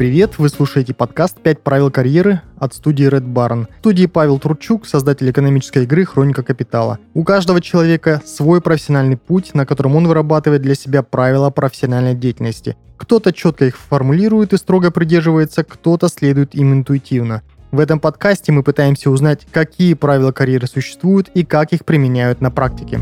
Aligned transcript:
привет! 0.00 0.38
Вы 0.38 0.48
слушаете 0.48 0.94
подкаст 0.94 1.42
«Пять 1.42 1.60
правил 1.60 1.90
карьеры» 1.90 2.40
от 2.56 2.72
студии 2.72 3.06
Red 3.06 3.34
Barn. 3.34 3.66
В 3.66 3.80
студии 3.80 4.06
Павел 4.06 4.38
Тручук, 4.38 4.86
создатель 4.86 5.30
экономической 5.30 5.82
игры 5.82 6.06
«Хроника 6.06 6.42
капитала». 6.42 6.98
У 7.12 7.22
каждого 7.22 7.60
человека 7.60 8.22
свой 8.24 8.62
профессиональный 8.62 9.18
путь, 9.18 9.52
на 9.52 9.66
котором 9.66 9.96
он 9.96 10.08
вырабатывает 10.08 10.62
для 10.62 10.74
себя 10.74 11.02
правила 11.02 11.50
профессиональной 11.50 12.14
деятельности. 12.14 12.78
Кто-то 12.96 13.30
четко 13.34 13.66
их 13.66 13.76
формулирует 13.76 14.54
и 14.54 14.56
строго 14.56 14.90
придерживается, 14.90 15.64
кто-то 15.64 16.08
следует 16.08 16.54
им 16.54 16.72
интуитивно. 16.72 17.42
В 17.70 17.78
этом 17.78 18.00
подкасте 18.00 18.52
мы 18.52 18.62
пытаемся 18.62 19.10
узнать, 19.10 19.46
какие 19.52 19.92
правила 19.92 20.32
карьеры 20.32 20.66
существуют 20.66 21.28
и 21.34 21.44
как 21.44 21.74
их 21.74 21.84
применяют 21.84 22.40
на 22.40 22.50
практике. 22.50 23.00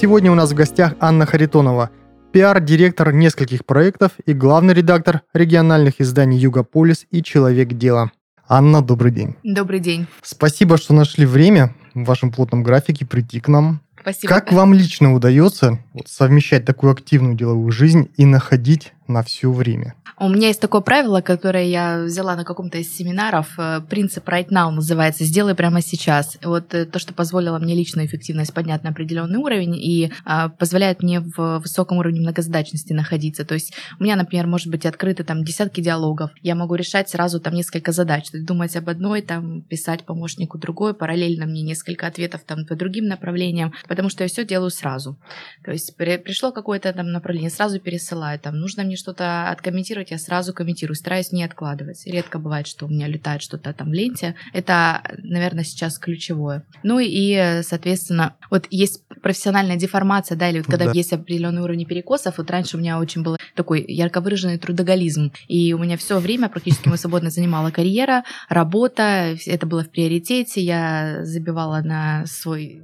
Сегодня 0.00 0.30
у 0.30 0.36
нас 0.36 0.52
в 0.52 0.54
гостях 0.54 0.94
Анна 1.00 1.26
Харитонова, 1.26 1.90
пиар-директор 2.30 3.12
нескольких 3.12 3.66
проектов 3.66 4.12
и 4.26 4.32
главный 4.32 4.72
редактор 4.72 5.22
региональных 5.34 6.00
изданий 6.00 6.38
«Югополис» 6.38 7.04
и 7.10 7.20
«Человек 7.20 7.70
дела». 7.72 8.12
Анна, 8.46 8.80
добрый 8.80 9.10
день. 9.10 9.34
Добрый 9.42 9.80
день. 9.80 10.06
Спасибо, 10.22 10.76
что 10.76 10.94
нашли 10.94 11.26
время 11.26 11.74
в 11.94 12.04
вашем 12.04 12.30
плотном 12.30 12.62
графике 12.62 13.06
прийти 13.06 13.40
к 13.40 13.48
нам. 13.48 13.80
Спасибо. 14.00 14.32
Как 14.32 14.52
вам 14.52 14.72
лично 14.72 15.14
удается 15.14 15.80
совмещать 16.06 16.64
такую 16.64 16.92
активную 16.92 17.34
деловую 17.34 17.72
жизнь 17.72 18.08
и 18.16 18.24
находить 18.24 18.92
на 19.08 19.22
все 19.22 19.50
время? 19.50 19.94
У 20.20 20.28
меня 20.28 20.48
есть 20.48 20.60
такое 20.60 20.80
правило, 20.80 21.20
которое 21.20 21.66
я 21.66 22.02
взяла 22.02 22.34
на 22.36 22.44
каком-то 22.44 22.78
из 22.78 22.94
семинаров. 22.94 23.58
Э, 23.58 23.80
принцип 23.80 24.28
right 24.28 24.48
now 24.48 24.70
называется 24.70 25.24
«сделай 25.24 25.54
прямо 25.54 25.80
сейчас». 25.80 26.38
Вот 26.42 26.74
э, 26.74 26.84
то, 26.86 26.98
что 26.98 27.14
позволило 27.14 27.58
мне 27.58 27.74
личную 27.74 28.06
эффективность 28.06 28.52
поднять 28.52 28.82
на 28.82 28.90
определенный 28.90 29.38
уровень 29.38 29.76
и 29.76 30.12
а, 30.24 30.48
позволяет 30.48 31.02
мне 31.02 31.20
в 31.20 31.60
высоком 31.60 31.98
уровне 31.98 32.20
многозадачности 32.20 32.92
находиться. 32.92 33.44
То 33.44 33.54
есть 33.54 33.74
у 33.98 34.04
меня, 34.04 34.16
например, 34.16 34.46
может 34.46 34.68
быть 34.68 34.84
открыты 34.86 35.24
там 35.24 35.44
десятки 35.44 35.80
диалогов. 35.80 36.30
Я 36.42 36.54
могу 36.54 36.74
решать 36.74 37.08
сразу 37.08 37.40
там 37.40 37.54
несколько 37.54 37.92
задач. 37.92 38.30
Думать 38.32 38.76
об 38.76 38.88
одной, 38.88 39.22
там 39.22 39.62
писать 39.62 40.04
помощнику 40.04 40.58
другой, 40.58 40.94
параллельно 40.94 41.46
мне 41.46 41.62
несколько 41.62 42.06
ответов 42.06 42.42
там 42.44 42.66
по 42.66 42.74
другим 42.74 43.06
направлениям, 43.06 43.72
потому 43.88 44.10
что 44.10 44.24
я 44.24 44.28
все 44.28 44.44
делаю 44.44 44.70
сразу. 44.70 45.16
То 45.64 45.70
есть 45.70 45.96
пришло 45.96 46.52
какое-то 46.52 46.92
там 46.92 47.12
направление, 47.12 47.50
сразу 47.50 47.80
пересылаю. 47.80 48.38
Там 48.38 48.58
нужно 48.58 48.82
мне 48.84 48.97
что-то 48.98 49.50
откомментировать, 49.50 50.10
я 50.10 50.18
сразу 50.18 50.52
комментирую, 50.52 50.96
стараюсь 50.96 51.32
не 51.32 51.44
откладывать. 51.44 52.06
Редко 52.06 52.38
бывает, 52.38 52.66
что 52.66 52.86
у 52.86 52.88
меня 52.88 53.06
летает 53.06 53.42
что-то 53.42 53.72
там 53.72 53.90
в 53.90 53.92
ленте. 53.92 54.34
Это, 54.52 55.02
наверное, 55.18 55.64
сейчас 55.64 55.98
ключевое. 55.98 56.64
Ну 56.82 56.98
и, 57.00 57.60
соответственно, 57.62 58.36
вот 58.50 58.66
есть 58.70 59.02
профессиональная 59.22 59.76
деформация, 59.76 60.36
да, 60.36 60.48
или 60.50 60.58
вот 60.58 60.66
когда 60.66 60.86
да. 60.86 60.92
есть 60.92 61.12
определенный 61.12 61.62
уровень 61.62 61.86
перекосов, 61.86 62.38
вот 62.38 62.50
раньше 62.50 62.76
у 62.76 62.80
меня 62.80 62.98
очень 62.98 63.22
был 63.22 63.36
такой 63.54 63.84
ярко 63.86 64.20
выраженный 64.20 64.58
трудоголизм, 64.58 65.32
и 65.48 65.72
у 65.72 65.78
меня 65.78 65.96
все 65.96 66.18
время 66.18 66.48
практически 66.48 66.88
мы 66.88 66.96
свободно 66.96 67.30
занимала 67.30 67.70
карьера, 67.70 68.24
работа, 68.48 69.36
это 69.46 69.66
было 69.66 69.84
в 69.84 69.90
приоритете, 69.90 70.60
я 70.60 71.24
забивала 71.24 71.80
на 71.80 72.26
свой 72.26 72.82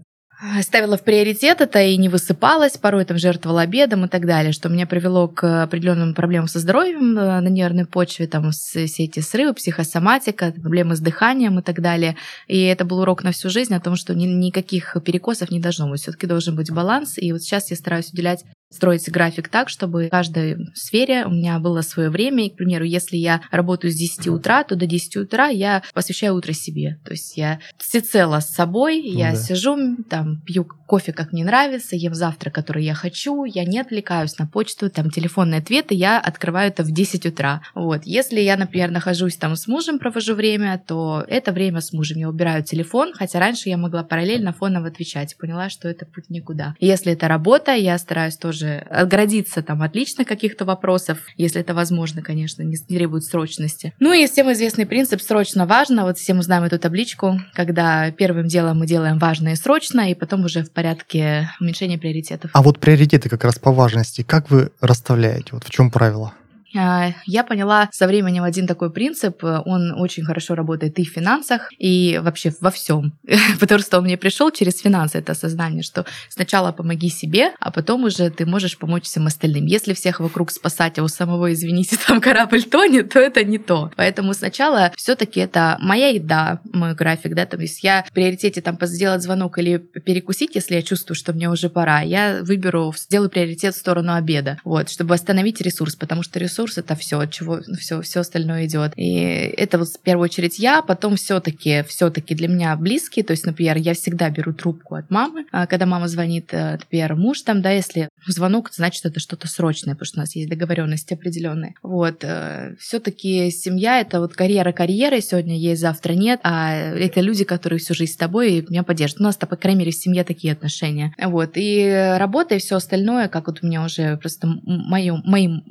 ставила 0.62 0.96
в 0.96 1.02
приоритет 1.02 1.60
это 1.60 1.82
и 1.82 1.96
не 1.96 2.08
высыпалась, 2.08 2.76
порой 2.76 3.04
там 3.04 3.18
жертвовала 3.18 3.62
обедом 3.62 4.04
и 4.04 4.08
так 4.08 4.26
далее, 4.26 4.52
что 4.52 4.68
меня 4.68 4.86
привело 4.86 5.28
к 5.28 5.62
определенным 5.62 6.14
проблемам 6.14 6.48
со 6.48 6.58
здоровьем 6.58 7.18
э, 7.18 7.40
на 7.40 7.48
нервной 7.48 7.86
почве, 7.86 8.26
там 8.26 8.50
все 8.50 8.84
эти 8.84 9.20
срывы, 9.20 9.54
психосоматика, 9.54 10.52
проблемы 10.52 10.96
с 10.96 11.00
дыханием 11.00 11.58
и 11.58 11.62
так 11.62 11.80
далее. 11.80 12.16
И 12.46 12.60
это 12.62 12.84
был 12.84 13.00
урок 13.00 13.24
на 13.24 13.32
всю 13.32 13.48
жизнь 13.48 13.74
о 13.74 13.80
том, 13.80 13.96
что 13.96 14.14
ни, 14.14 14.26
никаких 14.26 14.96
перекосов 15.04 15.50
не 15.50 15.60
должно 15.60 15.88
быть. 15.88 16.00
Все-таки 16.00 16.26
должен 16.26 16.56
быть 16.56 16.70
баланс. 16.70 17.14
И 17.16 17.32
вот 17.32 17.42
сейчас 17.42 17.70
я 17.70 17.76
стараюсь 17.76 18.12
уделять 18.12 18.44
строить 18.74 19.10
график 19.10 19.48
так, 19.48 19.68
чтобы 19.68 20.06
в 20.06 20.10
каждой 20.10 20.56
сфере 20.74 21.24
у 21.26 21.30
меня 21.30 21.58
было 21.58 21.80
свое 21.82 22.10
время. 22.10 22.46
И, 22.46 22.50
к 22.50 22.56
примеру, 22.56 22.84
если 22.84 23.16
я 23.16 23.42
работаю 23.50 23.92
с 23.92 23.96
10 23.96 24.28
утра, 24.28 24.64
то 24.64 24.76
до 24.76 24.86
10 24.86 25.16
утра 25.16 25.48
я 25.48 25.82
посвящаю 25.92 26.34
утро 26.34 26.52
себе. 26.52 26.98
То 27.04 27.12
есть 27.12 27.36
я 27.36 27.60
всецело 27.78 28.40
с 28.40 28.50
собой, 28.50 29.00
ну, 29.00 29.18
я 29.18 29.30
да. 29.30 29.36
сижу, 29.36 29.96
там, 30.08 30.40
пью 30.42 30.66
кофе, 30.86 31.12
как 31.12 31.32
мне 31.32 31.44
нравится, 31.44 31.96
ем 31.96 32.14
завтрак, 32.14 32.54
который 32.54 32.84
я 32.84 32.94
хочу, 32.94 33.44
я 33.44 33.64
не 33.64 33.80
отвлекаюсь 33.80 34.38
на 34.38 34.46
почту, 34.46 34.90
там, 34.90 35.10
телефонные 35.10 35.60
ответы, 35.60 35.94
я 35.94 36.20
открываю 36.20 36.68
это 36.68 36.82
в 36.82 36.92
10 36.92 37.26
утра. 37.26 37.62
Вот. 37.74 38.02
Если 38.04 38.40
я, 38.40 38.56
например, 38.56 38.90
нахожусь 38.90 39.36
там 39.36 39.56
с 39.56 39.66
мужем, 39.66 39.98
провожу 39.98 40.34
время, 40.34 40.82
то 40.86 41.24
это 41.28 41.52
время 41.52 41.80
с 41.80 41.92
мужем. 41.92 42.18
Я 42.18 42.28
убираю 42.28 42.62
телефон, 42.62 43.12
хотя 43.14 43.40
раньше 43.40 43.68
я 43.68 43.76
могла 43.76 44.02
параллельно 44.02 44.52
фоново 44.52 44.88
отвечать. 44.88 45.36
Поняла, 45.38 45.68
что 45.68 45.88
это 45.88 46.06
путь 46.06 46.30
никуда. 46.30 46.74
Если 46.80 47.12
это 47.12 47.28
работа, 47.28 47.72
я 47.72 47.96
стараюсь 47.98 48.36
тоже 48.36 48.63
тоже 48.64 48.78
отгородиться 48.90 49.62
там 49.62 49.82
от 49.82 49.94
личных 49.94 50.26
каких-то 50.26 50.64
вопросов, 50.64 51.18
если 51.36 51.60
это 51.60 51.74
возможно, 51.74 52.22
конечно, 52.22 52.62
не 52.62 52.76
требует 52.76 53.24
срочности. 53.24 53.92
Ну 54.00 54.12
и 54.12 54.26
всем 54.26 54.52
известный 54.52 54.86
принцип 54.86 55.20
«срочно 55.20 55.66
важно». 55.66 56.04
Вот 56.04 56.18
все 56.18 56.34
мы 56.34 56.42
знаем 56.42 56.64
эту 56.64 56.78
табличку, 56.78 57.40
когда 57.54 58.10
первым 58.10 58.46
делом 58.46 58.78
мы 58.78 58.86
делаем 58.86 59.18
важно 59.18 59.48
и 59.48 59.56
срочно, 59.56 60.10
и 60.10 60.14
потом 60.14 60.44
уже 60.44 60.62
в 60.62 60.70
порядке 60.70 61.50
уменьшения 61.60 61.98
приоритетов. 61.98 62.50
А 62.54 62.62
вот 62.62 62.78
приоритеты 62.78 63.28
как 63.28 63.44
раз 63.44 63.58
по 63.58 63.72
важности, 63.72 64.22
как 64.22 64.50
вы 64.50 64.70
расставляете? 64.80 65.48
Вот 65.52 65.64
в 65.64 65.70
чем 65.70 65.90
правило? 65.90 66.34
А, 66.76 67.12
я 67.26 67.44
поняла 67.44 67.88
со 67.92 68.06
временем 68.06 68.42
один 68.42 68.66
такой 68.66 68.90
принцип, 68.90 69.44
он 69.44 69.92
очень 69.92 70.24
хорошо 70.24 70.54
работает 70.54 70.98
и 70.98 71.04
в 71.04 71.10
финансах, 71.10 71.70
и 71.78 72.18
вообще 72.22 72.52
во 72.60 72.70
всем, 72.70 73.12
потому 73.60 73.80
что 73.80 73.98
он 73.98 74.04
мне 74.04 74.16
пришел 74.16 74.50
через 74.50 74.80
финансы, 74.80 75.18
это 75.18 75.32
осознание, 75.32 75.82
что 75.82 76.04
сначала 76.28 76.72
помоги 76.72 77.08
себе, 77.08 77.52
а 77.60 77.70
потом 77.70 78.04
уже 78.04 78.30
ты 78.30 78.44
можешь 78.46 78.76
помочь 78.76 79.04
всем 79.04 79.26
остальным. 79.26 79.66
Если 79.66 79.94
всех 79.94 80.20
вокруг 80.20 80.50
спасать, 80.50 80.98
а 80.98 81.04
у 81.04 81.08
самого, 81.08 81.52
извините, 81.52 81.96
там 82.06 82.20
корабль 82.20 82.64
тонет, 82.64 83.12
то 83.12 83.20
это 83.20 83.44
не 83.44 83.58
то. 83.58 83.90
Поэтому 83.96 84.34
сначала 84.34 84.92
все-таки 84.96 85.40
это 85.40 85.76
моя 85.80 86.08
еда, 86.08 86.60
мой 86.72 86.94
график, 86.94 87.34
да, 87.34 87.46
то 87.46 87.56
есть 87.56 87.84
я 87.84 88.04
в 88.08 88.12
приоритете 88.12 88.60
там 88.60 88.78
сделать 88.82 89.22
звонок 89.22 89.58
или 89.58 89.78
перекусить, 89.78 90.54
если 90.54 90.74
я 90.74 90.82
чувствую, 90.82 91.16
что 91.16 91.32
мне 91.32 91.48
уже 91.48 91.70
пора, 91.70 92.00
я 92.00 92.40
выберу, 92.42 92.92
сделаю 92.96 93.30
приоритет 93.30 93.74
в 93.74 93.78
сторону 93.78 94.14
обеда, 94.14 94.58
вот, 94.64 94.90
чтобы 94.90 95.14
остановить 95.14 95.60
ресурс, 95.60 95.94
потому 95.94 96.22
что 96.22 96.38
ресурс 96.38 96.63
ресурс 96.64 96.78
это 96.78 96.94
все, 96.94 97.20
от 97.20 97.30
чего 97.30 97.60
все, 97.78 98.00
все 98.00 98.20
остальное 98.20 98.66
идет. 98.66 98.92
И 98.96 99.14
это 99.14 99.78
вот 99.78 99.88
в 99.88 100.00
первую 100.00 100.24
очередь 100.24 100.58
я, 100.58 100.82
потом 100.82 101.16
все-таки, 101.16 101.84
все-таки 101.88 102.34
для 102.34 102.48
меня 102.48 102.76
близкие, 102.76 103.24
то 103.24 103.32
есть, 103.32 103.46
например, 103.46 103.76
я 103.76 103.94
всегда 103.94 104.30
беру 104.30 104.52
трубку 104.52 104.94
от 104.94 105.10
мамы, 105.10 105.46
а 105.52 105.66
когда 105.66 105.86
мама 105.86 106.08
звонит, 106.08 106.48
э, 106.52 106.72
например, 106.72 107.16
муж 107.16 107.42
там, 107.42 107.62
да, 107.62 107.70
если 107.70 108.08
звонок, 108.26 108.70
значит, 108.72 109.04
это 109.04 109.20
что-то 109.20 109.48
срочное, 109.48 109.94
потому 109.94 110.06
что 110.06 110.18
у 110.18 110.22
нас 110.22 110.36
есть 110.36 110.48
договоренности 110.48 111.14
определенные. 111.14 111.74
Вот, 111.82 112.22
э, 112.22 112.74
все-таки 112.78 113.50
семья 113.50 114.00
это 114.00 114.20
вот 114.20 114.34
карьера 114.34 114.72
карьеры, 114.72 115.20
сегодня 115.20 115.56
есть, 115.56 115.80
завтра 115.80 116.14
нет, 116.14 116.40
а 116.42 116.74
это 116.74 117.20
люди, 117.20 117.44
которые 117.44 117.78
всю 117.78 117.94
жизнь 117.94 118.12
с 118.12 118.16
тобой 118.16 118.52
и 118.54 118.66
меня 118.68 118.82
поддержат. 118.82 119.20
У 119.20 119.24
нас, 119.24 119.36
по 119.36 119.56
крайней 119.56 119.80
мере, 119.80 119.92
в 119.92 119.96
семье 119.96 120.24
такие 120.24 120.52
отношения. 120.52 121.14
Вот, 121.22 121.52
и 121.54 122.14
работа 122.18 122.54
и 122.54 122.58
все 122.58 122.76
остальное, 122.76 123.28
как 123.28 123.46
вот 123.46 123.58
у 123.62 123.66
меня 123.66 123.84
уже 123.84 124.16
просто 124.16 124.48
мою, 124.64 125.20
моим, 125.24 125.62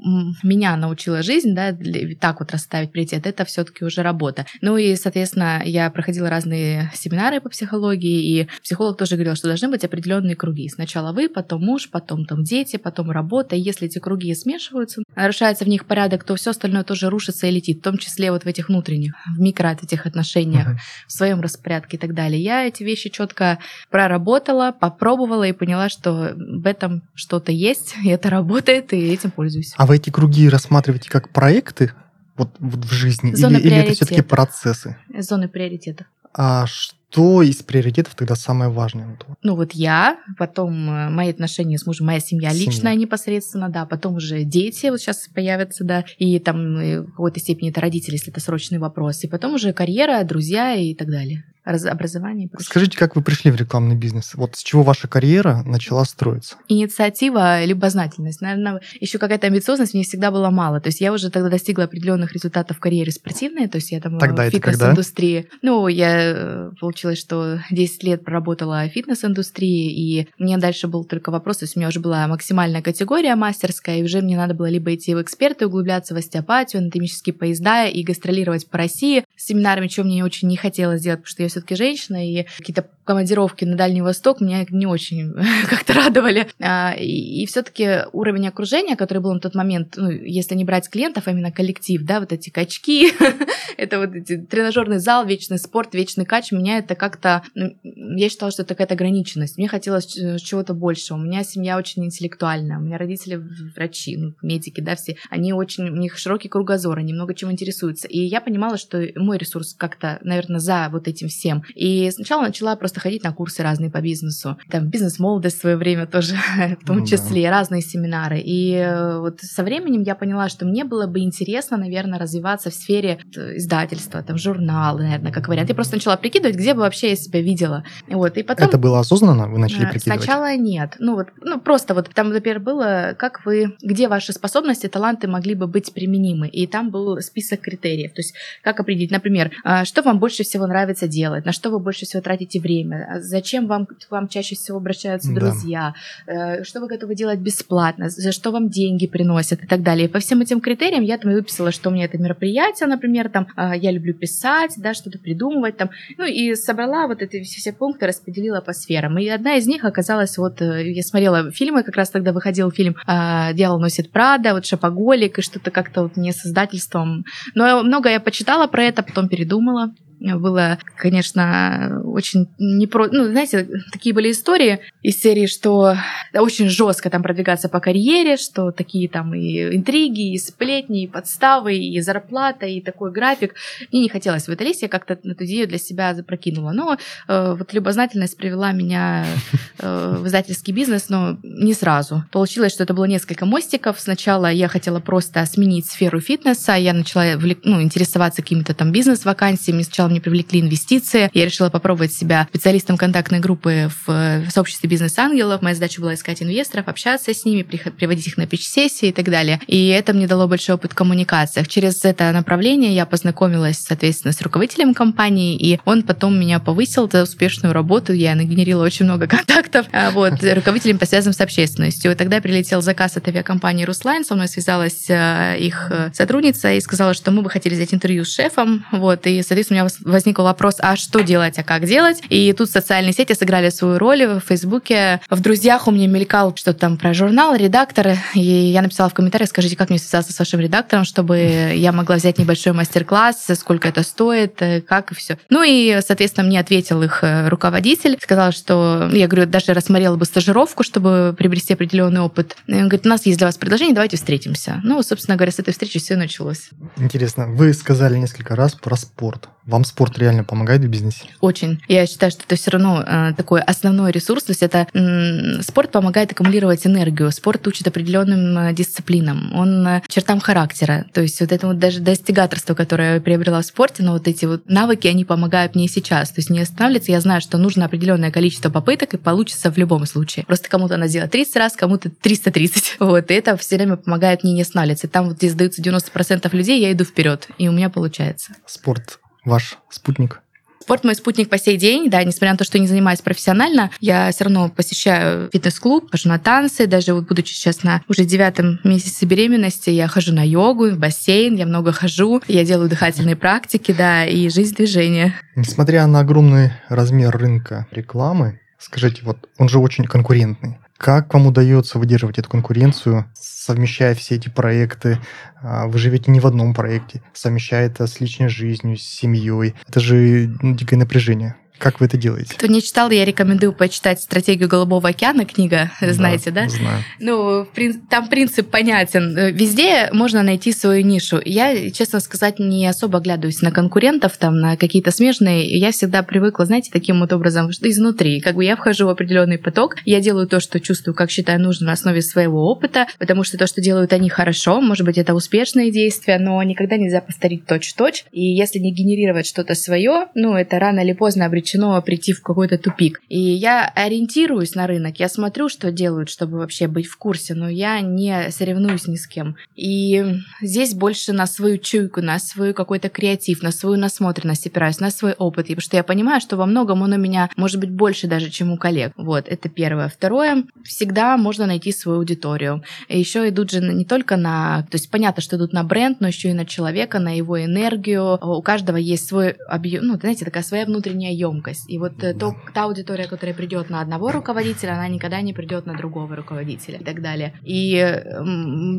меня 0.43 0.77
научила 0.83 1.23
жизнь, 1.23 1.53
да, 1.55 1.75
так 2.19 2.39
вот 2.39 2.51
расставить 2.51 2.91
приоритет, 2.91 3.25
это 3.25 3.45
все-таки 3.45 3.85
уже 3.85 4.01
работа. 4.01 4.45
Ну 4.61 4.77
и, 4.77 4.95
соответственно, 4.95 5.61
я 5.63 5.89
проходила 5.89 6.29
разные 6.29 6.91
семинары 6.93 7.41
по 7.41 7.49
психологии, 7.49 8.41
и 8.41 8.47
психолог 8.61 8.97
тоже 8.97 9.15
говорил, 9.15 9.35
что 9.35 9.47
должны 9.47 9.69
быть 9.69 9.83
определенные 9.83 10.35
круги. 10.35 10.69
Сначала 10.69 11.13
вы, 11.13 11.29
потом 11.29 11.63
муж, 11.63 11.89
потом 11.89 12.25
там 12.25 12.43
дети, 12.43 12.77
потом 12.77 13.11
работа. 13.11 13.55
И 13.55 13.59
если 13.59 13.87
эти 13.87 13.99
круги 13.99 14.33
смешиваются, 14.35 15.03
нарушается 15.15 15.65
в 15.65 15.67
них 15.67 15.85
порядок, 15.85 16.23
то 16.23 16.35
все 16.35 16.51
остальное 16.51 16.83
тоже 16.83 17.09
рушится 17.09 17.47
и 17.47 17.51
летит, 17.51 17.79
в 17.79 17.83
том 17.83 17.97
числе 17.97 18.31
вот 18.31 18.43
в 18.43 18.47
этих 18.47 18.69
внутренних, 18.69 19.13
в 19.37 19.39
микро 19.39 19.77
этих 19.81 20.05
отношениях, 20.05 20.67
uh-huh. 20.67 21.07
в 21.07 21.11
своем 21.11 21.41
распорядке 21.41 21.97
и 21.97 21.99
так 21.99 22.13
далее. 22.13 22.41
Я 22.41 22.67
эти 22.67 22.83
вещи 22.83 23.09
четко 23.09 23.59
проработала, 23.89 24.71
попробовала 24.77 25.43
и 25.43 25.53
поняла, 25.53 25.89
что 25.89 26.33
в 26.35 26.67
этом 26.67 27.01
что-то 27.15 27.51
есть, 27.51 27.95
и 28.03 28.09
это 28.09 28.29
работает, 28.29 28.93
и 28.93 28.97
этим 28.97 29.31
пользуюсь. 29.31 29.73
А 29.77 29.85
вы 29.85 29.95
эти 29.95 30.09
круги 30.09 30.49
рассматриваете 30.49 30.62
рассматриваете 30.63 31.09
как 31.09 31.29
проекты 31.29 31.91
вот, 32.37 32.49
вот 32.59 32.85
в 32.85 32.91
жизни, 32.91 33.33
Зоны 33.33 33.57
или, 33.57 33.67
или 33.67 33.75
это 33.75 33.93
все-таки 33.93 34.21
процессы? 34.21 34.97
Зоны 35.19 35.47
приоритета. 35.47 36.07
А 36.35 36.65
что 36.65 37.43
из 37.43 37.61
приоритетов 37.61 38.15
тогда 38.15 38.35
самое 38.35 38.71
важное? 38.71 39.19
Ну 39.43 39.55
вот 39.55 39.73
я, 39.73 40.17
потом 40.39 40.89
э, 40.89 41.09
мои 41.09 41.29
отношения 41.29 41.77
с 41.77 41.85
мужем, 41.85 42.07
моя 42.07 42.19
семья, 42.19 42.49
семья. 42.49 42.65
личная 42.65 42.95
непосредственно, 42.95 43.69
да, 43.69 43.85
потом 43.85 44.15
уже 44.15 44.43
дети 44.43 44.87
вот 44.87 44.99
сейчас 44.99 45.27
появятся, 45.27 45.83
да, 45.83 46.05
и 46.17 46.39
там 46.39 46.77
э, 46.77 47.01
в 47.01 47.11
какой-то 47.11 47.39
степени 47.39 47.69
это 47.69 47.81
родители, 47.81 48.13
если 48.13 48.31
это 48.31 48.41
срочный 48.41 48.79
вопрос, 48.79 49.23
и 49.23 49.27
потом 49.27 49.53
уже 49.53 49.73
карьера, 49.73 50.23
друзья 50.23 50.73
и 50.73 50.95
так 50.95 51.09
далее. 51.09 51.45
Образование. 51.65 52.49
Скажите, 52.59 52.97
как 52.97 53.15
вы 53.15 53.21
пришли 53.21 53.51
в 53.51 53.55
рекламный 53.55 53.95
бизнес? 53.95 54.33
Вот 54.35 54.55
с 54.55 54.63
чего 54.63 54.83
ваша 54.83 55.07
карьера 55.07 55.63
начала 55.65 56.03
строиться? 56.05 56.55
Инициатива, 56.67 57.63
любознательность. 57.65 58.41
Наверное, 58.41 58.81
еще 58.99 59.17
какая-то 59.17 59.47
амбициозность 59.47 59.93
мне 59.93 60.03
всегда 60.03 60.31
было 60.31 60.49
мало. 60.49 60.81
То 60.81 60.87
есть 60.87 61.01
я 61.01 61.13
уже 61.13 61.29
тогда 61.29 61.49
достигла 61.49 61.85
определенных 61.85 62.33
результатов 62.33 62.77
в 62.77 62.79
карьере 62.79 63.11
спортивной, 63.11 63.67
то 63.67 63.77
есть 63.77 63.91
я 63.91 64.01
там 64.01 64.19
тогда 64.19 64.47
в 64.47 64.49
фитнес-индустрии. 64.49 65.47
Ну, 65.61 65.87
я 65.87 66.33
э, 66.35 66.71
получилось, 66.79 67.19
что 67.19 67.59
10 67.71 68.03
лет 68.03 68.23
проработала 68.23 68.83
в 68.85 68.89
фитнес-индустрии, 68.89 69.91
и 69.91 70.27
мне 70.37 70.57
дальше 70.57 70.87
был 70.87 71.03
только 71.05 71.31
вопрос, 71.31 71.57
то 71.57 71.65
есть 71.65 71.75
у 71.75 71.79
меня 71.79 71.89
уже 71.89 71.99
была 71.99 72.27
максимальная 72.27 72.81
категория 72.81 73.35
мастерская, 73.35 73.99
и 73.99 74.03
уже 74.03 74.21
мне 74.21 74.37
надо 74.37 74.53
было 74.53 74.69
либо 74.69 74.93
идти 74.93 75.15
в 75.15 75.21
эксперты, 75.21 75.67
углубляться 75.67 76.13
в 76.13 76.17
остеопатию, 76.17 76.81
анатомические 76.81 77.33
поезда 77.33 77.85
и 77.85 78.03
гастролировать 78.03 78.67
по 78.67 78.77
России 78.77 79.23
с 79.35 79.45
семинарами, 79.45 79.87
чего 79.87 80.05
мне 80.05 80.23
очень 80.23 80.47
не 80.47 80.57
хотелось 80.57 81.01
делать, 81.01 81.19
потому 81.19 81.31
что 81.31 81.43
я 81.43 81.49
все-таки 81.53 81.75
женщина, 81.75 82.27
и 82.27 82.45
какие-то 82.57 82.85
командировки 83.05 83.65
на 83.65 83.75
Дальний 83.75 84.01
Восток 84.01 84.41
меня 84.41 84.65
не 84.69 84.85
очень 84.85 85.33
как-то 85.69 85.93
радовали. 85.93 86.47
А, 86.59 86.93
и, 86.97 87.45
все-таки 87.45 88.03
уровень 88.13 88.47
окружения, 88.47 88.95
который 88.95 89.19
был 89.19 89.33
на 89.33 89.39
тот 89.39 89.55
момент, 89.55 89.95
ну, 89.97 90.09
если 90.09 90.55
не 90.55 90.65
брать 90.65 90.89
клиентов, 90.89 91.27
а 91.27 91.31
именно 91.31 91.51
коллектив, 91.51 92.01
да, 92.03 92.19
вот 92.19 92.31
эти 92.31 92.49
качки, 92.49 93.11
это 93.77 93.99
вот 93.99 94.15
эти 94.15 94.37
тренажерный 94.37 94.99
зал, 94.99 95.25
вечный 95.25 95.59
спорт, 95.59 95.93
вечный 95.93 96.25
кач, 96.25 96.51
меня 96.51 96.77
это 96.77 96.95
как-то, 96.95 97.43
ну, 97.55 97.75
я 97.83 98.29
считала, 98.29 98.51
что 98.51 98.63
это 98.63 98.73
какая-то 98.73 98.93
ограниченность. 98.93 99.57
Мне 99.57 99.67
хотелось 99.67 100.05
чего-то 100.05 100.73
большего. 100.73 101.17
У 101.17 101.21
меня 101.21 101.43
семья 101.43 101.77
очень 101.77 102.05
интеллектуальная, 102.05 102.77
у 102.77 102.81
меня 102.81 102.97
родители 102.97 103.41
врачи, 103.75 104.17
ну, 104.17 104.33
медики, 104.41 104.81
да, 104.81 104.95
все, 104.95 105.17
они 105.29 105.53
очень, 105.53 105.89
у 105.89 105.95
них 105.95 106.17
широкий 106.17 106.49
кругозор, 106.49 106.99
они 106.99 107.13
много 107.13 107.33
чем 107.33 107.51
интересуются. 107.51 108.07
И 108.07 108.19
я 108.19 108.41
понимала, 108.41 108.77
что 108.77 109.05
мой 109.15 109.37
ресурс 109.37 109.73
как-то, 109.73 110.19
наверное, 110.21 110.59
за 110.59 110.87
вот 110.91 111.07
этим 111.07 111.27
всем. 111.27 111.42
И 111.75 112.09
сначала 112.11 112.43
начала 112.43 112.75
просто 112.75 112.99
ходить 112.99 113.23
на 113.23 113.33
курсы 113.33 113.63
разные 113.63 113.89
по 113.89 114.01
бизнесу. 114.01 114.57
Там 114.69 114.89
бизнес-молодость 114.89 115.57
в 115.57 115.61
свое 115.61 115.75
время 115.75 116.07
тоже, 116.07 116.35
в 116.81 116.85
том 116.85 116.99
ну 116.99 117.05
числе, 117.05 117.49
разные 117.49 117.81
семинары. 117.81 118.39
И 118.39 118.73
э, 118.73 119.19
вот 119.19 119.41
со 119.41 119.63
временем 119.63 120.01
я 120.03 120.15
поняла, 120.15 120.49
что 120.49 120.65
мне 120.65 120.83
было 120.83 121.07
бы 121.07 121.19
интересно, 121.19 121.77
наверное, 121.77 122.19
развиваться 122.19 122.69
в 122.69 122.73
сфере 122.73 123.19
э, 123.35 123.57
издательства, 123.57 124.23
там, 124.23 124.37
журналы, 124.37 125.03
наверное, 125.03 125.31
как 125.31 125.47
вариант. 125.47 125.69
Я 125.69 125.75
просто 125.75 125.95
начала 125.95 126.17
прикидывать, 126.17 126.55
где 126.55 126.73
бы 126.73 126.81
вообще 126.81 127.09
я 127.09 127.15
себя 127.15 127.41
видела. 127.41 127.83
Вот, 128.07 128.37
и 128.37 128.43
потом... 128.43 128.67
Это 128.67 128.77
было 128.77 128.99
осознанно? 128.99 129.47
Вы 129.47 129.57
начали 129.57 129.85
э, 129.85 129.91
прикидывать? 129.91 130.23
Сначала 130.23 130.55
нет. 130.55 130.95
Ну, 130.99 131.15
вот, 131.15 131.27
ну, 131.41 131.59
просто 131.59 131.93
вот 131.93 132.09
там, 132.13 132.29
например, 132.29 132.59
было, 132.59 133.15
как 133.17 133.45
вы, 133.45 133.75
где 133.81 134.07
ваши 134.07 134.33
способности, 134.33 134.87
таланты 134.87 135.27
могли 135.27 135.55
бы 135.55 135.67
быть 135.67 135.93
применимы. 135.93 136.47
И 136.47 136.67
там 136.67 136.91
был 136.91 137.19
список 137.21 137.61
критериев. 137.61 138.13
То 138.13 138.19
есть, 138.19 138.33
как 138.61 138.79
определить, 138.79 139.11
например, 139.11 139.51
что 139.83 140.01
вам 140.01 140.19
больше 140.19 140.43
всего 140.43 140.67
нравится 140.67 141.07
делать, 141.07 141.32
на 141.41 141.51
что 141.51 141.69
вы 141.69 141.79
больше 141.79 142.05
всего 142.05 142.21
тратите 142.21 142.59
время, 142.59 143.07
а 143.09 143.21
зачем 143.21 143.67
вам, 143.67 143.87
вам 144.09 144.27
чаще 144.27 144.55
всего 144.55 144.77
обращаются 144.77 145.33
друзья, 145.33 145.93
да. 146.27 146.63
что 146.63 146.79
вы 146.79 146.87
готовы 146.87 147.15
делать 147.15 147.39
бесплатно, 147.39 148.09
за 148.09 148.31
что 148.31 148.51
вам 148.51 148.69
деньги 148.69 149.07
приносят 149.07 149.63
и 149.63 149.67
так 149.67 149.83
далее. 149.83 150.07
И 150.07 150.11
по 150.11 150.19
всем 150.19 150.41
этим 150.41 150.61
критериям 150.61 151.03
я 151.03 151.17
там 151.17 151.31
выписала, 151.31 151.71
что 151.71 151.89
у 151.89 151.93
меня 151.93 152.05
это 152.05 152.17
мероприятие, 152.17 152.87
например, 152.87 153.29
там, 153.29 153.47
я 153.57 153.91
люблю 153.91 154.13
писать, 154.13 154.73
да, 154.77 154.93
что-то 154.93 155.19
придумывать 155.19 155.77
там, 155.77 155.89
ну 156.17 156.25
и 156.25 156.55
собрала 156.55 157.07
вот 157.07 157.21
эти 157.21 157.41
все, 157.43 157.59
все 157.59 157.73
пункты, 157.73 158.07
распределила 158.07 158.61
по 158.61 158.73
сферам. 158.73 159.17
И 159.17 159.27
одна 159.27 159.55
из 159.55 159.67
них 159.67 159.85
оказалась 159.85 160.37
вот, 160.37 160.61
э, 160.61 160.91
я 160.91 161.03
смотрела 161.03 161.51
фильмы, 161.51 161.83
как 161.83 161.95
раз 161.95 162.09
тогда 162.09 162.31
выходил 162.33 162.71
фильм 162.71 162.95
«Дьявол 163.07 163.79
носит 163.79 164.11
Прада», 164.11 164.53
вот 164.53 164.65
«Шапоголик» 164.65 165.39
и 165.39 165.41
что-то 165.41 165.71
как-то 165.71 166.03
вот 166.03 166.17
не 166.17 166.31
создательством. 166.31 167.25
Но 167.55 167.83
много 167.83 168.09
я 168.09 168.19
почитала 168.19 168.67
про 168.67 168.83
это, 168.83 169.03
потом 169.03 169.27
передумала 169.29 169.93
было, 170.23 170.79
конечно, 170.95 172.01
очень 172.05 172.47
непро... 172.57 173.07
Ну, 173.11 173.25
знаете, 173.25 173.67
такие 173.91 174.15
были 174.15 174.31
истории 174.31 174.79
из 175.01 175.19
серии, 175.19 175.47
что 175.47 175.97
очень 176.33 176.69
жестко 176.69 177.09
там 177.09 177.21
продвигаться 177.21 177.67
по 177.67 177.81
карьере, 177.81 178.37
что 178.37 178.71
такие 178.71 179.09
там 179.09 179.33
и 179.35 179.75
интриги, 179.75 180.33
и 180.33 180.37
сплетни, 180.37 181.03
и 181.03 181.07
подставы, 181.07 181.75
и 181.75 181.99
зарплата, 181.99 182.65
и 182.65 182.79
такой 182.79 183.11
график. 183.11 183.55
Мне 183.91 184.01
не 184.01 184.09
хотелось 184.09 184.47
в 184.47 184.49
это 184.49 184.63
лезть, 184.63 184.81
я 184.81 184.87
как-то 184.87 185.13
эту 185.13 185.43
идею 185.43 185.67
для 185.67 185.77
себя 185.77 186.13
запрокинула. 186.15 186.71
Но 186.71 186.97
э, 187.27 187.55
вот 187.57 187.73
любознательность 187.73 188.37
привела 188.37 188.71
меня 188.71 189.25
э, 189.79 190.15
в 190.19 190.27
издательский 190.27 190.73
бизнес, 190.73 191.09
но 191.09 191.37
не 191.43 191.73
сразу. 191.73 192.23
Получилось, 192.31 192.71
что 192.71 192.83
это 192.83 192.93
было 192.93 193.05
несколько 193.05 193.45
мостиков. 193.45 193.99
Сначала 193.99 194.49
я 194.49 194.69
хотела 194.69 195.01
просто 195.01 195.45
сменить 195.45 195.87
сферу 195.87 196.21
фитнеса, 196.21 196.73
я 196.73 196.93
начала 196.93 197.25
ну, 197.63 197.81
интересоваться 197.81 198.41
какими-то 198.41 198.73
там 198.73 198.93
бизнес-вакансиями. 198.93 199.81
Сначала 199.81 200.12
мне 200.13 200.21
привлекли 200.21 200.61
инвестиции. 200.61 201.29
Я 201.33 201.45
решила 201.45 201.69
попробовать 201.69 202.13
себя 202.13 202.47
специалистом 202.49 202.97
контактной 202.97 203.39
группы 203.39 203.89
в, 204.05 204.43
сообществе 204.49 204.89
бизнес-ангелов. 204.89 205.61
Моя 205.61 205.75
задача 205.75 205.99
была 205.99 206.13
искать 206.13 206.41
инвесторов, 206.41 206.87
общаться 206.87 207.33
с 207.33 207.45
ними, 207.45 207.63
приводить 207.63 208.27
их 208.27 208.37
на 208.37 208.47
пич-сессии 208.47 209.09
и 209.09 209.11
так 209.11 209.25
далее. 209.25 209.59
И 209.67 209.87
это 209.87 210.13
мне 210.13 210.27
дало 210.27 210.47
большой 210.47 210.75
опыт 210.75 210.91
в 210.91 210.95
коммуникациях. 210.95 211.67
Через 211.67 212.05
это 212.05 212.31
направление 212.31 212.93
я 212.93 213.05
познакомилась, 213.05 213.79
соответственно, 213.79 214.33
с 214.33 214.41
руководителем 214.41 214.93
компании, 214.93 215.57
и 215.57 215.79
он 215.85 216.03
потом 216.03 216.39
меня 216.39 216.59
повысил 216.59 217.09
за 217.09 217.23
успешную 217.23 217.73
работу. 217.73 218.13
Я 218.13 218.35
нагенерила 218.35 218.83
очень 218.83 219.05
много 219.05 219.27
контактов 219.33 219.87
а, 219.91 220.11
вот, 220.11 220.33
руководителем 220.43 220.99
по 220.99 221.05
связям 221.05 221.33
с 221.33 221.41
общественностью. 221.41 222.15
Тогда 222.15 222.39
прилетел 222.39 222.81
заказ 222.81 223.17
от 223.17 223.27
авиакомпании 223.27 223.85
«Руслайн», 223.85 224.23
со 224.23 224.35
мной 224.35 224.47
связалась 224.47 225.09
э, 225.09 225.57
их 225.59 225.87
э, 225.89 226.11
сотрудница 226.13 226.71
и 226.73 226.79
сказала, 226.79 227.13
что 227.13 227.31
мы 227.31 227.41
бы 227.41 227.49
хотели 227.49 227.73
взять 227.73 227.93
интервью 227.93 228.25
с 228.25 228.33
шефом. 228.33 228.85
Вот, 228.91 229.25
и, 229.25 229.41
соответственно, 229.41 229.81
у 229.81 229.83
меня 229.83 229.89
возникл 230.05 230.43
вопрос, 230.43 230.75
а 230.79 230.95
что 230.95 231.21
делать, 231.21 231.57
а 231.57 231.63
как 231.63 231.85
делать? 231.85 232.21
И 232.29 232.53
тут 232.53 232.69
социальные 232.69 233.13
сети 233.13 233.33
сыграли 233.33 233.69
свою 233.69 233.97
роль. 233.97 234.25
В 234.25 234.39
Фейсбуке, 234.41 235.21
в 235.29 235.39
друзьях 235.39 235.87
у 235.87 235.91
меня 235.91 236.07
мелькал 236.07 236.55
что-то 236.55 236.79
там 236.79 236.97
про 236.97 237.13
журнал, 237.13 237.55
редакторы. 237.55 238.17
И 238.33 238.41
я 238.41 238.81
написала 238.81 239.09
в 239.09 239.13
комментариях, 239.13 239.49
скажите, 239.49 239.75
как 239.75 239.89
мне 239.89 239.99
связаться 239.99 240.33
с 240.33 240.39
вашим 240.39 240.59
редактором, 240.59 241.05
чтобы 241.05 241.73
я 241.75 241.91
могла 241.91 242.15
взять 242.15 242.37
небольшой 242.37 242.73
мастер-класс, 242.73 243.47
сколько 243.55 243.87
это 243.87 244.03
стоит, 244.03 244.61
как 244.87 245.11
и 245.11 245.15
все. 245.15 245.37
Ну 245.49 245.63
и, 245.63 245.99
соответственно, 246.05 246.47
мне 246.47 246.59
ответил 246.59 247.01
их 247.03 247.23
э, 247.23 247.49
руководитель, 247.49 248.17
сказал, 248.21 248.51
что 248.51 249.09
я 249.11 249.27
говорю, 249.27 249.49
даже 249.49 249.73
рассмотрела 249.73 250.15
бы 250.15 250.25
стажировку, 250.25 250.83
чтобы 250.83 251.35
приобрести 251.37 251.73
определенный 251.73 252.21
опыт. 252.21 252.55
И 252.67 252.73
он 252.73 252.89
говорит, 252.89 253.05
у 253.05 253.09
нас 253.09 253.25
есть 253.25 253.37
для 253.37 253.47
вас 253.47 253.57
предложение, 253.57 253.93
давайте 253.95 254.17
встретимся. 254.17 254.81
Ну, 254.83 255.01
собственно 255.03 255.35
говоря, 255.35 255.51
с 255.51 255.59
этой 255.59 255.71
встречи 255.71 255.99
все 255.99 256.15
началось. 256.15 256.69
Интересно, 256.97 257.47
вы 257.47 257.73
сказали 257.73 258.17
несколько 258.17 258.55
раз 258.55 258.73
про 258.73 258.95
спорт. 258.95 259.49
Вам 259.65 259.85
спорт 259.85 260.17
реально 260.17 260.43
помогает 260.43 260.81
в 260.81 260.87
бизнесе? 260.87 261.25
Очень. 261.39 261.81
Я 261.87 262.05
считаю, 262.05 262.31
что 262.31 262.43
это 262.45 262.55
все 262.55 262.71
равно 262.71 263.01
э, 263.01 263.33
такой 263.35 263.61
основной 263.61 264.11
ресурс. 264.11 264.43
То 264.43 264.51
есть 264.51 264.61
это 264.61 264.87
э, 264.93 265.61
спорт 265.61 265.91
помогает 265.91 266.31
аккумулировать 266.33 266.85
энергию. 266.85 267.31
Спорт 267.31 267.65
учит 267.67 267.87
определенным 267.87 268.57
э, 268.57 268.73
дисциплинам. 268.73 269.55
Он 269.55 269.87
э, 269.87 270.01
чертам 270.09 270.41
характера. 270.41 271.05
То 271.13 271.21
есть 271.21 271.39
вот 271.39 271.51
это 271.53 271.67
вот 271.67 271.79
даже 271.79 272.01
достигаторство, 272.01 272.73
которое 272.73 273.15
я 273.15 273.21
приобрела 273.21 273.61
в 273.61 273.65
спорте, 273.65 274.03
но 274.03 274.13
вот 274.13 274.27
эти 274.27 274.45
вот 274.45 274.67
навыки, 274.69 275.07
они 275.07 275.23
помогают 275.23 275.75
мне 275.75 275.87
сейчас. 275.87 276.31
То 276.31 276.39
есть 276.39 276.49
не 276.49 276.59
останавливаться. 276.59 277.11
Я 277.11 277.21
знаю, 277.21 277.39
что 277.39 277.57
нужно 277.57 277.85
определенное 277.85 278.31
количество 278.31 278.69
попыток, 278.69 279.13
и 279.13 279.17
получится 279.17 279.71
в 279.71 279.77
любом 279.77 280.05
случае. 280.05 280.45
Просто 280.45 280.67
кому-то 280.67 280.95
она 280.95 281.07
сделает 281.07 281.31
30 281.31 281.55
раз, 281.55 281.75
кому-то 281.75 282.09
330. 282.09 282.97
Вот. 283.03 283.31
И 283.31 283.33
это 283.33 283.57
все 283.57 283.75
время 283.75 283.97
помогает 283.97 284.43
мне 284.43 284.53
не 284.53 284.61
останавливаться. 284.61 285.07
И 285.07 285.09
там 285.09 285.27
вот 285.27 285.37
где 285.37 285.49
сдаются 285.49 285.81
90% 285.81 286.49
людей, 286.55 286.81
я 286.81 286.91
иду 286.91 287.03
вперед. 287.03 287.47
И 287.57 287.67
у 287.67 287.71
меня 287.71 287.89
получается. 287.89 288.53
Спорт 288.65 289.19
ваш 289.45 289.77
спутник? 289.89 290.41
Спорт 290.83 291.05
мой 291.05 291.15
спутник 291.15 291.49
по 291.49 291.57
сей 291.57 291.77
день, 291.77 292.09
да, 292.09 292.21
несмотря 292.25 292.51
на 292.51 292.57
то, 292.57 292.65
что 292.65 292.77
не 292.77 292.87
занимаюсь 292.87 293.21
профессионально, 293.21 293.89
я 294.01 294.29
все 294.31 294.43
равно 294.43 294.67
посещаю 294.67 295.49
фитнес-клуб, 295.53 296.11
хожу 296.11 296.27
на 296.27 296.39
танцы, 296.39 296.87
даже 296.87 297.13
вот 297.13 297.25
будучи 297.25 297.53
сейчас 297.53 297.83
на 297.83 298.01
уже 298.09 298.25
девятом 298.25 298.81
месяце 298.83 299.25
беременности, 299.25 299.89
я 299.91 300.09
хожу 300.09 300.33
на 300.33 300.45
йогу, 300.45 300.89
в 300.89 300.97
бассейн, 300.97 301.55
я 301.55 301.65
много 301.65 301.93
хожу, 301.93 302.41
я 302.49 302.65
делаю 302.65 302.89
дыхательные 302.89 303.37
практики, 303.37 303.95
да, 303.97 304.25
и 304.25 304.49
жизнь 304.49 304.75
движения. 304.75 305.35
Несмотря 305.55 306.05
на 306.05 306.19
огромный 306.19 306.73
размер 306.89 307.31
рынка 307.31 307.87
рекламы, 307.91 308.59
скажите, 308.77 309.21
вот 309.23 309.37
он 309.57 309.69
же 309.69 309.79
очень 309.79 310.03
конкурентный. 310.03 310.79
Как 311.03 311.33
вам 311.33 311.47
удается 311.47 311.99
выдерживать 311.99 312.39
эту 312.39 312.49
конкуренцию, 312.49 313.25
совмещая 313.33 314.15
все 314.15 314.35
эти 314.35 314.47
проекты? 314.47 315.19
А, 315.61 315.85
вы 315.87 315.99
живете 315.99 316.31
не 316.31 316.39
в 316.39 316.47
одном 316.47 316.73
проекте, 316.73 317.21
совмещая 317.33 317.87
это 317.87 318.07
с 318.07 318.21
личной 318.21 318.47
жизнью, 318.47 318.95
с 318.95 319.01
семьей. 319.01 319.75
Это 319.85 319.99
же 319.99 320.55
ну, 320.61 320.73
дикое 320.73 320.95
напряжение. 320.95 321.57
Как 321.77 321.99
вы 321.99 322.05
это 322.05 322.17
делаете? 322.17 322.53
Кто 322.53 322.67
не 322.67 322.81
читал, 322.81 323.09
я 323.11 323.25
рекомендую 323.25 323.73
почитать 323.73 324.21
«Стратегию 324.21 324.69
Голубого 324.69 325.09
океана», 325.09 325.45
книга, 325.45 325.91
знаете, 326.01 326.51
да? 326.51 326.69
Знаю. 326.69 327.03
Ну, 327.19 327.67
там 328.09 328.29
принцип 328.29 328.69
понятен. 328.69 329.35
Везде 329.53 330.09
можно 330.13 330.43
найти 330.43 330.71
свою 330.71 331.05
нишу. 331.05 331.41
Я, 331.43 331.91
честно 331.91 332.19
сказать, 332.19 332.59
не 332.59 332.87
особо 332.87 333.17
оглядываюсь 333.17 333.61
на 333.61 333.71
конкурентов, 333.71 334.37
там, 334.37 334.59
на 334.59 334.77
какие-то 334.77 335.11
смежные. 335.11 335.77
Я 335.77 335.91
всегда 335.91 336.23
привыкла, 336.23 336.65
знаете, 336.65 336.89
таким 336.91 337.19
вот 337.19 337.33
образом, 337.33 337.71
что 337.71 337.89
изнутри. 337.89 338.39
Как 338.39 338.55
бы 338.55 338.63
я 338.63 338.75
вхожу 338.75 339.07
в 339.07 339.09
определенный 339.09 339.57
поток, 339.57 339.95
я 340.05 340.21
делаю 340.21 340.47
то, 340.47 340.59
что 340.59 340.79
чувствую, 340.79 341.15
как 341.15 341.31
считаю 341.31 341.59
нужно 341.59 341.87
на 341.87 341.93
основе 341.93 342.21
своего 342.21 342.69
опыта, 342.69 343.07
потому 343.19 343.43
что 343.43 343.57
то, 343.57 343.67
что 343.67 343.81
делают 343.81 344.13
они 344.13 344.29
хорошо, 344.29 344.79
может 344.81 345.05
быть, 345.05 345.17
это 345.17 345.33
успешные 345.33 345.91
действия, 345.91 346.39
но 346.39 346.61
никогда 346.63 346.97
нельзя 346.97 347.21
повторить 347.21 347.65
точь-в-точь. 347.65 348.25
И 348.31 348.41
если 348.41 348.79
не 348.79 348.93
генерировать 348.93 349.47
что-то 349.47 349.75
свое, 349.75 350.27
ну, 350.35 350.55
это 350.55 350.79
рано 350.79 351.01
или 351.01 351.13
поздно 351.13 351.45
обречено 351.63 352.01
прийти 352.01 352.33
в 352.33 352.41
какой-то 352.41 352.77
тупик. 352.77 353.21
И 353.29 353.39
я 353.39 353.91
ориентируюсь 353.95 354.75
на 354.75 354.87
рынок, 354.87 355.19
я 355.19 355.29
смотрю, 355.29 355.69
что 355.69 355.91
делают, 355.91 356.29
чтобы 356.29 356.57
вообще 356.57 356.87
быть 356.87 357.07
в 357.07 357.17
курсе, 357.17 357.53
но 357.53 357.69
я 357.69 358.01
не 358.01 358.51
соревнуюсь 358.51 359.07
ни 359.07 359.15
с 359.15 359.27
кем. 359.27 359.55
И 359.75 360.23
здесь 360.61 360.93
больше 360.93 361.33
на 361.33 361.47
свою 361.47 361.77
чуйку, 361.77 362.21
на 362.21 362.39
свой 362.39 362.73
какой-то 362.73 363.09
креатив, 363.09 363.63
на 363.63 363.71
свою 363.71 363.97
насмотренность 363.97 364.67
опираюсь, 364.67 364.99
на 364.99 365.11
свой 365.11 365.33
опыт, 365.33 365.67
потому 365.67 365.81
что 365.81 365.97
я 365.97 366.03
понимаю, 366.03 366.41
что 366.41 366.57
во 366.57 366.65
многом 366.65 367.01
он 367.01 367.13
у 367.13 367.17
меня 367.17 367.49
может 367.55 367.79
быть 367.79 367.91
больше 367.91 368.27
даже, 368.27 368.49
чем 368.49 368.71
у 368.71 368.77
коллег. 368.77 369.13
Вот, 369.15 369.47
это 369.47 369.69
первое. 369.69 370.09
Второе, 370.09 370.63
всегда 370.83 371.37
можно 371.37 371.65
найти 371.65 371.91
свою 371.91 372.19
аудиторию. 372.19 372.83
Еще 373.07 373.47
идут 373.49 373.71
же 373.71 373.79
не 373.81 374.05
только 374.05 374.35
на... 374.35 374.85
То 374.91 374.95
есть 374.95 375.09
понятно, 375.09 375.41
что 375.41 375.55
идут 375.55 375.73
на 375.73 375.83
бренд, 375.83 376.19
но 376.19 376.27
еще 376.27 376.49
и 376.49 376.53
на 376.53 376.65
человека, 376.65 377.19
на 377.19 377.35
его 377.35 377.63
энергию. 377.63 378.37
У 378.41 378.61
каждого 378.61 378.97
есть 378.97 379.27
свой 379.27 379.51
объем, 379.67 380.05
ну, 380.05 380.19
знаете, 380.19 380.45
такая 380.45 380.63
своя 380.63 380.85
внутренняя 380.85 381.33
емкость. 381.33 381.52
И 381.87 381.97
вот 381.97 382.23
э, 382.23 382.33
то, 382.33 382.55
та 382.73 382.83
аудитория, 382.83 383.27
которая 383.27 383.55
придет 383.55 383.89
на 383.89 384.01
одного 384.01 384.31
руководителя, 384.31 384.93
она 384.93 385.07
никогда 385.07 385.41
не 385.41 385.53
придет 385.53 385.85
на 385.85 385.95
другого 385.95 386.35
руководителя 386.35 386.97
и 386.97 387.03
так 387.03 387.21
далее. 387.21 387.53
И 387.63 388.23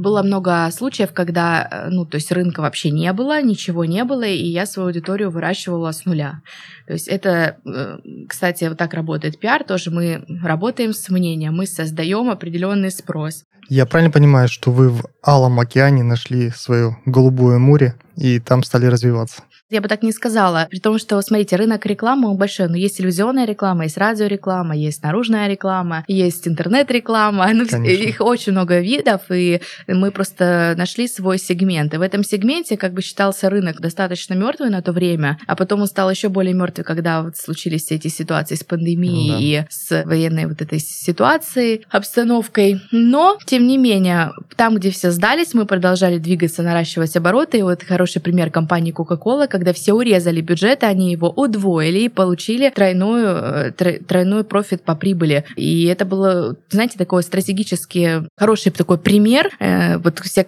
было 0.00 0.22
много 0.22 0.68
случаев, 0.70 1.12
когда, 1.12 1.68
э, 1.70 1.88
ну, 1.90 2.04
то 2.06 2.16
есть 2.16 2.30
рынка 2.32 2.60
вообще 2.60 2.90
не 2.90 3.12
было, 3.12 3.42
ничего 3.42 3.84
не 3.84 4.04
было, 4.04 4.24
и 4.24 4.46
я 4.46 4.66
свою 4.66 4.88
аудиторию 4.88 5.30
выращивала 5.30 5.92
с 5.92 6.04
нуля. 6.04 6.42
То 6.86 6.92
есть 6.92 7.08
это, 7.08 7.56
э, 7.64 7.98
кстати, 8.28 8.64
вот 8.64 8.78
так 8.78 8.94
работает 8.94 9.38
пиар, 9.38 9.64
тоже 9.64 9.90
мы 9.90 10.24
работаем 10.42 10.92
с 10.92 11.08
мнением, 11.08 11.54
мы 11.56 11.66
создаем 11.66 12.30
определенный 12.30 12.90
спрос. 12.90 13.44
Я 13.68 13.86
правильно 13.86 14.12
понимаю, 14.12 14.48
что 14.48 14.70
вы 14.70 14.90
в 14.90 15.04
Алом 15.22 15.58
океане 15.58 16.02
нашли 16.02 16.50
свое 16.50 16.98
голубое 17.06 17.58
море 17.58 17.94
и 18.16 18.38
там 18.38 18.62
стали 18.62 18.86
развиваться? 18.86 19.42
Я 19.70 19.80
бы 19.80 19.88
так 19.88 20.02
не 20.02 20.12
сказала. 20.12 20.66
При 20.70 20.78
том, 20.78 20.98
что, 20.98 21.20
смотрите, 21.22 21.56
рынок 21.56 21.86
рекламы 21.86 22.34
большой, 22.34 22.68
но 22.68 22.76
есть 22.76 22.98
телевизионная 22.98 23.46
реклама, 23.46 23.84
есть 23.84 23.96
радиореклама, 23.96 24.76
есть 24.76 25.02
наружная 25.02 25.48
реклама, 25.48 26.04
есть 26.06 26.46
интернет-реклама. 26.46 27.50
Ну, 27.64 27.82
их 27.82 28.20
очень 28.20 28.52
много 28.52 28.80
видов, 28.80 29.22
и 29.30 29.60
мы 29.86 30.10
просто 30.10 30.74
нашли 30.76 31.08
свой 31.08 31.38
сегмент. 31.38 31.94
И 31.94 31.96
в 31.96 32.02
этом 32.02 32.22
сегменте 32.24 32.76
как 32.76 32.92
бы 32.92 33.00
считался 33.00 33.48
рынок 33.48 33.80
достаточно 33.80 34.34
мертвый 34.34 34.70
на 34.70 34.82
то 34.82 34.92
время, 34.92 35.38
а 35.46 35.56
потом 35.56 35.80
он 35.80 35.86
стал 35.86 36.10
еще 36.10 36.28
более 36.28 36.52
мертвый, 36.52 36.84
когда 36.84 37.22
вот 37.22 37.36
случились 37.36 37.90
эти 37.90 38.08
ситуации 38.08 38.56
с 38.56 38.64
пандемией 38.64 39.30
ну, 39.30 39.38
да. 39.38 39.44
и 39.44 39.66
с 39.70 40.04
военной 40.04 40.46
вот 40.46 40.60
этой 40.60 40.78
ситуацией, 40.78 41.86
обстановкой. 41.90 42.82
Но, 42.90 43.38
тем 43.46 43.66
не 43.66 43.78
менее, 43.78 44.32
там, 44.56 44.76
где 44.76 44.90
все 44.90 45.10
сдались, 45.10 45.54
мы 45.54 45.64
продолжали 45.64 46.18
двигаться, 46.18 46.62
наращивать 46.62 47.16
обороты. 47.16 47.58
И 47.58 47.62
вот 47.62 47.82
хороший 47.82 48.20
пример 48.20 48.50
компании 48.50 48.92
Coca-Cola, 48.92 49.48
когда 49.54 49.63
все 49.72 49.92
урезали 49.92 50.40
бюджет, 50.40 50.84
они 50.84 51.12
его 51.12 51.30
удвоили 51.30 52.00
и 52.00 52.08
получили 52.08 52.70
тройную, 52.70 53.72
э, 53.78 53.98
тройной 54.06 54.44
профит 54.44 54.82
по 54.82 54.94
прибыли. 54.94 55.44
И 55.56 55.84
это 55.84 56.04
было, 56.04 56.56
знаете, 56.70 56.98
такой 56.98 57.22
стратегически 57.22 58.24
хороший 58.36 58.72
такой 58.72 58.98
пример. 58.98 59.50
Э, 59.60 59.98
вот 59.98 60.18
все 60.20 60.44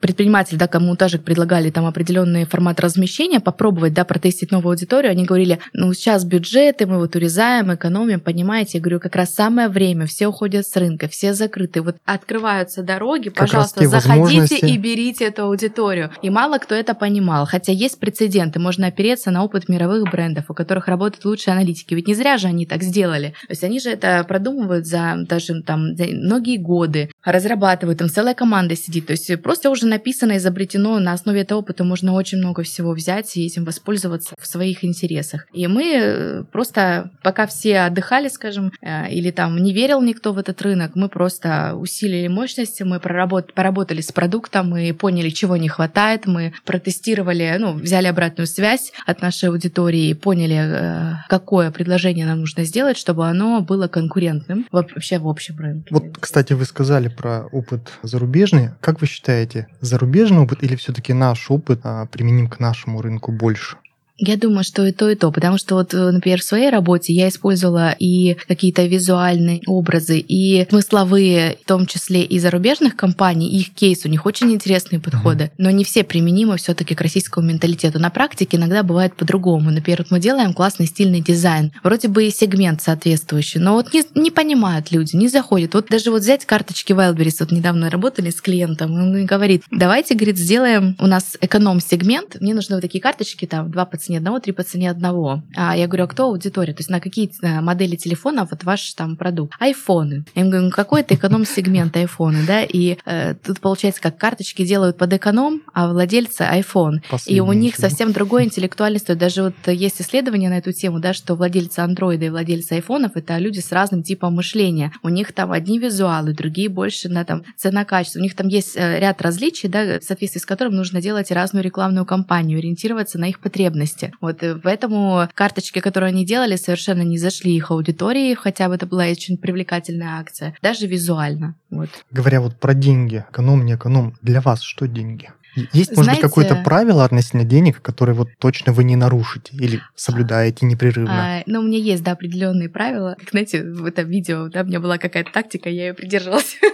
предприниматели, 0.00 0.58
да, 0.58 0.66
кому 0.66 0.96
тоже 0.96 1.18
предлагали 1.18 1.70
там 1.70 1.86
определенный 1.86 2.44
формат 2.44 2.80
размещения, 2.80 3.40
попробовать, 3.40 3.94
да, 3.94 4.04
протестить 4.04 4.50
новую 4.50 4.72
аудиторию, 4.72 5.10
они 5.10 5.24
говорили, 5.24 5.58
ну, 5.72 5.92
сейчас 5.92 6.24
бюджеты, 6.24 6.86
мы 6.86 6.98
вот 6.98 7.14
урезаем, 7.16 7.74
экономим, 7.74 8.20
понимаете? 8.20 8.78
Я 8.78 8.82
говорю, 8.82 9.00
как 9.00 9.16
раз 9.16 9.34
самое 9.34 9.68
время, 9.68 10.06
все 10.06 10.28
уходят 10.28 10.66
с 10.66 10.76
рынка, 10.76 11.08
все 11.08 11.34
закрыты, 11.34 11.82
вот 11.82 11.96
открываются 12.04 12.82
дороги, 12.82 13.28
как 13.28 13.48
пожалуйста, 13.48 13.86
заходите 13.88 14.58
и 14.58 14.78
берите 14.78 15.24
эту 15.26 15.44
аудиторию. 15.44 16.10
И 16.22 16.30
мало 16.30 16.58
кто 16.58 16.74
это 16.74 16.94
понимал, 16.94 17.46
хотя 17.46 17.72
есть 17.72 17.98
прецедент 17.98 18.45
клиенты, 18.46 18.58
можно 18.58 18.86
опереться 18.86 19.30
на 19.30 19.44
опыт 19.44 19.68
мировых 19.68 20.10
брендов, 20.10 20.44
у 20.48 20.54
которых 20.54 20.88
работают 20.88 21.24
лучшие 21.24 21.52
аналитики. 21.52 21.94
Ведь 21.94 22.08
не 22.08 22.14
зря 22.14 22.38
же 22.38 22.48
они 22.48 22.66
так 22.66 22.82
сделали. 22.82 23.34
То 23.42 23.52
есть 23.52 23.64
они 23.64 23.80
же 23.80 23.90
это 23.90 24.24
продумывают 24.26 24.86
за 24.86 25.16
даже 25.28 25.62
там 25.62 25.96
за 25.96 26.04
многие 26.04 26.58
годы, 26.58 27.10
разрабатывают, 27.24 27.98
там 27.98 28.08
целая 28.08 28.34
команда 28.34 28.76
сидит. 28.76 29.06
То 29.06 29.12
есть 29.12 29.42
просто 29.42 29.70
уже 29.70 29.86
написано, 29.86 30.36
изобретено, 30.36 30.98
на 30.98 31.12
основе 31.12 31.40
этого 31.40 31.60
опыта 31.60 31.84
можно 31.84 32.12
очень 32.12 32.38
много 32.38 32.62
всего 32.62 32.92
взять 32.92 33.36
и 33.36 33.46
этим 33.46 33.64
воспользоваться 33.64 34.34
в 34.38 34.46
своих 34.46 34.84
интересах. 34.84 35.46
И 35.52 35.66
мы 35.66 35.94
э, 35.94 36.44
просто, 36.52 37.10
пока 37.22 37.46
все 37.46 37.80
отдыхали, 37.80 38.28
скажем, 38.28 38.72
э, 38.80 39.10
или 39.10 39.30
там 39.30 39.56
не 39.56 39.72
верил 39.72 40.00
никто 40.02 40.32
в 40.32 40.38
этот 40.38 40.60
рынок, 40.62 40.92
мы 40.94 41.08
просто 41.08 41.74
усилили 41.74 42.28
мощности, 42.28 42.82
мы 42.82 43.00
проработ 43.00 43.52
поработали 43.52 44.00
с 44.00 44.12
продуктом, 44.12 44.70
мы 44.70 44.92
поняли, 44.94 45.30
чего 45.30 45.56
не 45.56 45.68
хватает, 45.68 46.26
мы 46.26 46.52
протестировали, 46.64 47.56
ну, 47.58 47.74
взяли 47.74 48.06
обратно 48.06 48.35
обратную 48.36 48.46
связь 48.46 48.92
от 49.06 49.22
нашей 49.22 49.48
аудитории, 49.48 50.12
поняли, 50.14 50.56
э, 50.56 51.14
какое 51.28 51.70
предложение 51.70 52.26
нам 52.26 52.40
нужно 52.40 52.64
сделать, 52.64 52.96
чтобы 52.96 53.26
оно 53.26 53.60
было 53.60 53.88
конкурентным 53.88 54.66
вообще 54.72 55.18
в 55.18 55.26
общем 55.26 55.58
рынке. 55.58 55.88
Вот, 55.90 56.18
кстати, 56.20 56.52
вы 56.52 56.64
сказали 56.64 57.08
про 57.08 57.46
опыт 57.52 57.92
зарубежный. 58.02 58.70
Как 58.80 59.00
вы 59.00 59.06
считаете, 59.06 59.66
зарубежный 59.80 60.38
опыт 60.38 60.62
или 60.62 60.76
все-таки 60.76 61.14
наш 61.14 61.50
опыт 61.50 61.80
а, 61.84 62.06
применим 62.06 62.48
к 62.48 62.60
нашему 62.60 63.02
рынку 63.02 63.32
больше? 63.32 63.76
Я 64.18 64.36
думаю, 64.36 64.64
что 64.64 64.86
и 64.86 64.92
то, 64.92 65.10
и 65.10 65.14
то, 65.14 65.30
потому 65.30 65.58
что 65.58 65.74
вот, 65.74 65.92
э, 65.92 66.10
например, 66.10 66.40
в 66.40 66.44
своей 66.44 66.70
работе 66.70 67.12
я 67.12 67.28
использовала 67.28 67.94
и 67.98 68.36
какие-то 68.48 68.86
визуальные 68.86 69.60
образы, 69.66 70.18
и 70.18 70.66
смысловые, 70.70 71.58
в 71.62 71.66
том 71.66 71.86
числе 71.86 72.22
и 72.22 72.38
зарубежных 72.38 72.96
компаний, 72.96 73.48
их 73.48 73.74
кейс, 73.74 74.06
у 74.06 74.08
них 74.08 74.24
очень 74.24 74.52
интересные 74.52 75.00
подходы, 75.00 75.44
mm-hmm. 75.44 75.58
но 75.58 75.70
не 75.70 75.84
все 75.84 76.02
применимы 76.02 76.56
все 76.56 76.74
таки 76.74 76.94
к 76.94 77.00
российскому 77.00 77.46
менталитету. 77.46 77.98
На 77.98 78.08
практике 78.08 78.56
иногда 78.56 78.82
бывает 78.82 79.14
по-другому. 79.14 79.70
Например, 79.70 79.98
вот 79.98 80.10
мы 80.10 80.18
делаем 80.18 80.54
классный 80.54 80.86
стильный 80.86 81.20
дизайн, 81.20 81.72
вроде 81.82 82.08
бы 82.08 82.24
и 82.24 82.30
сегмент 82.30 82.80
соответствующий, 82.80 83.60
но 83.60 83.74
вот 83.74 83.92
не, 83.92 84.02
не 84.14 84.30
понимают 84.30 84.92
люди, 84.92 85.14
не 85.14 85.28
заходят. 85.28 85.74
Вот 85.74 85.88
даже 85.88 86.10
вот 86.10 86.22
взять 86.22 86.46
карточки 86.46 86.92
Wildberries, 86.92 87.36
вот 87.40 87.52
недавно 87.52 87.90
работали 87.90 88.30
с 88.30 88.40
клиентом, 88.40 88.94
он 88.94 89.26
говорит, 89.26 89.64
давайте, 89.70 90.14
говорит, 90.14 90.38
сделаем 90.38 90.96
у 90.98 91.06
нас 91.06 91.36
эконом-сегмент, 91.40 92.40
мне 92.40 92.54
нужны 92.54 92.76
вот 92.76 92.82
такие 92.82 93.02
карточки, 93.02 93.44
там, 93.44 93.70
два 93.70 93.84
по 93.84 93.98
цене 94.06 94.18
одного, 94.18 94.40
три 94.40 94.52
по 94.52 94.62
цене 94.62 94.90
одного. 94.90 95.42
А 95.56 95.76
я 95.76 95.86
говорю, 95.86 96.04
а 96.04 96.06
кто 96.06 96.24
аудитория? 96.24 96.72
То 96.72 96.80
есть 96.80 96.90
на 96.90 97.00
какие 97.00 97.30
э, 97.42 97.60
модели 97.60 97.96
телефона 97.96 98.46
вот 98.50 98.64
ваш 98.64 98.94
там 98.94 99.16
продукт? 99.16 99.54
Айфоны. 99.58 100.24
Я 100.34 100.44
говорю, 100.44 100.62
ну 100.64 100.70
какой 100.70 101.00
это 101.00 101.14
эконом-сегмент 101.14 101.96
айфоны, 101.96 102.44
да? 102.46 102.62
И 102.62 102.98
э, 103.04 103.34
тут 103.34 103.60
получается, 103.60 104.00
как 104.00 104.18
карточки 104.18 104.64
делают 104.64 104.96
под 104.96 105.12
эконом, 105.12 105.62
а 105.72 105.88
владельцы 105.88 106.42
iPhone. 106.42 107.00
Последний 107.10 107.36
и 107.36 107.40
у 107.40 107.52
них 107.52 107.76
совсем 107.76 108.12
другой 108.12 108.44
интеллектуальный 108.44 109.00
стой. 109.00 109.16
Даже 109.16 109.42
вот 109.42 109.54
есть 109.66 110.00
исследования 110.00 110.48
на 110.48 110.58
эту 110.58 110.72
тему, 110.72 111.00
да, 111.00 111.12
что 111.12 111.34
владельцы 111.34 111.80
андроида 111.80 112.26
и 112.26 112.30
владельцы 112.30 112.74
айфонов 112.74 113.12
это 113.14 113.38
люди 113.38 113.60
с 113.60 113.72
разным 113.72 114.02
типом 114.02 114.34
мышления. 114.34 114.92
У 115.02 115.08
них 115.08 115.32
там 115.32 115.52
одни 115.52 115.78
визуалы, 115.78 116.32
другие 116.32 116.68
больше 116.68 117.08
на 117.08 117.24
там 117.24 117.42
цена-качество. 117.56 118.20
У 118.20 118.22
них 118.22 118.36
там 118.36 118.48
есть 118.48 118.76
э, 118.76 119.00
ряд 119.00 119.20
различий, 119.22 119.68
да, 119.68 119.98
в 119.98 120.04
соответствии 120.04 120.40
с 120.40 120.46
которым 120.46 120.74
нужно 120.74 121.00
делать 121.00 121.30
разную 121.30 121.64
рекламную 121.64 122.06
кампанию, 122.06 122.58
ориентироваться 122.58 123.18
на 123.18 123.28
их 123.28 123.40
потребности 123.40 123.95
месте. 123.96 124.12
Вот 124.20 124.42
э, 124.42 124.56
поэтому 124.62 125.28
карточки, 125.34 125.80
которые 125.80 126.08
они 126.08 126.24
делали, 126.24 126.56
совершенно 126.56 127.02
не 127.02 127.18
зашли 127.18 127.54
их 127.54 127.70
аудитории, 127.70 128.34
хотя 128.34 128.68
бы 128.68 128.74
это 128.74 128.86
была 128.86 129.04
очень 129.04 129.38
привлекательная 129.38 130.18
акция, 130.18 130.54
даже 130.62 130.86
визуально. 130.86 131.54
Вот. 131.70 131.88
Говоря 132.10 132.40
вот 132.40 132.56
про 132.56 132.74
деньги, 132.74 133.24
эконом, 133.30 133.64
не 133.64 133.74
эконом, 133.74 134.14
для 134.22 134.40
вас 134.40 134.62
что 134.62 134.86
деньги? 134.86 135.30
Есть, 135.72 135.96
может 135.96 136.12
быть, 136.12 136.20
какое-то 136.20 136.56
правило 136.56 137.04
относительно 137.04 137.44
денег, 137.44 137.80
которое 137.80 138.12
вот 138.12 138.28
точно 138.38 138.72
вы 138.72 138.84
не 138.84 138.96
нарушите 138.96 139.56
или 139.56 139.80
соблюдаете 139.94 140.66
непрерывно? 140.66 141.38
А, 141.38 141.42
ну, 141.46 141.60
у 141.60 141.62
меня 141.62 141.78
есть, 141.78 142.02
да, 142.02 142.12
определенные 142.12 142.68
правила. 142.68 143.16
Как, 143.18 143.30
знаете, 143.30 143.62
в 143.62 143.84
этом 143.84 144.08
видео, 144.08 144.48
да, 144.48 144.62
у 144.62 144.64
меня 144.64 144.80
была 144.80 144.98
какая-то 144.98 145.32
тактика, 145.32 145.68
я 145.68 145.88
ее 145.88 145.94
придерживалась. 145.94 146.58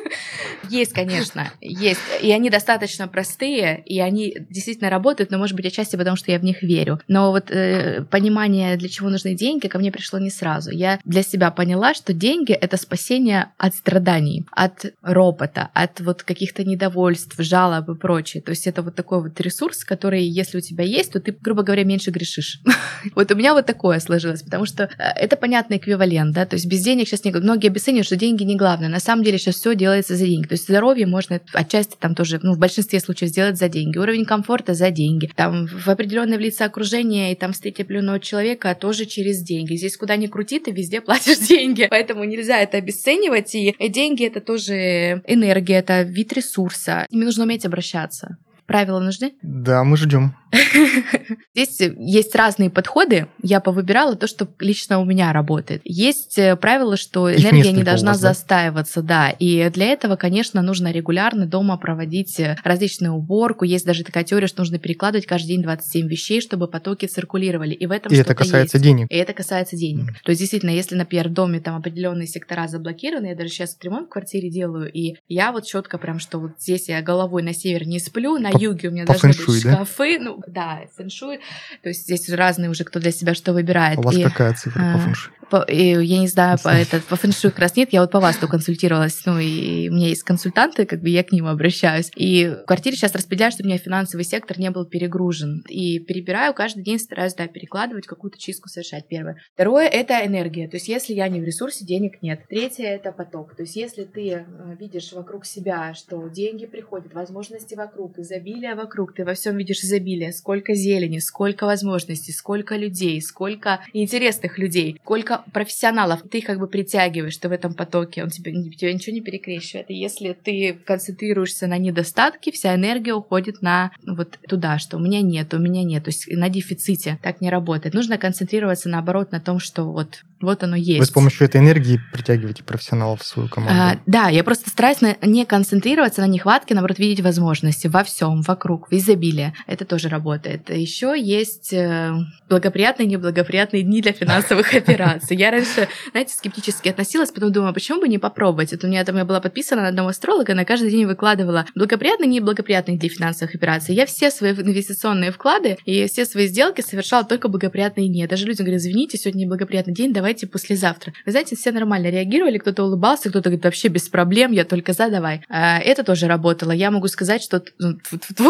Есть, 0.68 0.92
конечно, 0.92 1.50
есть. 1.60 2.00
И 2.22 2.30
они 2.30 2.48
достаточно 2.48 3.08
простые, 3.08 3.82
и 3.84 4.00
они 4.00 4.36
действительно 4.48 4.90
работают, 4.90 5.30
но, 5.30 5.38
может 5.38 5.56
быть, 5.56 5.66
отчасти 5.66 5.96
потому, 5.96 6.16
что 6.16 6.30
я 6.30 6.38
в 6.38 6.44
них 6.44 6.62
верю. 6.62 7.00
Но 7.08 7.30
вот 7.30 7.50
э, 7.50 8.04
понимание, 8.10 8.76
для 8.76 8.88
чего 8.88 9.10
нужны 9.10 9.34
деньги, 9.34 9.66
ко 9.66 9.78
мне 9.78 9.90
пришло 9.90 10.18
не 10.18 10.30
сразу. 10.30 10.70
Я 10.70 11.00
для 11.04 11.22
себя 11.22 11.50
поняла, 11.50 11.94
что 11.94 12.12
деньги— 12.12 12.52
это 12.60 12.76
спасение 12.76 13.48
от 13.58 13.74
страданий, 13.74 14.46
от 14.52 14.86
ропота, 15.02 15.70
от 15.74 16.00
вот 16.00 16.22
каких-то 16.22 16.64
недовольств, 16.64 17.34
жалоб 17.38 17.88
и 17.90 17.94
прочее. 17.94 18.42
То 18.42 18.50
есть 18.50 18.66
это 18.72 18.82
вот 18.82 18.94
такой 18.94 19.22
вот 19.22 19.40
ресурс, 19.40 19.84
который, 19.84 20.24
если 20.24 20.58
у 20.58 20.60
тебя 20.60 20.84
есть, 20.84 21.12
то 21.12 21.20
ты, 21.20 21.32
грубо 21.32 21.62
говоря, 21.62 21.84
меньше 21.84 22.10
грешишь. 22.10 22.60
Вот 23.16 23.30
у 23.32 23.34
меня 23.34 23.52
вот 23.52 23.66
такое 23.66 23.98
сложилось, 23.98 24.42
потому 24.42 24.64
что 24.64 24.84
э, 24.84 25.02
это 25.16 25.36
понятный 25.36 25.76
эквивалент, 25.76 26.34
да, 26.34 26.46
то 26.46 26.54
есть 26.54 26.66
без 26.66 26.82
денег 26.82 27.08
сейчас 27.08 27.24
не... 27.24 27.32
Многие 27.32 27.66
обесценивают, 27.66 28.06
что 28.06 28.16
деньги 28.16 28.44
не 28.44 28.56
главное. 28.56 28.88
На 28.88 29.00
самом 29.00 29.24
деле 29.24 29.38
сейчас 29.38 29.56
все 29.56 29.74
делается 29.74 30.16
за 30.16 30.26
деньги. 30.26 30.46
То 30.46 30.54
есть 30.54 30.64
здоровье 30.64 31.06
можно 31.06 31.40
отчасти 31.52 31.96
там 31.98 32.14
тоже, 32.14 32.38
ну, 32.42 32.54
в 32.54 32.58
большинстве 32.58 33.00
случаев 33.00 33.30
сделать 33.30 33.58
за 33.58 33.68
деньги. 33.68 33.98
Уровень 33.98 34.24
комфорта 34.24 34.74
за 34.74 34.90
деньги. 34.90 35.30
Там 35.34 35.66
в 35.66 35.88
определенное 35.88 36.38
влиться 36.38 36.64
окружение 36.64 37.32
и 37.32 37.34
там 37.34 37.52
встретить 37.52 37.80
определенного 37.80 38.20
человека 38.20 38.74
тоже 38.74 39.04
через 39.04 39.42
деньги. 39.42 39.74
Здесь 39.74 39.96
куда 39.96 40.16
ни 40.16 40.26
крути, 40.28 40.60
ты 40.60 40.70
везде 40.70 41.00
платишь 41.00 41.38
деньги. 41.48 41.86
Поэтому 41.90 42.24
нельзя 42.24 42.58
это 42.58 42.78
обесценивать. 42.78 43.54
И 43.54 43.74
деньги 43.88 44.24
это 44.24 44.40
тоже 44.40 45.22
энергия, 45.26 45.78
это 45.78 46.02
вид 46.02 46.32
ресурса. 46.32 47.06
Ими 47.10 47.24
нужно 47.24 47.44
уметь 47.44 47.66
обращаться. 47.66 48.38
Правила 48.72 49.00
нужны? 49.00 49.34
Да, 49.42 49.84
мы 49.84 49.96
ждем. 49.96 50.34
Здесь 51.54 51.80
есть 51.80 52.34
разные 52.34 52.68
подходы. 52.68 53.26
Я 53.42 53.60
повыбирала 53.60 54.16
то, 54.16 54.26
что 54.26 54.46
лично 54.58 54.98
у 55.00 55.04
меня 55.04 55.32
работает. 55.32 55.80
Есть 55.84 56.38
э, 56.38 56.56
правило, 56.56 56.96
что 56.96 57.32
энергия 57.32 57.72
не 57.72 57.82
должна 57.82 58.12
вас, 58.12 58.20
застаиваться, 58.20 59.02
да? 59.02 59.30
И 59.30 59.70
для 59.70 59.86
этого, 59.86 60.16
конечно, 60.16 60.60
нужно 60.60 60.92
регулярно 60.92 61.46
дома 61.46 61.78
проводить 61.78 62.38
э, 62.38 62.58
различную 62.64 63.14
уборку. 63.14 63.64
Есть 63.64 63.86
даже 63.86 64.04
такая 64.04 64.24
теория, 64.24 64.46
что 64.46 64.60
нужно 64.60 64.78
перекладывать 64.78 65.26
каждый 65.26 65.48
день 65.48 65.62
27 65.62 66.06
вещей, 66.06 66.40
чтобы 66.42 66.68
потоки 66.68 67.06
циркулировали. 67.06 67.72
И 67.72 67.86
в 67.86 67.90
этом 67.90 68.12
И 68.12 68.16
это 68.16 68.34
касается 68.34 68.76
есть. 68.76 68.84
денег. 68.84 69.06
И 69.10 69.14
это 69.14 69.32
касается 69.32 69.76
денег. 69.76 70.10
Mm. 70.10 70.14
То 70.24 70.30
есть, 70.30 70.40
действительно, 70.40 70.70
если, 70.70 70.96
например, 70.96 71.28
в 71.28 71.32
доме 71.32 71.60
там 71.60 71.76
определенные 71.76 72.26
сектора 72.26 72.68
заблокированы, 72.68 73.26
я 73.26 73.34
даже 73.34 73.48
сейчас 73.48 73.76
ремонт 73.82 74.08
в 74.08 74.10
квартире 74.10 74.50
делаю, 74.50 74.90
и 74.92 75.14
я 75.28 75.52
вот 75.52 75.64
четко 75.64 75.96
прям, 75.96 76.18
что 76.18 76.38
вот 76.38 76.52
здесь 76.58 76.88
я 76.88 77.00
головой 77.00 77.42
на 77.42 77.54
север 77.54 77.86
не 77.86 77.98
сплю, 77.98 78.38
на 78.38 78.50
юге 78.62 78.88
у 78.88 78.92
меня 78.92 79.04
должны 79.04 79.28
быть 79.28 79.60
шкафы, 79.60 80.18
да? 80.18 80.24
ну, 80.24 80.42
да, 80.46 80.80
фэншуй. 80.96 81.40
То 81.82 81.88
есть 81.88 82.02
здесь 82.02 82.28
разные 82.28 82.70
уже, 82.70 82.84
кто 82.84 83.00
для 83.00 83.10
себя 83.12 83.34
что 83.34 83.52
выбирает. 83.52 83.98
У 83.98 84.02
вас 84.02 84.16
и, 84.16 84.22
какая 84.22 84.54
цифра 84.54 84.80
по 84.80 84.94
а, 84.94 84.98
фэншуй? 84.98 85.32
По, 85.52 85.66
и, 85.68 86.02
я 86.02 86.18
не 86.18 86.28
знаю, 86.28 86.56
по, 86.64 86.68
это, 86.70 87.00
по 87.06 87.16
фэншуй 87.16 87.50
как 87.50 87.58
раз 87.58 87.76
нет, 87.76 87.92
я 87.92 88.00
вот 88.00 88.10
по 88.10 88.20
вас 88.20 88.38
консультировалась, 88.38 89.20
ну 89.26 89.38
и 89.38 89.90
у 89.90 89.92
меня 89.92 90.08
есть 90.08 90.22
консультанты, 90.22 90.86
как 90.86 91.02
бы 91.02 91.10
я 91.10 91.22
к 91.22 91.30
ним 91.30 91.46
обращаюсь. 91.46 92.10
И 92.16 92.46
в 92.46 92.64
квартире 92.64 92.96
сейчас 92.96 93.14
распределяю, 93.14 93.52
чтобы 93.52 93.66
у 93.66 93.68
меня 93.68 93.78
финансовый 93.78 94.22
сектор 94.22 94.58
не 94.58 94.70
был 94.70 94.86
перегружен. 94.86 95.62
И 95.68 95.98
перебираю 95.98 96.54
каждый 96.54 96.82
день, 96.82 96.98
стараюсь, 96.98 97.34
да, 97.34 97.48
перекладывать, 97.48 98.06
какую-то 98.06 98.38
чистку 98.38 98.70
совершать, 98.70 99.06
первое. 99.08 99.36
Второе— 99.52 99.88
это 99.88 100.24
энергия, 100.24 100.68
то 100.68 100.76
есть 100.76 100.88
если 100.88 101.12
я 101.12 101.28
не 101.28 101.38
в 101.42 101.44
ресурсе, 101.44 101.84
денег 101.84 102.22
нет. 102.22 102.40
Третье— 102.48 102.86
это 102.86 103.12
поток, 103.12 103.54
то 103.54 103.64
есть 103.64 103.76
если 103.76 104.04
ты 104.04 104.30
э, 104.30 104.46
видишь 104.80 105.12
вокруг 105.12 105.44
себя, 105.44 105.92
что 105.92 106.28
деньги 106.28 106.64
приходят, 106.64 107.12
возможности 107.12 107.74
вокруг, 107.74 108.18
изобилие 108.18 108.74
вокруг, 108.74 109.14
ты 109.14 109.26
во 109.26 109.34
всем 109.34 109.58
видишь 109.58 109.84
изобилие, 109.84 110.32
сколько 110.32 110.72
зелени, 110.72 111.18
сколько 111.18 111.66
возможностей, 111.66 112.32
сколько 112.32 112.74
людей, 112.76 113.20
сколько 113.20 113.80
интересных 113.92 114.56
людей, 114.56 114.98
сколько 115.02 115.41
профессионалов 115.52 116.22
ты 116.30 116.40
как 116.42 116.58
бы 116.58 116.66
притягиваешь, 116.66 117.36
ты 117.36 117.48
в 117.48 117.52
этом 117.52 117.74
потоке, 117.74 118.22
он 118.22 118.30
тебе, 118.30 118.52
тебе 118.52 118.92
ничего 118.92 119.14
не 119.14 119.20
перекрещивает. 119.20 119.90
И 119.90 119.94
если 119.94 120.32
ты 120.32 120.74
концентрируешься 120.74 121.66
на 121.66 121.78
недостатке, 121.78 122.52
вся 122.52 122.74
энергия 122.74 123.14
уходит 123.14 123.62
на 123.62 123.92
вот 124.06 124.38
туда, 124.48 124.78
что 124.78 124.96
у 124.96 125.00
меня 125.00 125.22
нет, 125.22 125.52
у 125.54 125.58
меня 125.58 125.82
нет, 125.84 126.04
то 126.04 126.10
есть 126.10 126.26
на 126.28 126.48
дефиците. 126.48 127.18
Так 127.22 127.40
не 127.40 127.50
работает. 127.50 127.94
Нужно 127.94 128.18
концентрироваться 128.18 128.88
наоборот 128.88 129.32
на 129.32 129.40
том, 129.40 129.58
что 129.58 129.84
вот 129.84 130.22
вот 130.42 130.62
оно 130.62 130.76
есть. 130.76 131.00
Вы 131.00 131.06
с 131.06 131.10
помощью 131.10 131.46
этой 131.46 131.60
энергии 131.60 132.00
притягиваете 132.12 132.64
профессионалов 132.64 133.22
в 133.22 133.26
свою 133.26 133.48
команду. 133.48 133.74
А, 133.74 133.98
да, 134.06 134.28
я 134.28 134.44
просто 134.44 134.70
стараюсь 134.70 135.00
на, 135.00 135.16
не 135.22 135.44
концентрироваться 135.44 136.20
на 136.20 136.26
нехватке, 136.26 136.74
наоборот, 136.74 136.98
видеть 136.98 137.24
возможности 137.24 137.86
во 137.86 138.04
всем, 138.04 138.42
вокруг, 138.42 138.90
в 138.90 138.94
изобилии. 138.94 139.54
Это 139.66 139.84
тоже 139.84 140.08
работает. 140.08 140.70
Еще 140.70 141.14
есть 141.18 141.72
э, 141.72 142.12
благоприятные 142.48 143.06
и 143.06 143.10
неблагоприятные 143.10 143.82
дни 143.82 144.02
для 144.02 144.12
финансовых 144.12 144.74
операций. 144.74 145.36
Я 145.36 145.50
раньше, 145.50 145.88
знаете, 146.10 146.34
скептически 146.34 146.88
относилась, 146.88 147.30
потом 147.30 147.52
думала, 147.52 147.72
почему 147.72 148.00
бы 148.00 148.08
не 148.08 148.18
попробовать? 148.18 148.72
Это 148.72 148.86
у 148.86 148.90
меня 148.90 149.04
там 149.04 149.16
я 149.16 149.24
была 149.24 149.40
подписана 149.40 149.82
на 149.82 149.88
одного 149.88 150.08
астролога, 150.08 150.54
на 150.54 150.64
каждый 150.64 150.90
день 150.90 151.06
выкладывала 151.06 151.66
благоприятные 151.74 152.28
и 152.28 152.32
неблагоприятные 152.32 152.98
для 152.98 153.08
финансовых 153.08 153.54
операций. 153.54 153.94
Я 153.94 154.06
все 154.06 154.30
свои 154.30 154.52
инвестиционные 154.52 155.30
вклады 155.30 155.78
и 155.84 156.06
все 156.06 156.24
свои 156.24 156.46
сделки 156.46 156.80
совершала 156.80 157.24
только 157.24 157.48
благоприятные 157.48 158.08
дни. 158.08 158.26
Даже 158.26 158.46
людям 158.46 158.64
говорю, 158.64 158.78
извините, 158.78 159.18
сегодня 159.18 159.44
неблагоприятный 159.44 159.94
день, 159.94 160.12
давай 160.12 160.31
давайте 160.32 160.46
послезавтра. 160.46 161.12
Вы 161.26 161.32
знаете, 161.32 161.56
все 161.56 161.72
нормально 161.72 162.08
реагировали, 162.08 162.56
кто-то 162.56 162.84
улыбался, 162.84 163.28
кто-то 163.28 163.50
говорит, 163.50 163.64
вообще 163.64 163.88
без 163.88 164.08
проблем, 164.08 164.52
я 164.52 164.64
только 164.64 164.94
за, 164.94 165.10
давай. 165.10 165.42
А, 165.50 165.78
это 165.78 166.04
тоже 166.04 166.26
работало. 166.26 166.72
Я 166.72 166.90
могу 166.90 167.08
сказать, 167.08 167.42
что 167.42 167.62
ну, 167.78 167.98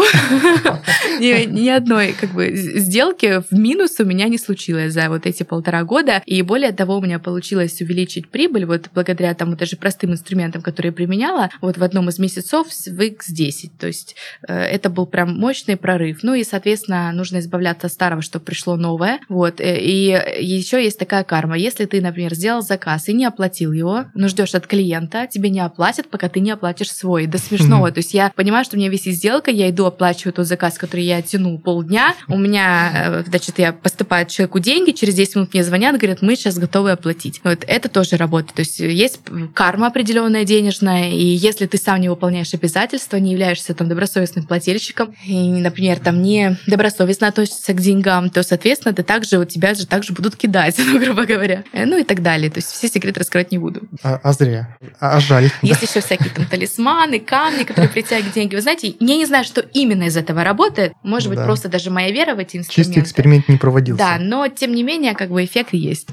ни 1.19 1.67
одной 1.67 2.13
как 2.13 2.29
бы 2.31 2.55
сделки 2.55 3.41
в 3.41 3.51
минус 3.51 3.99
у 3.99 4.05
меня 4.05 4.29
не 4.29 4.37
случилось 4.37 4.93
за 4.93 5.09
вот 5.09 5.25
эти 5.25 5.43
полтора 5.43 5.83
года. 5.83 6.21
И 6.25 6.41
более 6.41 6.71
того, 6.71 6.97
у 6.97 7.01
меня 7.01 7.19
получилось 7.19 7.81
увеличить 7.81 8.29
прибыль 8.29 8.65
вот 8.65 8.89
благодаря 8.93 9.33
тому 9.33 9.55
даже 9.57 9.75
простым 9.75 10.13
инструментам, 10.13 10.61
которые 10.61 10.91
я 10.91 10.93
применяла, 10.93 11.49
вот 11.59 11.77
в 11.77 11.83
одном 11.83 12.07
из 12.07 12.17
месяцев 12.17 12.67
в 12.67 12.99
X10. 12.99 13.71
То 13.77 13.87
есть 13.87 14.15
э, 14.47 14.53
это 14.53 14.89
был 14.89 15.05
прям 15.05 15.37
мощный 15.37 15.75
прорыв. 15.75 16.19
Ну 16.23 16.33
и, 16.33 16.45
соответственно, 16.45 17.11
нужно 17.11 17.39
избавляться 17.39 17.87
от 17.87 17.93
старого, 17.93 18.21
чтобы 18.21 18.45
пришло 18.45 18.77
новое. 18.77 19.19
Вот. 19.27 19.59
Э, 19.59 19.77
и 19.77 20.13
еще 20.39 20.81
есть 20.81 20.97
такая 20.97 21.25
карма. 21.25 21.57
Если 21.57 21.72
если 21.73 21.85
ты, 21.85 22.01
например, 22.01 22.35
сделал 22.35 22.61
заказ 22.61 23.09
и 23.09 23.13
не 23.13 23.25
оплатил 23.25 23.71
его, 23.71 24.05
но 24.13 24.27
ждешь 24.27 24.53
от 24.53 24.67
клиента, 24.67 25.27
тебе 25.27 25.49
не 25.49 25.59
оплатят, 25.59 26.07
пока 26.07 26.29
ты 26.29 26.39
не 26.39 26.51
оплатишь 26.51 26.91
свой. 26.91 27.25
До 27.25 27.39
смешного. 27.39 27.91
То 27.91 27.99
есть 27.99 28.13
я 28.13 28.31
понимаю, 28.35 28.63
что 28.63 28.75
у 28.75 28.79
меня 28.79 28.89
висит 28.89 29.15
сделка, 29.15 29.49
я 29.49 29.69
иду 29.69 29.85
оплачиваю 29.85 30.33
тот 30.33 30.45
заказ, 30.45 30.77
который 30.77 31.05
я 31.05 31.21
тяну 31.21 31.57
полдня. 31.57 32.13
У 32.27 32.37
меня, 32.37 32.91
э, 32.93 33.23
значит, 33.27 33.57
я 33.57 33.73
поступаю 33.73 34.27
человеку 34.27 34.59
деньги, 34.59 34.91
через 34.91 35.15
10 35.15 35.35
минут 35.35 35.53
мне 35.53 35.63
звонят, 35.63 35.97
говорят, 35.97 36.21
мы 36.21 36.35
сейчас 36.35 36.57
готовы 36.59 36.91
оплатить. 36.91 37.41
Вот 37.43 37.63
это 37.67 37.89
тоже 37.89 38.17
работает. 38.17 38.53
То 38.53 38.61
есть 38.61 38.79
есть 38.79 39.21
карма 39.55 39.87
определенная 39.87 40.45
денежная, 40.45 41.11
и 41.11 41.23
если 41.23 41.65
ты 41.65 41.77
сам 41.77 42.01
не 42.01 42.09
выполняешь 42.09 42.53
обязательства, 42.53 43.17
не 43.17 43.31
являешься 43.31 43.73
там 43.73 43.89
добросовестным 43.89 44.45
плательщиком, 44.45 45.15
и, 45.25 45.49
например, 45.49 45.99
там 45.99 46.21
не 46.21 46.57
добросовестно 46.67 47.27
относишься 47.27 47.73
к 47.73 47.81
деньгам, 47.81 48.29
то, 48.29 48.43
соответственно, 48.43 48.93
ты 48.93 49.01
также, 49.01 49.39
у 49.39 49.45
тебя 49.45 49.73
же 49.73 49.87
также 49.87 50.13
будут 50.13 50.35
кидать, 50.35 50.75
ну, 50.77 50.99
грубо 51.03 51.25
говоря. 51.25 51.62
Э, 51.71 51.85
ну 51.85 51.97
и 51.97 52.03
так 52.03 52.21
далее. 52.21 52.49
То 52.49 52.59
есть 52.59 52.71
все 52.71 52.87
секреты 52.87 53.19
раскрывать 53.19 53.51
не 53.51 53.57
буду. 53.57 53.81
А, 54.03 54.19
а 54.21 54.33
зря. 54.33 54.77
А, 54.99 55.17
а 55.17 55.19
жаль. 55.19 55.49
Есть 55.61 55.81
да. 55.81 55.87
еще 55.87 56.01
всякие 56.05 56.29
там 56.29 56.45
талисманы, 56.45 57.19
камни, 57.19 57.63
которые 57.63 57.89
притягивают 57.93 58.33
деньги. 58.33 58.55
Вы 58.55 58.61
знаете, 58.61 58.95
я 58.99 59.17
не 59.17 59.25
знаю, 59.25 59.43
что 59.43 59.61
именно 59.61 60.03
из 60.03 60.17
этого 60.17 60.43
работает. 60.43 60.93
Может 61.03 61.29
быть, 61.29 61.39
да. 61.39 61.45
просто 61.45 61.69
даже 61.69 61.89
моя 61.89 62.11
вера 62.11 62.35
в 62.35 62.39
эти 62.39 62.57
инструменты. 62.57 62.93
Чистый 62.93 62.99
эксперимент 62.99 63.47
не 63.47 63.57
проводился. 63.57 63.97
Да, 63.97 64.17
но 64.19 64.47
тем 64.47 64.73
не 64.73 64.83
менее, 64.83 65.13
как 65.13 65.29
бы 65.29 65.43
эффект 65.43 65.69
есть. 65.73 66.07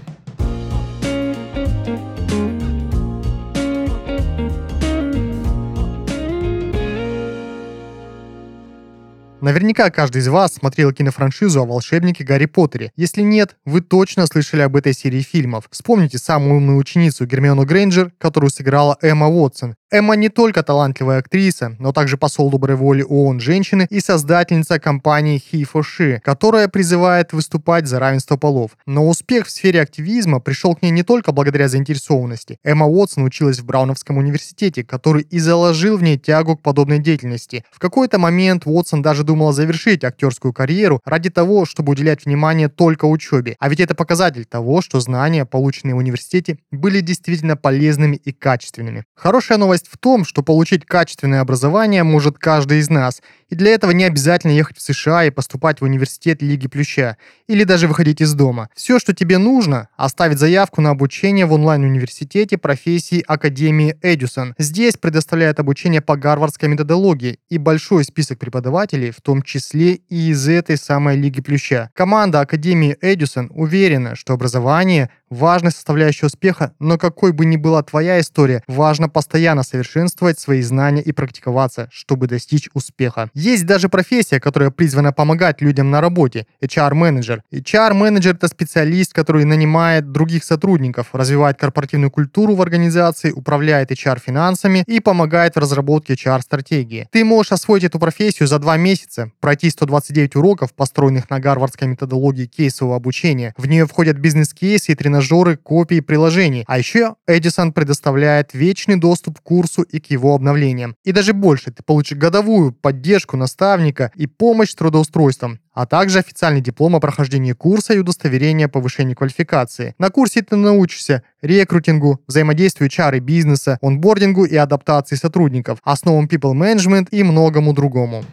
Наверняка 9.40 9.88
каждый 9.88 10.18
из 10.18 10.28
вас 10.28 10.54
смотрел 10.54 10.92
кинофраншизу 10.92 11.62
о 11.62 11.66
волшебнике 11.66 12.24
Гарри 12.24 12.44
Поттере. 12.44 12.92
Если 12.96 13.22
нет, 13.22 13.56
вы 13.64 13.80
точно 13.80 14.26
слышали 14.26 14.60
об 14.60 14.76
этой 14.76 14.92
серии 14.92 15.22
фильмов. 15.22 15.64
Вспомните 15.70 16.18
самую 16.18 16.56
умную 16.56 16.76
ученицу 16.76 17.24
Гермиону 17.24 17.64
Грейнджер, 17.64 18.12
которую 18.18 18.50
сыграла 18.50 18.98
Эмма 19.00 19.28
Уотсон. 19.28 19.76
Эмма 19.92 20.14
не 20.14 20.28
только 20.28 20.62
талантливая 20.62 21.18
актриса, 21.18 21.74
но 21.80 21.92
также 21.92 22.16
посол 22.16 22.48
доброй 22.48 22.76
воли 22.76 23.02
ООН 23.02 23.40
женщины 23.40 23.88
и 23.90 23.98
создательница 23.98 24.78
компании 24.78 25.42
He 25.52 25.66
for 25.68 25.82
She, 25.82 26.20
которая 26.20 26.68
призывает 26.68 27.32
выступать 27.32 27.88
за 27.88 27.98
равенство 27.98 28.36
полов. 28.36 28.76
Но 28.86 29.08
успех 29.08 29.48
в 29.48 29.50
сфере 29.50 29.80
активизма 29.80 30.38
пришел 30.38 30.76
к 30.76 30.82
ней 30.82 30.90
не 30.92 31.02
только 31.02 31.32
благодаря 31.32 31.66
заинтересованности. 31.66 32.58
Эмма 32.62 32.86
Уотсон 32.86 33.24
училась 33.24 33.58
в 33.58 33.64
Брауновском 33.64 34.18
университете, 34.18 34.84
который 34.84 35.22
и 35.22 35.40
заложил 35.40 35.96
в 35.96 36.04
ней 36.04 36.16
тягу 36.18 36.56
к 36.56 36.62
подобной 36.62 37.00
деятельности. 37.00 37.64
В 37.72 37.80
какой-то 37.80 38.20
момент 38.20 38.62
Уотсон 38.66 39.02
даже 39.02 39.24
думала 39.24 39.52
завершить 39.52 40.04
актерскую 40.04 40.52
карьеру 40.52 41.00
ради 41.04 41.30
того, 41.30 41.64
чтобы 41.64 41.90
уделять 41.90 42.26
внимание 42.26 42.68
только 42.68 43.06
учебе. 43.06 43.56
А 43.58 43.68
ведь 43.68 43.80
это 43.80 43.96
показатель 43.96 44.44
того, 44.44 44.82
что 44.82 45.00
знания, 45.00 45.44
полученные 45.44 45.96
в 45.96 45.98
университете, 45.98 46.58
были 46.70 47.00
действительно 47.00 47.56
полезными 47.56 48.14
и 48.14 48.30
качественными. 48.30 49.02
Хорошая 49.16 49.58
новость 49.58 49.79
Ценность 49.80 49.88
в 49.90 49.98
том, 49.98 50.24
что 50.24 50.42
получить 50.42 50.84
качественное 50.84 51.40
образование 51.40 52.02
может 52.02 52.38
каждый 52.38 52.78
из 52.78 52.90
нас, 52.90 53.22
и 53.48 53.54
для 53.54 53.72
этого 53.72 53.90
не 53.92 54.04
обязательно 54.04 54.52
ехать 54.52 54.78
в 54.78 54.82
США 54.82 55.24
и 55.24 55.30
поступать 55.30 55.80
в 55.80 55.84
университет 55.84 56.42
Лиги 56.42 56.68
Плюща, 56.68 57.16
или 57.48 57.64
даже 57.64 57.88
выходить 57.88 58.20
из 58.20 58.34
дома. 58.34 58.68
Все, 58.74 58.98
что 58.98 59.12
тебе 59.12 59.38
нужно, 59.38 59.88
оставить 59.96 60.38
заявку 60.38 60.80
на 60.80 60.90
обучение 60.90 61.46
в 61.46 61.52
онлайн-университете 61.52 62.58
профессии 62.58 63.24
Академии 63.26 63.96
Эдюсон. 64.02 64.54
Здесь 64.58 64.96
предоставляют 64.96 65.58
обучение 65.58 66.00
по 66.00 66.16
гарвардской 66.16 66.68
методологии 66.68 67.38
и 67.48 67.58
большой 67.58 68.04
список 68.04 68.38
преподавателей, 68.38 69.10
в 69.10 69.20
том 69.20 69.42
числе 69.42 69.94
и 69.94 70.30
из 70.30 70.48
этой 70.48 70.76
самой 70.76 71.16
Лиги 71.16 71.40
Плюща. 71.40 71.90
Команда 71.94 72.40
Академии 72.40 72.96
Эдюсон 73.00 73.50
уверена, 73.54 74.14
что 74.14 74.32
образование 74.32 75.10
важной 75.30 75.70
составляющей 75.70 76.26
успеха, 76.26 76.72
но 76.78 76.98
какой 76.98 77.32
бы 77.32 77.46
ни 77.46 77.56
была 77.56 77.82
твоя 77.82 78.20
история, 78.20 78.62
важно 78.66 79.08
постоянно 79.08 79.62
совершенствовать 79.62 80.38
свои 80.38 80.60
знания 80.60 81.02
и 81.02 81.12
практиковаться, 81.12 81.88
чтобы 81.92 82.26
достичь 82.26 82.68
успеха. 82.74 83.30
Есть 83.32 83.66
даже 83.66 83.88
профессия, 83.88 84.40
которая 84.40 84.70
призвана 84.70 85.12
помогать 85.12 85.60
людям 85.60 85.90
на 85.90 86.00
работе– 86.00 86.46
HR-менеджер. 86.60 87.42
HR-менеджер– 87.52 88.34
это 88.36 88.48
специалист, 88.48 89.12
который 89.12 89.44
нанимает 89.44 90.10
других 90.10 90.44
сотрудников, 90.44 91.08
развивает 91.12 91.58
корпоративную 91.58 92.10
культуру 92.10 92.54
в 92.54 92.62
организации, 92.62 93.30
управляет 93.30 93.92
HR-финансами 93.92 94.84
и 94.86 95.00
помогает 95.00 95.54
в 95.54 95.58
разработке 95.58 96.14
HR-стратегии. 96.14 97.08
Ты 97.12 97.24
можешь 97.24 97.52
освоить 97.52 97.84
эту 97.84 97.98
профессию 97.98 98.48
за 98.48 98.58
два 98.58 98.76
месяца, 98.76 99.30
пройти 99.40 99.70
129 99.70 100.36
уроков, 100.36 100.74
построенных 100.74 101.30
на 101.30 101.38
гарвардской 101.38 101.86
методологии 101.86 102.46
кейсового 102.46 102.96
обучения. 102.96 103.54
В 103.56 103.66
нее 103.66 103.86
входят 103.86 104.18
бизнес-кейсы 104.18 104.92
и 104.92 104.94
тренажеры, 104.94 105.19
копии 105.56 106.00
приложений. 106.00 106.64
А 106.66 106.78
еще 106.78 107.16
Эдисон 107.26 107.72
предоставляет 107.72 108.54
вечный 108.54 108.96
доступ 108.96 109.40
к 109.40 109.42
курсу 109.42 109.82
и 109.82 110.00
к 110.00 110.10
его 110.10 110.34
обновлениям. 110.34 110.94
И 111.04 111.12
даже 111.12 111.32
больше, 111.32 111.70
ты 111.70 111.82
получишь 111.82 112.18
годовую 112.18 112.72
поддержку 112.72 113.36
наставника 113.36 114.10
и 114.14 114.26
помощь 114.26 114.70
с 114.70 114.74
трудоустройством 114.74 115.60
а 115.72 115.86
также 115.86 116.18
официальный 116.18 116.60
диплом 116.60 116.96
о 116.96 117.00
прохождении 117.00 117.52
курса 117.52 117.94
и 117.94 117.98
удостоверение 117.98 118.66
о 118.66 118.68
повышении 118.68 119.14
квалификации. 119.14 119.94
На 119.98 120.10
курсе 120.10 120.42
ты 120.42 120.56
научишься 120.56 121.22
рекрутингу, 121.42 122.20
взаимодействию 122.26 122.90
HR 122.90 123.16
и 123.16 123.20
бизнеса, 123.20 123.78
онбордингу 123.80 124.44
и 124.44 124.56
адаптации 124.56 125.16
сотрудников, 125.16 125.78
основам 125.82 126.26
people 126.26 126.52
management 126.52 127.08
и 127.10 127.22
многому 127.22 127.72
другому. 127.72 128.24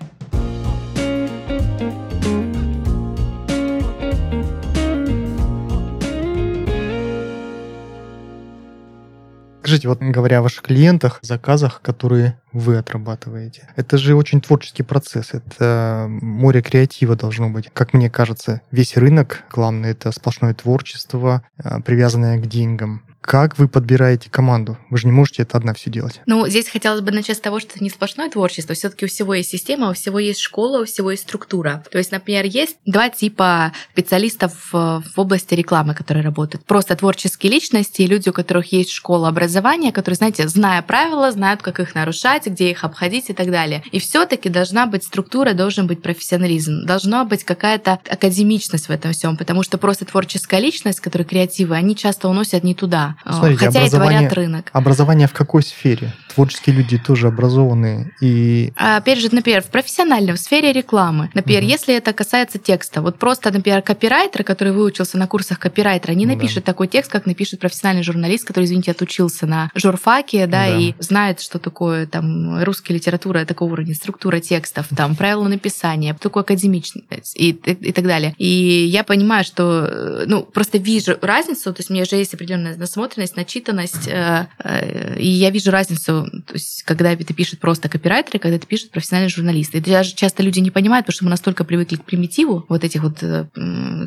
Скажите, 9.68 9.90
вот 9.90 10.00
говоря 10.00 10.38
о 10.38 10.44
ваших 10.44 10.62
клиентах, 10.62 11.20
заказах, 11.22 11.82
которые 11.82 12.40
вы 12.54 12.78
отрабатываете, 12.78 13.68
это 13.76 13.98
же 13.98 14.16
очень 14.16 14.40
творческий 14.40 14.84
процесс, 14.84 15.34
это 15.34 16.06
море 16.08 16.62
креатива 16.62 17.18
должно 17.18 17.50
быть. 17.50 17.70
Как 17.74 17.92
мне 17.92 18.10
кажется, 18.10 18.62
весь 18.72 18.96
рынок, 18.96 19.44
главное, 19.52 19.92
это 19.92 20.14
сплошное 20.14 20.54
творчество, 20.54 21.44
а, 21.58 21.82
привязанное 21.82 22.40
к 22.40 22.48
деньгам. 22.48 23.04
Как 23.28 23.58
вы 23.58 23.68
подбираете 23.68 24.30
команду? 24.30 24.78
Вы 24.90 25.00
же 25.00 25.06
не 25.06 25.12
можете 25.12 25.42
это 25.42 25.58
одна 25.58 25.74
все 25.74 25.90
делать. 25.90 26.22
Ну, 26.28 26.48
здесь 26.48 26.70
хотелось 26.70 27.02
бы 27.02 27.12
начать 27.12 27.36
с 27.36 27.42
того, 27.42 27.60
что 27.60 27.72
это 27.72 27.84
не 27.84 27.90
сплошное 27.90 28.30
творчество. 28.30 28.74
все 28.74 28.90
таки 28.90 29.04
у 29.04 29.10
всего 29.10 29.34
есть 29.34 29.50
система, 29.50 29.90
у 29.90 29.94
всего 29.94 30.18
есть 30.18 30.40
школа, 30.40 30.84
у 30.84 30.86
всего 30.86 31.12
есть 31.12 31.24
структура. 31.24 31.84
То 31.92 31.98
есть, 31.98 32.14
например, 32.14 32.46
есть 32.46 32.78
два 32.86 33.10
типа 33.10 33.74
специалистов 33.92 34.70
в 34.72 35.04
области 35.18 35.54
рекламы, 35.56 35.94
которые 35.94 36.24
работают. 36.24 36.66
Просто 36.66 36.96
творческие 36.96 37.52
личности 37.52 38.02
и 38.02 38.08
люди, 38.08 38.30
у 38.30 38.32
которых 38.32 38.72
есть 38.72 38.92
школа 38.92 39.28
образования, 39.28 39.92
которые, 39.92 40.16
знаете, 40.16 40.48
зная 40.48 40.82
правила, 40.82 41.30
знают, 41.30 41.62
как 41.62 41.82
их 41.82 41.96
нарушать, 41.96 42.48
где 42.48 42.72
их 42.72 42.86
обходить 42.86 43.30
и 43.30 43.34
так 43.34 43.52
далее. 43.52 43.84
И 43.92 44.00
все 44.00 44.26
таки 44.26 44.48
должна 44.48 44.86
быть 44.86 45.04
структура, 45.04 45.52
должен 45.52 45.86
быть 45.86 46.02
профессионализм, 46.02 46.86
должна 46.86 47.26
быть 47.26 47.44
какая-то 47.44 48.00
академичность 48.10 48.88
в 48.88 48.92
этом 48.92 49.12
всем, 49.12 49.36
потому 49.36 49.64
что 49.64 49.78
просто 49.78 50.06
творческая 50.06 50.62
личность, 50.62 51.02
которая 51.02 51.28
креативы, 51.28 51.76
они 51.76 51.94
часто 51.94 52.30
уносят 52.30 52.64
не 52.64 52.74
туда. 52.74 53.17
Смотрите, 53.24 53.66
Хотя 53.66 53.86
и 53.86 53.90
творят 53.90 54.34
рынок. 54.34 54.70
Образование 54.74 55.28
в 55.28 55.34
какой 55.34 55.64
сфере? 55.64 56.14
Творческие 56.34 56.76
люди 56.76 56.98
тоже 56.98 57.28
образованные. 57.28 58.14
И... 58.22 58.72
А, 58.76 58.98
опять 58.98 59.20
же, 59.20 59.30
например, 59.32 59.62
в 59.62 59.68
профессиональной, 59.68 60.34
в 60.34 60.38
сфере 60.38 60.72
рекламы. 60.72 61.30
Например, 61.34 61.64
угу. 61.64 61.70
если 61.70 61.96
это 61.96 62.14
касается 62.14 62.60
текста. 62.60 63.02
Вот 63.02 63.18
просто, 63.18 63.52
например, 63.52 63.82
копирайтер, 63.82 64.44
который 64.44 64.74
выучился 64.74 65.18
на 65.18 65.28
курсах 65.28 65.60
копирайтера, 65.60 66.14
не 66.14 66.26
напишет 66.26 66.66
да. 66.66 66.72
такой 66.72 66.88
текст, 66.88 67.12
как 67.12 67.26
напишет 67.26 67.60
профессиональный 67.60 68.04
журналист, 68.04 68.46
который, 68.46 68.66
извините, 68.66 68.92
отучился 68.92 69.46
на 69.48 69.72
журфаке, 69.76 70.46
да, 70.48 70.68
да. 70.68 70.78
и 70.78 70.94
знает, 71.00 71.42
что 71.42 71.60
такое 71.60 72.06
там 72.06 72.64
русская 72.64 72.94
литература 72.94 73.46
такого 73.46 73.74
уровня, 73.74 73.96
структура 73.96 74.40
текстов, 74.40 74.88
там 74.96 75.16
правила 75.16 75.48
написания, 75.48 76.16
такое 76.20 76.44
академичность 76.44 77.36
и, 77.36 77.50
и, 77.52 77.72
и 77.72 77.92
так 77.92 78.06
далее. 78.06 78.34
И 78.38 78.46
я 78.46 79.04
понимаю, 79.04 79.44
что, 79.44 80.24
ну, 80.28 80.44
просто 80.44 80.78
вижу 80.78 81.18
разницу, 81.22 81.74
то 81.74 81.80
есть 81.80 81.90
у 81.90 81.94
меня 81.94 82.04
уже 82.04 82.16
есть 82.16 82.34
определенная 82.34 82.76
насмотренность, 82.98 83.36
начитанность, 83.36 84.08
э, 84.08 84.48
э, 84.64 85.20
и 85.20 85.28
я 85.28 85.52
вижу 85.52 85.70
разницу, 85.70 86.26
то 86.48 86.54
есть 86.54 86.82
когда 86.84 87.14
это 87.14 87.32
пишет 87.34 87.60
просто 87.60 87.90
копирайтер, 87.90 88.38
и 88.38 88.40
когда 88.40 88.58
это 88.58 88.66
пишет 88.66 88.90
профессиональный 88.90 89.30
журналист. 89.30 89.76
И 89.76 89.80
даже 89.80 90.16
часто 90.16 90.42
люди 90.42 90.60
не 90.60 90.72
понимают, 90.72 91.06
потому 91.06 91.16
что 91.16 91.26
мы 91.26 91.30
настолько 91.30 91.64
привыкли 91.64 91.98
к 91.98 92.04
примитиву 92.04 92.66
вот 92.68 92.84
этих 92.84 93.04
вот 93.04 93.20
э, 93.22 93.46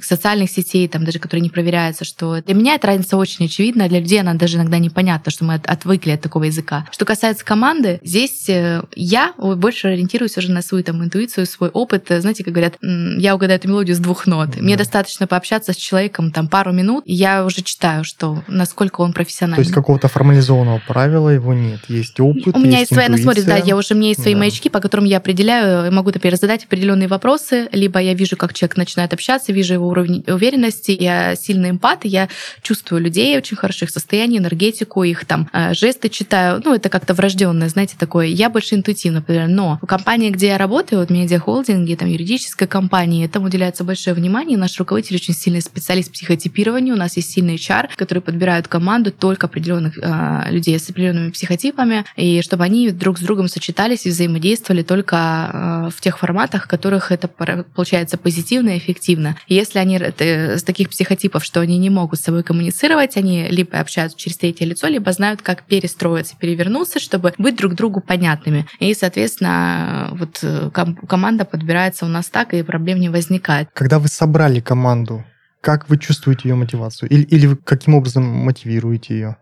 социальных 0.02 0.50
сетей, 0.50 0.88
там 0.88 1.04
даже 1.04 1.20
которые 1.20 1.42
не 1.42 1.50
проверяются, 1.50 2.04
что 2.04 2.42
для 2.42 2.54
меня 2.54 2.74
эта 2.74 2.88
разница 2.88 3.16
очень 3.16 3.46
очевидна, 3.46 3.84
а 3.84 3.88
для 3.88 4.00
людей 4.00 4.20
она 4.20 4.34
даже 4.34 4.56
иногда 4.56 4.78
непонятна, 4.78 5.30
что 5.30 5.44
мы 5.44 5.54
отвыкли 5.54 6.10
от 6.10 6.20
такого 6.20 6.44
языка. 6.44 6.88
Что 6.90 7.04
касается 7.04 7.44
команды, 7.44 8.00
здесь 8.02 8.48
я 8.96 9.34
больше 9.38 9.88
ориентируюсь 9.88 10.36
уже 10.36 10.50
на 10.50 10.62
свою 10.62 10.82
там 10.82 11.02
интуицию, 11.04 11.46
свой 11.46 11.70
опыт. 11.70 12.06
Знаете, 12.08 12.42
как 12.42 12.54
говорят, 12.54 12.76
я 12.80 13.34
угадаю 13.36 13.58
эту 13.58 13.68
мелодию 13.68 13.94
с 13.94 14.00
двух 14.00 14.26
нот. 14.26 14.56
Мне 14.56 14.76
достаточно 14.76 15.26
пообщаться 15.26 15.72
с 15.72 15.76
человеком 15.76 16.32
там 16.32 16.48
пару 16.48 16.72
минут, 16.72 17.04
и 17.06 17.14
я 17.14 17.44
уже 17.44 17.62
читаю, 17.62 18.02
что 18.04 18.42
насколько 18.48 18.79
он 19.02 19.12
профессиональный. 19.12 19.56
То 19.56 19.62
есть 19.62 19.72
какого-то 19.72 20.08
формализованного 20.08 20.80
правила 20.86 21.28
его 21.28 21.54
нет. 21.54 21.80
Есть 21.88 22.18
опыт, 22.20 22.54
У 22.54 22.58
меня 22.58 22.78
есть, 22.78 22.90
есть 22.90 22.94
своя 22.94 23.08
насмотренность, 23.08 23.46
да, 23.46 23.56
я 23.56 23.76
уже, 23.76 23.94
у 23.94 23.96
меня 23.96 24.08
есть 24.08 24.22
свои 24.22 24.34
да. 24.34 24.40
маячки, 24.40 24.68
по 24.68 24.80
которым 24.80 25.06
я 25.06 25.18
определяю, 25.18 25.92
могу, 25.92 26.10
например, 26.12 26.36
задать 26.36 26.64
определенные 26.64 27.08
вопросы, 27.08 27.68
либо 27.72 27.98
я 28.00 28.14
вижу, 28.14 28.36
как 28.36 28.54
человек 28.54 28.76
начинает 28.76 29.12
общаться, 29.12 29.52
вижу 29.52 29.74
его 29.74 29.88
уровень 29.88 30.24
уверенности, 30.26 30.96
я 30.98 31.36
сильный 31.36 31.70
эмпат, 31.70 32.04
я 32.04 32.28
чувствую 32.62 33.02
людей 33.02 33.36
очень 33.36 33.56
хорошо, 33.56 33.84
их 33.84 33.90
состояние, 33.90 34.40
энергетику, 34.40 35.02
их 35.02 35.24
там 35.24 35.48
э, 35.52 35.74
жесты 35.74 36.08
читаю. 36.08 36.62
Ну, 36.64 36.74
это 36.74 36.88
как-то 36.88 37.14
врожденное, 37.14 37.68
знаете, 37.68 37.96
такое. 37.98 38.26
Я 38.26 38.50
больше 38.50 38.74
интуитивно, 38.74 39.20
например. 39.20 39.48
Но 39.48 39.78
в 39.82 39.86
компании, 39.86 40.30
где 40.30 40.48
я 40.48 40.58
работаю, 40.58 41.00
вот 41.00 41.10
медиахолдинги, 41.10 41.94
там 41.94 42.08
юридической 42.08 42.66
компании, 42.66 43.24
этому 43.24 43.46
уделяется 43.46 43.84
большое 43.84 44.14
внимание. 44.14 44.56
Наш 44.56 44.78
руководитель 44.78 45.16
очень 45.16 45.34
сильный 45.34 45.60
специалист 45.60 46.12
психотипирования. 46.12 46.92
У 46.92 46.96
нас 46.96 47.16
есть 47.16 47.30
сильный 47.30 47.56
HR, 47.56 47.90
который 47.96 48.20
подбирают 48.20 48.68
команду 48.70 49.12
только 49.12 49.46
определенных 49.46 49.98
э, 49.98 50.50
людей 50.50 50.78
с 50.78 50.88
определенными 50.88 51.30
психотипами, 51.30 52.04
и 52.16 52.40
чтобы 52.40 52.64
они 52.64 52.90
друг 52.90 53.18
с 53.18 53.22
другом 53.22 53.48
сочетались 53.48 54.06
и 54.06 54.10
взаимодействовали 54.10 54.82
только 54.82 55.16
э, 55.16 55.90
в 55.94 56.00
тех 56.00 56.18
форматах, 56.18 56.64
в 56.64 56.68
которых 56.68 57.12
это 57.12 57.28
получается 57.28 58.16
позитивно 58.16 58.70
и 58.70 58.78
эффективно. 58.78 59.36
Если 59.46 59.78
они 59.78 59.96
это, 59.96 60.56
с 60.56 60.62
таких 60.62 60.88
психотипов, 60.88 61.44
что 61.44 61.60
они 61.60 61.76
не 61.76 61.90
могут 61.90 62.20
с 62.20 62.22
собой 62.22 62.42
коммуницировать, 62.42 63.16
они 63.16 63.48
либо 63.48 63.78
общаются 63.78 64.16
через 64.18 64.38
третье 64.38 64.64
лицо, 64.64 64.86
либо 64.86 65.12
знают, 65.12 65.42
как 65.42 65.64
перестроиться, 65.64 66.36
перевернуться, 66.38 67.00
чтобы 67.00 67.34
быть 67.36 67.56
друг 67.56 67.74
другу 67.74 68.00
понятными. 68.00 68.66
И, 68.78 68.94
соответственно, 68.94 70.08
вот 70.12 70.38
э, 70.42 70.70
команда 70.72 71.44
подбирается 71.44 72.06
у 72.06 72.08
нас 72.08 72.28
так, 72.28 72.54
и 72.54 72.62
проблем 72.62 73.00
не 73.00 73.08
возникает. 73.08 73.68
Когда 73.74 73.98
вы 73.98 74.08
собрали 74.08 74.60
команду, 74.60 75.24
как 75.60 75.88
вы 75.88 75.98
чувствуете 75.98 76.48
ее 76.48 76.54
мотивацию? 76.54 77.08
Или, 77.08 77.22
или 77.22 77.46
вы 77.46 77.56
каким 77.56 77.94
образом 77.94 78.24
мотивируете 78.24 79.14
ее? 79.14 79.36